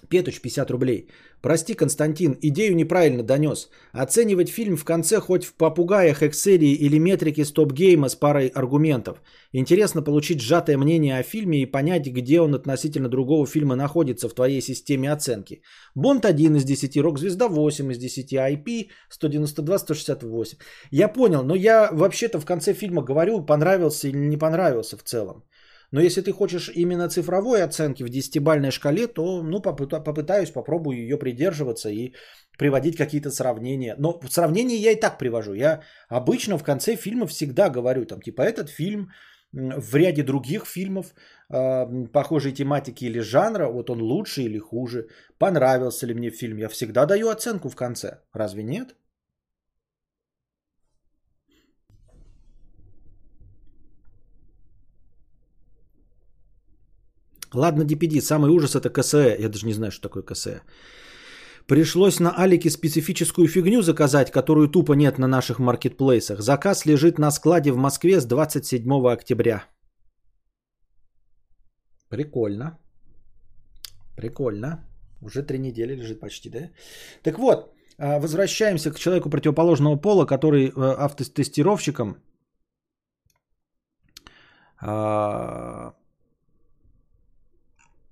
[0.10, 1.08] Петуч 50 рублей.
[1.42, 3.70] Прости, Константин, идею неправильно донес.
[3.92, 9.22] Оценивать фильм в конце хоть в попугаях, экселии или метрике стоп-гейма с парой аргументов.
[9.54, 14.34] Интересно получить сжатое мнение о фильме и понять, где он относительно другого фильма находится в
[14.34, 15.62] твоей системе оценки.
[15.96, 18.90] Бонд 1 из 10, Рок-звезда 8 из 10, IP
[19.22, 20.56] 192-168.
[20.92, 25.44] Я понял, но я вообще-то в конце фильма говорю, понравился или не понравился в целом.
[25.92, 31.18] Но если ты хочешь именно цифровой оценки в десятибальной шкале, то ну, попытаюсь, попробую ее
[31.18, 32.14] придерживаться и
[32.58, 33.96] приводить какие-то сравнения.
[33.98, 35.54] Но сравнения я и так привожу.
[35.54, 39.10] Я обычно в конце фильма всегда говорю, там, типа, этот фильм
[39.54, 41.14] в ряде других фильмов
[41.50, 45.08] э, похожей тематики или жанра, вот он лучше или хуже,
[45.38, 48.20] понравился ли мне фильм, я всегда даю оценку в конце.
[48.34, 48.96] Разве нет?
[57.54, 59.38] Ладно, DPD, самый ужас это КСЭ.
[59.40, 60.62] Я даже не знаю, что такое КСЭ.
[61.68, 66.42] Пришлось на Алике специфическую фигню заказать, которую тупо нет на наших маркетплейсах.
[66.42, 69.66] Заказ лежит на складе в Москве с 27 октября.
[72.10, 72.78] Прикольно.
[74.16, 74.80] Прикольно.
[75.22, 76.70] Уже три недели лежит почти, да?
[77.24, 82.18] Так вот, а, возвращаемся к человеку противоположного пола, который э, автотестировщиком
[84.80, 85.94] а,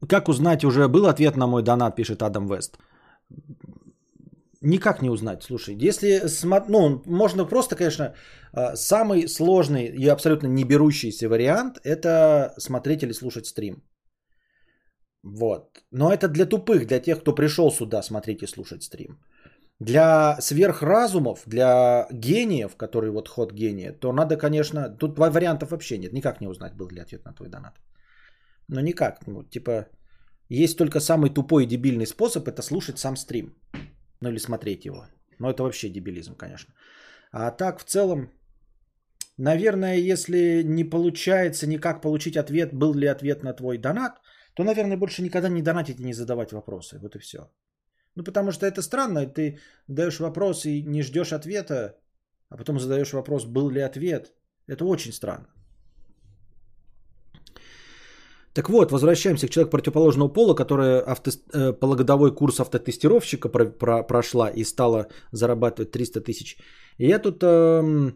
[0.06, 2.78] как узнать, уже был ответ на мой донат, пишет Адам Вест.
[4.62, 5.44] Никак не узнать.
[5.44, 6.22] Слушай, если
[6.68, 8.14] ну, можно просто, конечно,
[8.52, 13.84] а, самый сложный и абсолютно не берущийся вариант это смотреть или слушать стрим.
[15.24, 15.84] Вот.
[15.92, 19.20] Но это для тупых, для тех, кто пришел сюда смотреть и слушать стрим.
[19.80, 26.14] Для сверхразумов, для гениев, которые вот ход гения, то надо, конечно, тут вариантов вообще нет.
[26.14, 27.74] Никак не узнать, был ли ответ на твой донат.
[28.68, 29.28] Но никак.
[29.28, 29.88] Ну, типа,
[30.50, 33.56] есть только самый тупой и дебильный способ, это слушать сам стрим.
[34.22, 35.08] Ну или смотреть его.
[35.40, 36.74] Но это вообще дебилизм, конечно.
[37.32, 38.32] А так, в целом,
[39.38, 44.22] наверное, если не получается никак получить ответ, был ли ответ на твой донат,
[44.54, 46.98] то, наверное, больше никогда не донатить и не задавать вопросы.
[47.00, 47.50] Вот и все.
[48.16, 51.98] Ну, потому что это странно, ты даешь вопрос и не ждешь ответа,
[52.50, 54.34] а потом задаешь вопрос, был ли ответ.
[54.68, 55.48] Это очень странно.
[58.56, 64.04] Так вот, возвращаемся к человеку противоположного пола, которая авто, э, полугодовой курс автотестировщика про, про,
[64.04, 66.58] прошла и стала зарабатывать 300 тысяч.
[66.98, 68.12] Я тут э,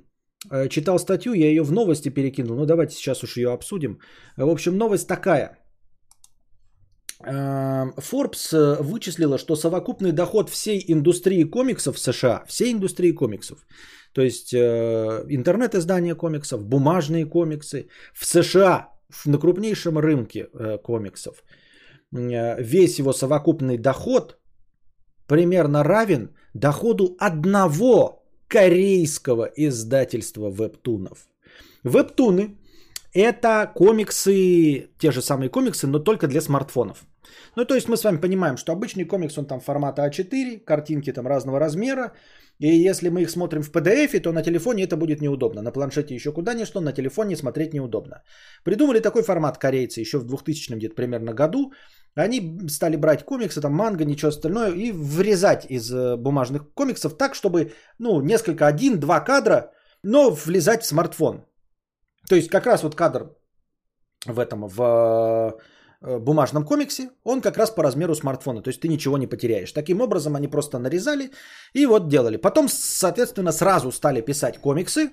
[0.51, 2.55] э, читал статью, я ее в новости перекинул.
[2.55, 3.99] Ну давайте сейчас уж ее обсудим.
[4.37, 5.57] В общем, новость такая.
[7.25, 13.67] Э, Forbes э, вычислила, что совокупный доход всей индустрии комиксов в США, всей индустрии комиксов,
[14.13, 21.43] то есть э, интернет-издания комиксов, бумажные комиксы в США на крупнейшем рынке э, комиксов
[22.11, 24.37] э, весь его совокупный доход
[25.27, 31.27] примерно равен доходу одного корейского издательства вебтунов.
[31.83, 32.57] Вебтуны–
[33.13, 37.05] это комиксы, те же самые комиксы, но только для смартфонов.
[37.55, 41.11] Ну, то есть мы с вами понимаем, что обычный комикс, он там формата А4, картинки
[41.11, 42.13] там разного размера,
[42.59, 45.61] и если мы их смотрим в PDF, то на телефоне это будет неудобно.
[45.61, 48.21] На планшете еще куда ни что, на телефоне смотреть неудобно.
[48.63, 51.71] Придумали такой формат корейцы еще в 2000 где-то примерно году.
[52.15, 57.35] Они стали брать комиксы, там манго, ничего остальное, и врезать из э, бумажных комиксов так,
[57.35, 59.71] чтобы, ну, несколько, один-два кадра,
[60.03, 61.45] но влезать в смартфон.
[62.29, 63.35] То есть как раз вот кадр
[64.25, 65.59] в этом, в
[66.01, 69.73] Э, бумажном комиксе, он как раз по размеру смартфона, то есть ты ничего не потеряешь.
[69.73, 71.31] Таким образом они просто нарезали
[71.73, 72.37] и вот делали.
[72.37, 75.09] Потом, соответственно, сразу стали писать комиксы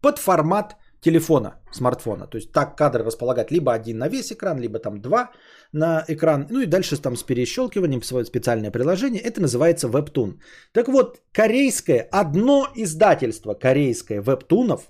[0.00, 2.26] под формат телефона, смартфона.
[2.28, 5.32] То есть так кадры располагать либо один на весь экран, либо там два
[5.72, 6.46] на экран.
[6.50, 9.20] Ну и дальше там с перещелкиванием в свое специальное приложение.
[9.20, 10.40] Это называется вебтун.
[10.72, 14.88] Так вот, корейское, одно издательство корейское вебтунов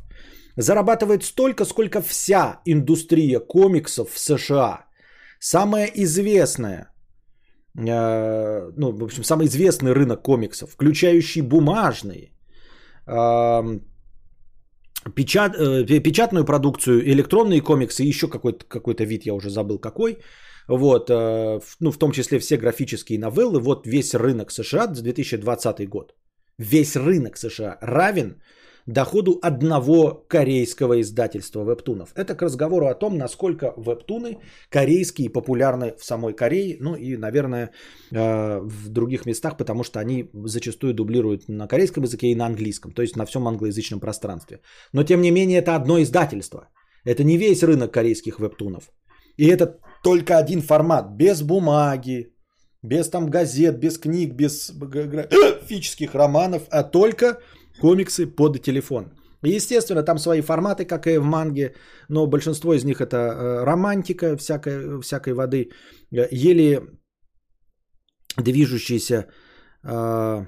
[0.59, 4.85] зарабатывает столько, сколько вся индустрия комиксов в США–
[5.41, 6.89] Самая известная
[7.79, 12.33] э, ну, в общем, самый известный рынок комиксов, включающий бумажные,
[13.07, 13.81] э,
[15.15, 20.19] печат, э, печатную продукцию, электронные комиксы еще какой-то, какой-то вид, я уже забыл какой.
[20.69, 23.61] Вот, э, ну, в том числе все графические новеллы.
[23.61, 26.15] Вот весь рынок США за 2020 год.
[26.59, 28.43] Весь рынок США равен
[28.89, 32.09] доходу одного корейского издательства вебтунов.
[32.15, 34.39] Это к разговору о том, насколько вебтуны
[34.71, 37.71] корейские популярны в самой Корее, ну и, наверное,
[38.11, 42.93] э, в других местах, потому что они зачастую дублируют на корейском языке и на английском,
[42.93, 44.61] то есть на всем англоязычном пространстве.
[44.93, 46.69] Но, тем не менее, это одно издательство.
[47.05, 48.91] Это не весь рынок корейских вебтунов.
[49.37, 52.33] И это только один формат, без бумаги,
[52.83, 57.39] без там газет, без книг, без графических романов, а только
[57.81, 59.13] комиксы под телефон.
[59.43, 61.75] Естественно, там свои форматы, как и в манге,
[62.09, 65.71] но большинство из них это э, романтика всякой, всякой воды,
[66.13, 66.83] э, еле
[68.37, 69.29] движущиеся...
[69.85, 70.47] Э,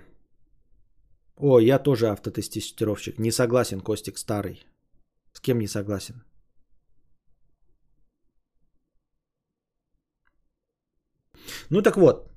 [1.42, 3.18] о, я тоже автотестировщик.
[3.18, 4.66] Не согласен, Костик старый.
[5.32, 6.22] С кем не согласен?
[11.70, 12.30] Ну так вот.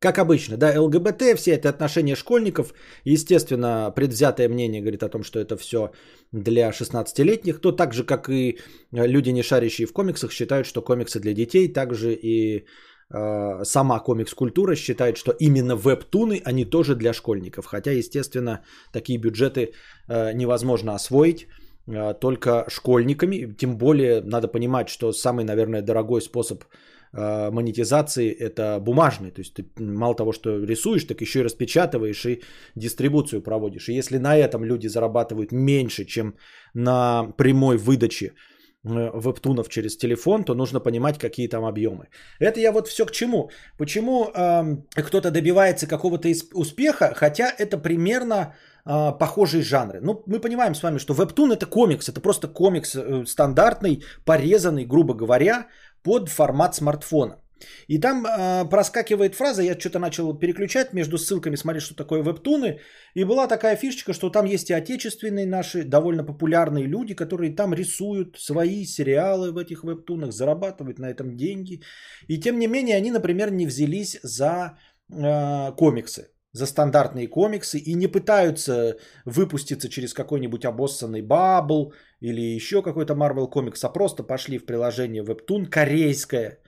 [0.00, 2.72] Как обычно, да, ЛГБТ, все это отношения школьников,
[3.04, 5.90] естественно, предвзятое мнение говорит о том, что это все
[6.30, 8.58] для 16-летних, то так же, как и
[8.92, 12.64] люди, не шарящие в комиксах, считают, что комиксы для детей, также и
[13.10, 18.60] э, сама комикс-культура считает, что именно веб-туны, они тоже для школьников, хотя, естественно,
[18.92, 19.72] такие бюджеты
[20.08, 21.48] э, невозможно освоить,
[21.88, 28.78] э, только школьниками, тем более надо понимать, что самый, наверное, дорогой способ Э, монетизации это
[28.80, 29.30] бумажный.
[29.30, 32.42] То есть ты мало того, что рисуешь, так еще и распечатываешь и
[32.74, 33.88] дистрибуцию проводишь.
[33.88, 36.34] И если на этом люди зарабатывают меньше, чем
[36.74, 42.08] на прямой выдаче э, вебтунов через телефон, то нужно понимать, какие там объемы.
[42.40, 43.50] Это я вот все к чему.
[43.78, 48.54] Почему э, кто-то добивается какого-то успеха, хотя это примерно
[48.86, 50.00] э, похожие жанры.
[50.02, 54.84] Ну, мы понимаем с вами, что вебтун это комикс, это просто комикс э, стандартный, порезанный,
[54.84, 55.66] грубо говоря,
[56.02, 57.38] под формат смартфона.
[57.88, 62.78] И там э, проскакивает фраза, я что-то начал переключать между ссылками, смотреть, что такое вебтуны.
[63.14, 67.74] И была такая фишечка, что там есть и отечественные наши довольно популярные люди, которые там
[67.74, 71.82] рисуют свои сериалы в этих вебтунах, зарабатывают на этом деньги.
[72.28, 74.78] И тем не менее, они, например, не взялись за
[75.10, 82.82] э, комиксы за стандартные комиксы и не пытаются выпуститься через какой-нибудь обоссанный бабл или еще
[82.82, 86.58] какой-то Marvel комикс, а просто пошли в приложение Webtoon корейское.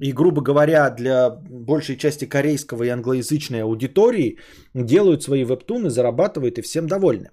[0.00, 4.38] И, грубо говоря, для большей части корейского и англоязычной аудитории
[4.74, 7.30] делают свои вебтуны, зарабатывают и всем довольны.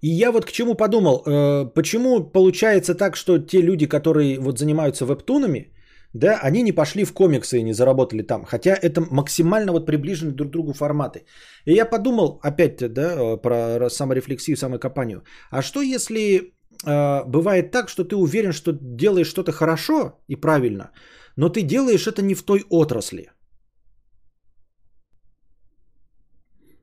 [0.00, 4.58] И я вот к чему подумал, э, почему получается так, что те люди, которые вот
[4.58, 5.73] занимаются вебтунами,
[6.14, 10.32] да, они не пошли в комиксы и не заработали там, хотя это максимально вот приближены
[10.32, 11.26] друг к другу форматы.
[11.66, 15.24] И я подумал, опять, да, про саморефлексию, самокопанию.
[15.50, 16.54] А что если
[16.86, 20.92] э, бывает так, что ты уверен, что делаешь что-то хорошо и правильно,
[21.36, 23.30] но ты делаешь это не в той отрасли?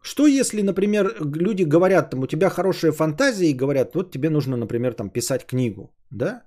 [0.03, 4.57] Что если, например, люди говорят, там, у тебя хорошая фантазия и говорят, вот тебе нужно,
[4.57, 6.41] например, там, писать книгу, да?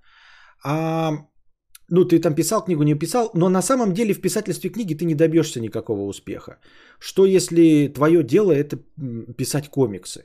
[0.65, 1.13] А
[1.91, 5.05] ну, ты там писал книгу, не писал, но на самом деле в писательстве книги ты
[5.05, 6.59] не добьешься никакого успеха.
[6.99, 8.79] Что если твое дело это
[9.37, 10.25] писать комиксы?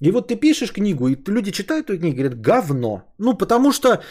[0.00, 3.02] И вот ты пишешь книгу, и люди читают эту книгу и говорят, говно.
[3.18, 4.02] Ну, потому что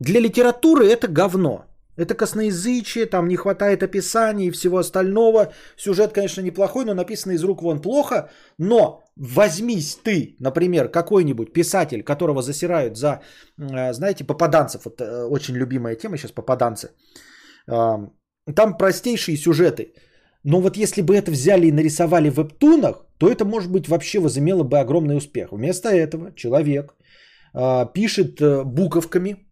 [0.00, 1.64] для литературы это говно.
[1.98, 5.52] Это косноязычие, там не хватает описаний и всего остального.
[5.76, 8.30] Сюжет, конечно, неплохой, но написано из рук вон плохо.
[8.58, 13.20] Но возьмись ты, например, какой-нибудь писатель, которого засирают за,
[13.58, 14.84] э, знаете, попаданцев.
[14.84, 16.90] Вот э, очень любимая тема сейчас попаданцы.
[17.66, 19.92] Там простейшие сюжеты.
[20.44, 24.20] Но вот если бы это взяли и нарисовали в вебтунах, то это, может быть, вообще
[24.20, 25.52] возымело бы огромный успех.
[25.52, 26.94] Вместо этого человек
[27.52, 29.47] а, пишет э, буковками,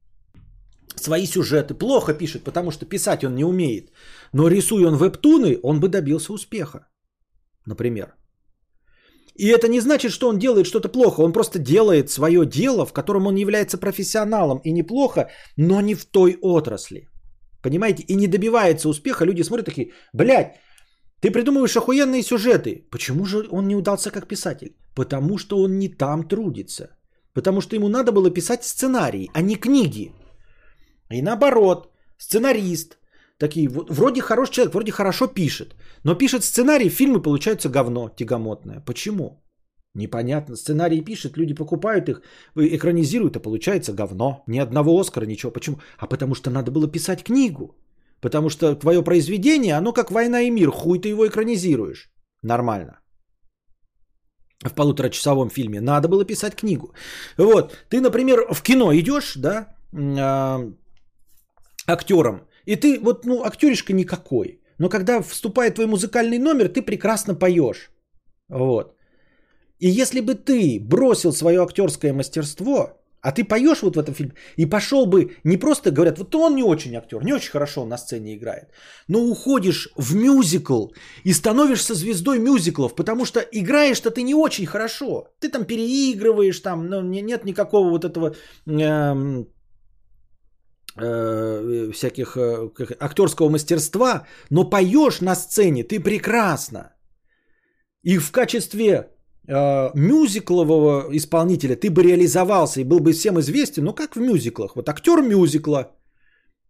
[1.01, 3.91] свои сюжеты, плохо пишет, потому что писать он не умеет.
[4.33, 6.87] Но рисуя он вебтуны, он бы добился успеха.
[7.67, 8.15] Например.
[9.39, 11.23] И это не значит, что он делает что-то плохо.
[11.23, 16.05] Он просто делает свое дело, в котором он является профессионалом и неплохо, но не в
[16.05, 17.09] той отрасли.
[17.63, 18.05] Понимаете?
[18.09, 19.25] И не добивается успеха.
[19.25, 20.55] Люди смотрят такие, блядь,
[21.21, 22.87] ты придумываешь охуенные сюжеты.
[22.91, 24.77] Почему же он не удался как писатель?
[24.95, 26.97] Потому что он не там трудится.
[27.35, 30.13] Потому что ему надо было писать сценарии, а не книги.
[31.11, 32.99] И наоборот, сценарист,
[33.39, 35.75] такие, вроде хороший человек, вроде хорошо пишет,
[36.05, 38.81] но пишет сценарий, фильмы получаются говно тягомотное.
[38.81, 39.43] Почему?
[39.97, 40.57] Непонятно.
[40.57, 42.23] Сценарии пишет, люди покупают их,
[42.55, 44.45] экранизируют, а получается говно.
[44.47, 45.53] Ни одного Оскара, ничего.
[45.53, 45.79] Почему?
[45.99, 47.75] А потому что надо было писать книгу.
[48.21, 52.11] Потому что твое произведение, оно как «Война и мир», хуй ты его экранизируешь.
[52.43, 53.01] Нормально.
[54.65, 55.81] В полуторачасовом фильме.
[55.81, 56.93] Надо было писать книгу.
[57.39, 57.73] Вот.
[57.89, 60.73] Ты, например, в кино идешь, да, э,
[61.87, 62.41] актером.
[62.67, 64.61] И ты, вот, ну, актеришка никакой.
[64.79, 67.91] Но когда вступает твой музыкальный номер, ты прекрасно поешь.
[68.49, 68.97] Вот.
[69.79, 74.35] И если бы ты бросил свое актерское мастерство, а ты поешь вот в этом фильме,
[74.57, 77.99] и пошел бы, не просто говорят, вот он не очень актер, не очень хорошо на
[77.99, 78.69] сцене играет,
[79.09, 80.89] но уходишь в мюзикл
[81.25, 85.27] и становишься звездой мюзиклов, потому что играешь-то ты не очень хорошо.
[85.41, 88.37] Ты там переигрываешь, там ну, нет никакого вот этого
[88.67, 89.45] э,
[90.97, 92.71] э, всяких э,
[93.01, 96.93] актерского мастерства, но поешь на сцене ты прекрасно.
[98.03, 99.09] И в качестве
[99.49, 104.77] э, мюзиклового исполнителя ты бы реализовался и был бы всем известен, ну как в мюзиклах.
[104.77, 105.93] Вот актер мюзикла.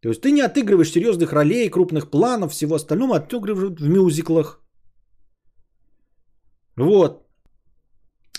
[0.00, 4.60] То есть ты не отыгрываешь серьезных ролей, крупных планов, всего остального, а отыгрываешь в мюзиклах.
[6.76, 7.25] Вот.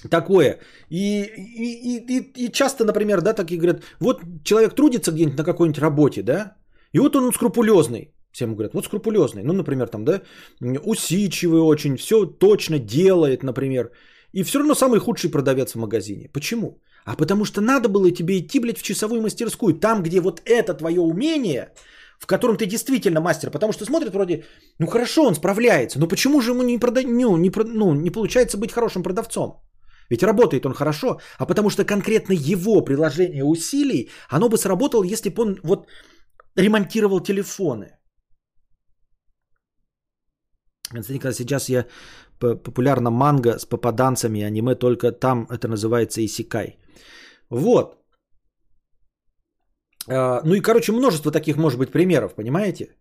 [0.10, 0.60] Такое.
[0.90, 5.82] И, и, и, и часто, например, да, такие говорят, вот человек трудится где-нибудь на какой-нибудь
[5.82, 6.56] работе, да,
[6.94, 8.14] и вот он скрупулезный.
[8.32, 9.44] Всем говорят, вот скрупулезный.
[9.44, 10.22] Ну, например, там, да,
[10.62, 13.92] усидчивый очень, все точно делает, например.
[14.34, 16.30] И все равно самый худший продавец в магазине.
[16.34, 16.80] Почему?
[17.06, 19.80] А потому что надо было тебе идти, блядь, в часовую мастерскую.
[19.80, 21.72] Там, где вот это твое умение,
[22.20, 23.50] в котором ты действительно мастер.
[23.50, 24.44] Потому что смотрят вроде,
[24.80, 26.00] ну хорошо, он справляется.
[26.00, 27.02] Но почему же ему не, прода...
[27.02, 29.64] ну, не, ну, не получается быть хорошим продавцом?
[30.10, 35.30] Ведь работает он хорошо, а потому что конкретно его приложение усилий, оно бы сработало, если
[35.30, 35.88] бы он вот
[36.56, 37.98] ремонтировал телефоны.
[40.94, 41.86] Сейчас я
[42.40, 46.78] популярна манга с попаданцами, аниме только там это называется исикай.
[47.50, 47.98] Вот.
[50.10, 52.96] А, ну и, короче, множество таких может быть примеров, понимаете?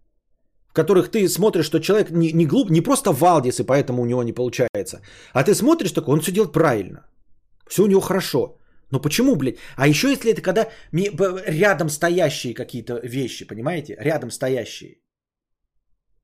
[0.77, 4.23] Которых ты смотришь, что человек не, не глуп, не просто Валдис, и поэтому у него
[4.23, 5.01] не получается,
[5.32, 7.07] а ты смотришь такой, он все делает правильно.
[7.66, 8.59] Все у него хорошо.
[8.90, 9.57] Но почему, блядь?
[9.77, 10.69] А еще если это когда
[11.47, 13.97] рядом стоящие какие-то вещи, понимаете?
[13.98, 14.97] Рядом стоящие.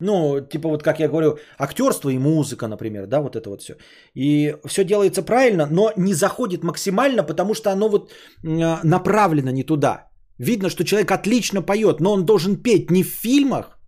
[0.00, 3.74] Ну, типа вот как я говорю, актерство и музыка, например, да, вот это вот все.
[4.14, 8.12] И все делается правильно, но не заходит максимально, потому что оно вот
[8.42, 10.10] направлено не туда.
[10.38, 13.78] Видно, что человек отлично поет, но он должен петь не в фильмах,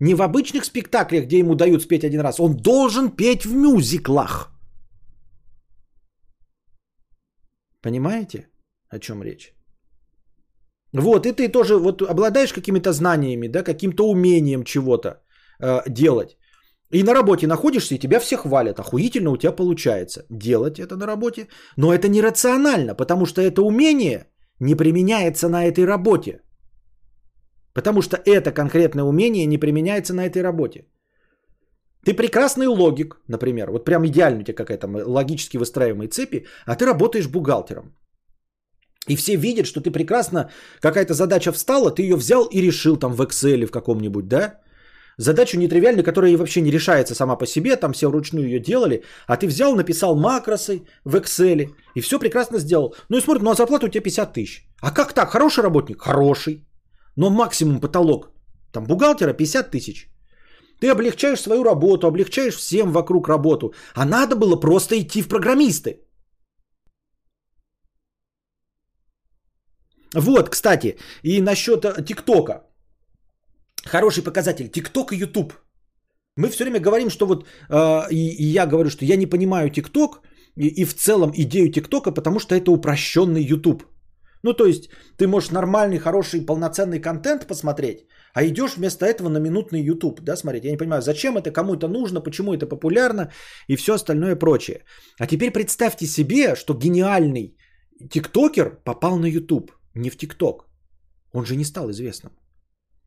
[0.00, 2.40] не в обычных спектаклях, где ему дают спеть один раз.
[2.40, 4.50] Он должен петь в мюзиклах.
[7.82, 8.48] Понимаете,
[8.88, 9.54] о чем речь?
[10.92, 15.22] Вот, и ты тоже вот обладаешь какими-то знаниями, да, каким-то умением чего-то
[15.60, 16.36] э, делать.
[16.92, 18.80] И на работе находишься, и тебя все хвалят.
[18.80, 21.48] Охуительно у тебя получается делать это на работе.
[21.76, 24.26] Но это нерационально, потому что это умение
[24.58, 26.40] не применяется на этой работе.
[27.74, 30.84] Потому что это конкретное умение не применяется на этой работе.
[32.04, 36.86] Ты прекрасный логик, например, вот прям идеально у тебя какая-то логически выстраиваемые цепи, а ты
[36.86, 37.94] работаешь бухгалтером.
[39.08, 43.12] И все видят, что ты прекрасно, какая-то задача встала, ты ее взял и решил там
[43.12, 44.60] в Excel в каком-нибудь, да?
[45.18, 49.36] Задачу нетривиальную, которая вообще не решается сама по себе, там все вручную ее делали, а
[49.36, 52.94] ты взял, написал макросы в Excel и все прекрасно сделал.
[53.10, 54.66] Ну и смотрит, ну а зарплата у тебя 50 тысяч.
[54.80, 55.30] А как так?
[55.30, 56.00] Хороший работник?
[56.00, 56.64] Хороший.
[57.20, 58.30] Но максимум потолок.
[58.72, 60.08] Там бухгалтера 50 тысяч.
[60.80, 63.74] Ты облегчаешь свою работу, облегчаешь всем вокруг работу.
[63.94, 66.00] А надо было просто идти в программисты.
[70.14, 72.62] Вот, кстати, и насчет э, ТикТока.
[73.84, 74.70] Хороший показатель.
[74.70, 75.52] ТикТок и Ютуб.
[76.36, 79.70] Мы все время говорим, что вот, э, и, и я говорю, что я не понимаю
[79.70, 80.22] ТикТок
[80.56, 83.82] и, и в целом идею ТикТока, потому что это упрощенный Ютуб.
[84.42, 89.38] Ну, то есть, ты можешь нормальный, хороший, полноценный контент посмотреть, а идешь вместо этого на
[89.38, 90.64] минутный YouTube, да, смотреть.
[90.64, 93.30] Я не понимаю, зачем это, кому это нужно, почему это популярно
[93.68, 94.84] и все остальное прочее.
[95.18, 97.56] А теперь представьте себе, что гениальный
[98.10, 100.66] тиктокер попал на YouTube, не в тикток.
[101.32, 102.32] Он же не стал известным.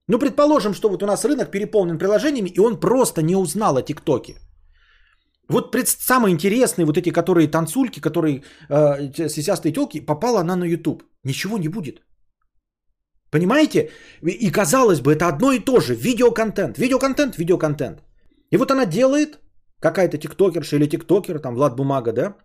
[0.07, 3.81] Ну, предположим, что вот у нас рынок переполнен приложениями, и он просто не узнал о
[3.81, 4.35] ТикТоке.
[5.49, 5.87] Вот пред...
[5.87, 11.03] самые интересные вот эти, которые танцульки, которые э, сисястые телки, попала она на YouTube.
[11.23, 12.01] Ничего не будет.
[13.31, 13.89] Понимаете?
[14.21, 15.95] И казалось бы, это одно и то же.
[15.95, 18.03] Видеоконтент, видеоконтент, видеоконтент.
[18.51, 19.39] И вот она делает,
[19.79, 22.35] какая-то тиктокерша или тиктокер, там Влад Бумага, да?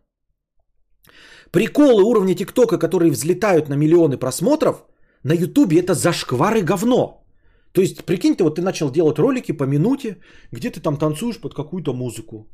[1.50, 4.84] Приколы уровня тиктока, которые взлетают на миллионы просмотров,
[5.22, 7.24] на ютубе это зашквар и говно.
[7.72, 10.16] То есть, прикиньте, вот ты начал делать ролики по минуте,
[10.52, 12.48] где ты там танцуешь под какую-то музыку.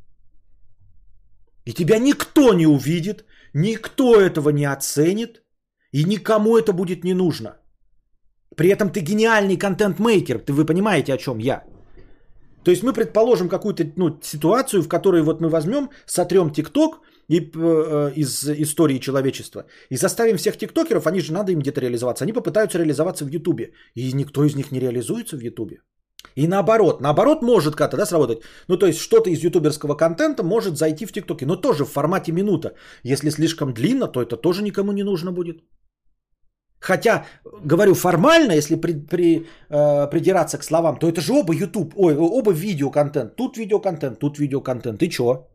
[1.65, 5.43] И тебя никто не увидит, никто этого не оценит,
[5.91, 7.57] и никому это будет не нужно.
[8.55, 11.63] При этом ты гениальный контент-мейкер, ты, вы понимаете, о чем я.
[12.63, 17.39] То есть мы предположим какую-то ну, ситуацию, в которой вот мы возьмем, сотрем ТикТок и,
[17.39, 22.33] э, из истории человечества и заставим всех тиктокеров, они же надо им где-то реализоваться, они
[22.33, 23.73] попытаются реализоваться в Ютубе.
[23.95, 25.77] И никто из них не реализуется в Ютубе.
[26.35, 28.39] И наоборот, наоборот может как-то да, сработать.
[28.67, 32.31] Ну, то есть что-то из ютуберского контента может зайти в ТикТоке, но тоже в формате
[32.31, 32.73] минута.
[33.03, 35.61] Если слишком длинно, то это тоже никому не нужно будет.
[36.79, 37.25] Хотя,
[37.63, 42.15] говорю, формально, если при, при, э, придираться к словам, то это же оба YouTube, ой,
[42.15, 43.35] оба видеоконтент.
[43.35, 45.01] Тут видеоконтент, тут видеоконтент.
[45.01, 45.47] И чё?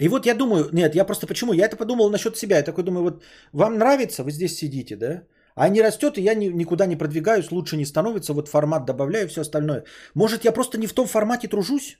[0.00, 1.52] И вот я думаю, нет, я просто почему?
[1.52, 2.56] Я это подумал насчет себя.
[2.56, 5.22] Я такой думаю, вот вам нравится, вы здесь сидите, да?
[5.54, 9.28] А не растет, и я ни, никуда не продвигаюсь, лучше не становится, вот формат добавляю,
[9.28, 9.84] все остальное.
[10.14, 11.98] Может, я просто не в том формате тружусь?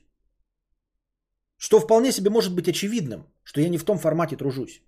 [1.57, 4.81] Что вполне себе может быть очевидным, что я не в том формате тружусь.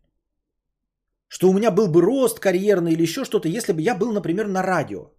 [1.29, 4.47] Что у меня был бы рост карьерный или еще что-то, если бы я был, например,
[4.47, 5.11] на радио.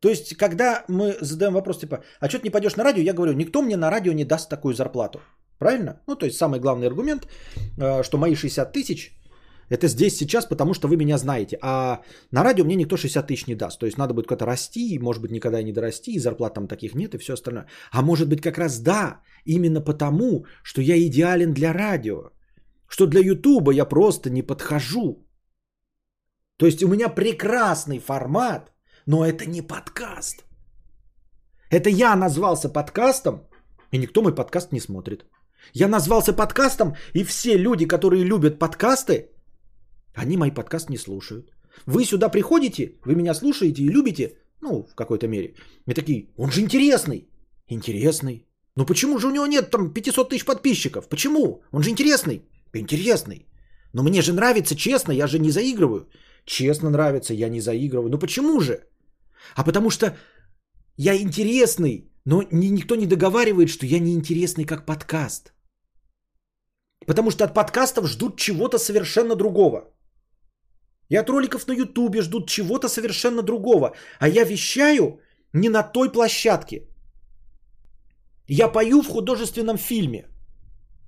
[0.00, 3.14] То есть, когда мы задаем вопрос типа, а что ты не пойдешь на радио, я
[3.14, 5.20] говорю, никто мне на радио не даст такую зарплату.
[5.58, 6.00] Правильно?
[6.06, 7.26] Ну, то есть, самый главный аргумент,
[7.78, 9.18] э, что мои 60 тысяч,
[9.70, 11.58] это здесь сейчас, потому что вы меня знаете.
[11.60, 13.78] А на радио мне никто 60 тысяч не даст.
[13.78, 16.94] То есть надо будет куда-то расти, может быть, никогда не дорасти, и зарплат там таких
[16.94, 17.66] нет, и все остальное.
[17.90, 22.30] А может быть, как раз да, именно потому, что я идеален для радио.
[22.88, 25.26] Что для Ютуба я просто не подхожу.
[26.56, 28.72] То есть у меня прекрасный формат,
[29.06, 30.44] но это не подкаст.
[31.70, 33.46] Это я назвался подкастом,
[33.92, 35.26] и никто мой подкаст не смотрит.
[35.74, 39.30] Я назвался подкастом, и все люди, которые любят подкасты,
[40.14, 41.52] они мои подкаст не слушают.
[41.86, 45.54] Вы сюда приходите, вы меня слушаете и любите, ну, в какой-то мере.
[45.86, 47.28] И такие, он же интересный.
[47.68, 48.46] Интересный.
[48.76, 51.08] Но почему же у него нет там 500 тысяч подписчиков?
[51.08, 51.62] Почему?
[51.72, 52.42] Он же интересный.
[52.74, 53.46] Интересный.
[53.92, 56.08] Но мне же нравится, честно, я же не заигрываю.
[56.44, 58.10] Честно нравится, я не заигрываю.
[58.10, 58.86] Ну почему же?
[59.54, 60.16] А потому что
[60.96, 65.52] я интересный, но никто не договаривает, что я не интересный как подкаст.
[67.06, 69.94] Потому что от подкастов ждут чего-то совершенно другого.
[71.08, 73.94] И от роликов на ютубе ждут чего-то совершенно другого.
[74.18, 75.20] А я вещаю
[75.52, 76.86] не на той площадке.
[78.46, 80.28] Я пою в художественном фильме.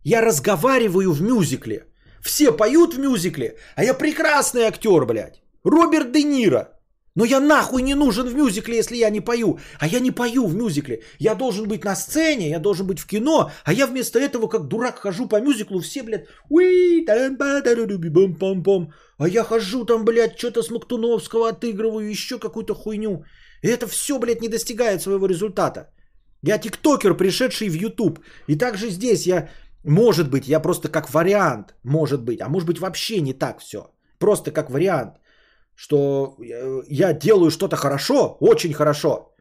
[0.05, 1.87] Я разговариваю в мюзикле.
[2.23, 5.43] Все поют в мюзикле, а я прекрасный актер, блядь.
[5.65, 6.80] Роберт Де Ниро.
[7.17, 9.59] Но я нахуй не нужен в мюзикле, если я не пою.
[9.81, 11.03] А я не пою в мюзикле.
[11.19, 13.51] Я должен быть на сцене, я должен быть в кино.
[13.65, 15.81] А я вместо этого, как дурак, хожу по мюзиклу.
[15.81, 17.05] Все, блядь, уи,
[18.11, 23.25] бам пам пам А я хожу там, блядь, что-то с Мактуновского отыгрываю, еще какую-то хуйню.
[23.63, 25.91] И это все, блядь, не достигает своего результата.
[26.43, 28.21] Я тиктокер, пришедший в YouTube.
[28.47, 29.49] И также здесь я,
[29.85, 33.91] может быть, я просто как вариант, может быть, а может быть вообще не так все.
[34.19, 35.21] Просто как вариант
[35.81, 39.35] что э, я делаю что-то хорошо, очень хорошо,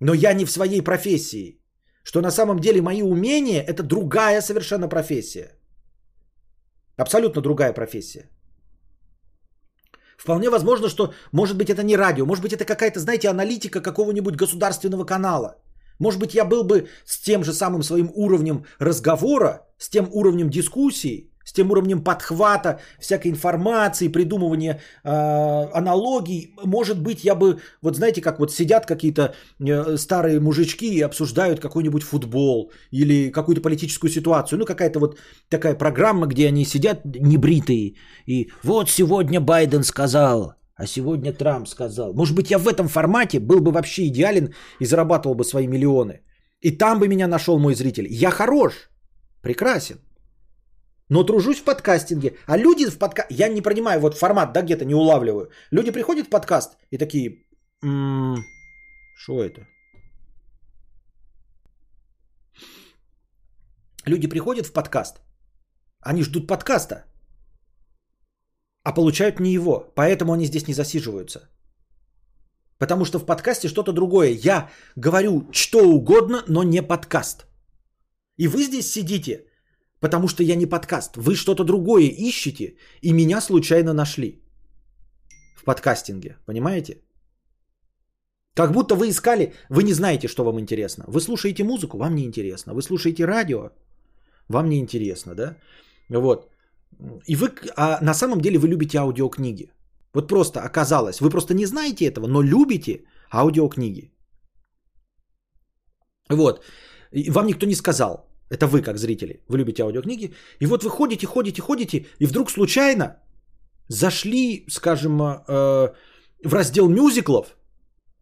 [0.00, 1.60] но я не в своей профессии.
[2.02, 5.50] Что на самом деле мои умения– это другая совершенно профессия.
[6.96, 8.30] Абсолютно другая профессия.
[10.16, 14.36] Вполне возможно, что, может быть, это не радио, может быть, это какая-то, знаете, аналитика какого-нибудь
[14.36, 15.56] государственного канала.
[15.98, 20.48] Может быть, я был бы с тем же самым своим уровнем разговора, с тем уровнем
[20.48, 26.54] дискуссии, с тем уровнем подхвата, всякой информации, придумывания э, аналогий.
[26.64, 31.60] Может быть, я бы, вот знаете, как вот сидят какие-то э, старые мужички и обсуждают
[31.60, 34.58] какой-нибудь футбол или какую-то политическую ситуацию.
[34.58, 35.18] Ну, какая-то вот
[35.48, 37.94] такая программа, где они сидят небритые.
[38.26, 42.12] И вот сегодня Байден сказал, а сегодня Трамп сказал.
[42.12, 46.22] Может быть, я в этом формате был бы вообще идеален и зарабатывал бы свои миллионы.
[46.60, 48.08] И там бы меня нашел мой зритель.
[48.10, 48.90] Я хорош,
[49.42, 50.00] прекрасен
[51.08, 52.36] но тружусь в подкастинге.
[52.46, 55.50] А люди в подкасте, я не принимаю вот формат, да, где-то не улавливаю.
[55.70, 57.46] Люди приходят в подкаст и такие,
[59.18, 59.66] что это?
[64.06, 65.20] Люди приходят в подкаст,
[66.00, 67.04] они ждут подкаста,
[68.84, 71.48] а получают не его, поэтому они здесь не засиживаются.
[72.78, 74.30] Потому что в подкасте что-то другое.
[74.30, 77.46] Я говорю что угодно, но не подкаст.
[78.36, 79.45] И вы здесь сидите
[80.00, 81.16] Потому что я не подкаст.
[81.16, 84.42] Вы что-то другое ищете и меня случайно нашли
[85.56, 86.36] в подкастинге.
[86.46, 87.02] Понимаете?
[88.54, 91.04] Как будто вы искали, вы не знаете, что вам интересно.
[91.08, 92.74] Вы слушаете музыку, вам не интересно.
[92.74, 93.70] Вы слушаете радио,
[94.48, 95.56] вам не интересно, да?
[96.08, 96.50] Вот.
[97.26, 99.70] И вы, а на самом деле вы любите аудиокниги.
[100.14, 104.10] Вот просто оказалось, вы просто не знаете этого, но любите аудиокниги.
[106.30, 106.64] Вот.
[107.12, 108.25] И вам никто не сказал.
[108.50, 109.42] Это вы, как зрители.
[109.48, 110.34] Вы любите аудиокниги.
[110.60, 113.16] И вот вы ходите, ходите, ходите, и вдруг случайно
[113.88, 115.92] зашли, скажем, э,
[116.44, 117.56] в раздел мюзиклов,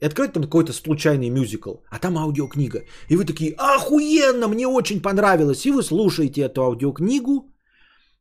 [0.00, 2.84] и открыть там какой-то случайный мюзикл, а там аудиокнига.
[3.08, 5.66] И вы такие, охуенно, мне очень понравилось.
[5.66, 7.54] И вы слушаете эту аудиокнигу,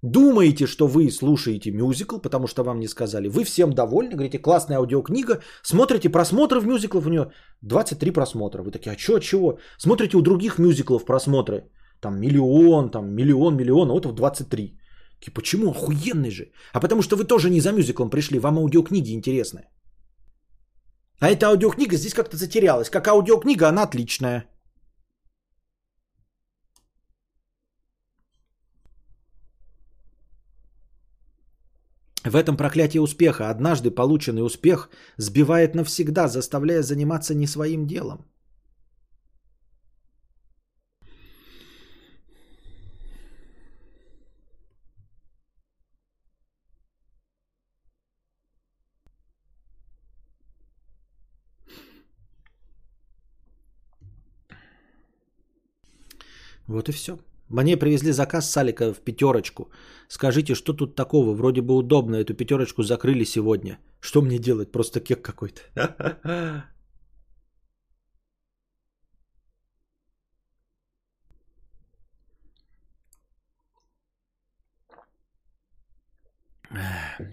[0.01, 3.27] думаете, что вы слушаете мюзикл, потому что вам не сказали.
[3.27, 5.41] Вы всем довольны, говорите, классная аудиокнига.
[5.63, 7.31] Смотрите просмотры в мюзиклов, у нее
[7.61, 8.61] 23 просмотра.
[8.61, 9.57] Вы такие, а чё, чего?
[9.77, 11.63] Смотрите у других мюзиклов просмотры.
[12.03, 14.77] Там миллион, там миллион, миллион, а вот 23.
[15.27, 15.71] И почему?
[15.71, 16.51] Охуенный же.
[16.73, 19.61] А потому что вы тоже не за мюзиклом пришли, вам аудиокниги интересны.
[21.19, 22.89] А эта аудиокнига здесь как-то затерялась.
[22.89, 24.45] Как аудиокнига она отличная.
[32.25, 33.49] В этом проклятие успеха.
[33.49, 38.32] Однажды полученный успех сбивает навсегда, заставляя заниматься не своим делом.
[56.67, 57.17] Вот и все.
[57.49, 59.69] Мне привезли заказ Салика в пятерочку.
[60.07, 61.35] Скажите, что тут такого?
[61.35, 62.15] Вроде бы удобно.
[62.15, 63.77] Эту пятерочку закрыли сегодня.
[63.99, 64.71] Что мне делать?
[64.71, 65.61] Просто кек какой-то.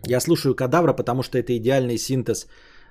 [0.07, 2.47] Я слушаю кадавра, потому что это идеальный синтез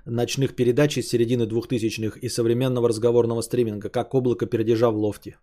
[0.06, 5.38] ночных передач из середины двухтысячных и современного разговорного стриминга, как облако пердежа в лофте.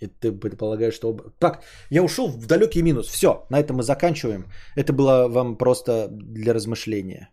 [0.00, 1.16] И ты предполагаешь, что...
[1.38, 3.08] Так, я ушел в далекий минус.
[3.08, 4.44] Все, на этом мы заканчиваем.
[4.76, 7.30] Это было вам просто для размышления.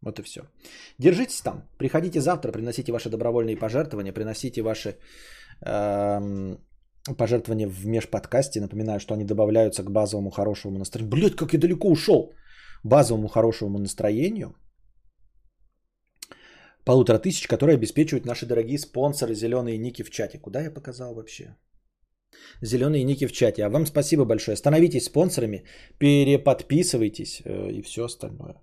[0.00, 0.40] Вот и все.
[0.98, 1.68] Держитесь там.
[1.78, 4.96] Приходите завтра, приносите ваши добровольные пожертвования, приносите ваши
[5.64, 6.58] эм,
[7.16, 8.60] пожертвования в межподкасте.
[8.60, 11.10] Напоминаю, что они добавляются к базовому хорошему настроению.
[11.10, 12.32] Блять, как я далеко ушел.
[12.84, 14.54] Базовому хорошему настроению.
[16.84, 20.38] Полутора тысяч, которые обеспечивают наши дорогие спонсоры зеленые ники в чате.
[20.38, 21.56] Куда я показал вообще?
[22.62, 23.64] Зеленые ники в чате.
[23.64, 24.56] А вам спасибо большое.
[24.56, 25.64] Становитесь спонсорами,
[25.98, 28.54] переподписывайтесь э, и все остальное.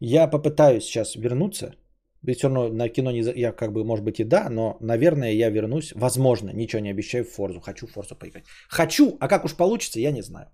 [0.00, 1.74] Я попытаюсь сейчас вернуться.
[2.22, 5.32] Ведь все равно на кино не, я как бы, может быть, и да, но, наверное,
[5.32, 5.92] я вернусь.
[5.94, 7.60] Возможно, ничего не обещаю в Форзу.
[7.60, 8.44] Хочу в Форзу поиграть.
[8.68, 10.46] Хочу, а как уж получится, я не знаю.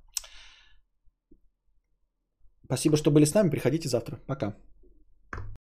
[2.65, 3.51] Спасибо, что были с нами.
[3.51, 4.19] Приходите завтра.
[4.27, 4.57] Пока.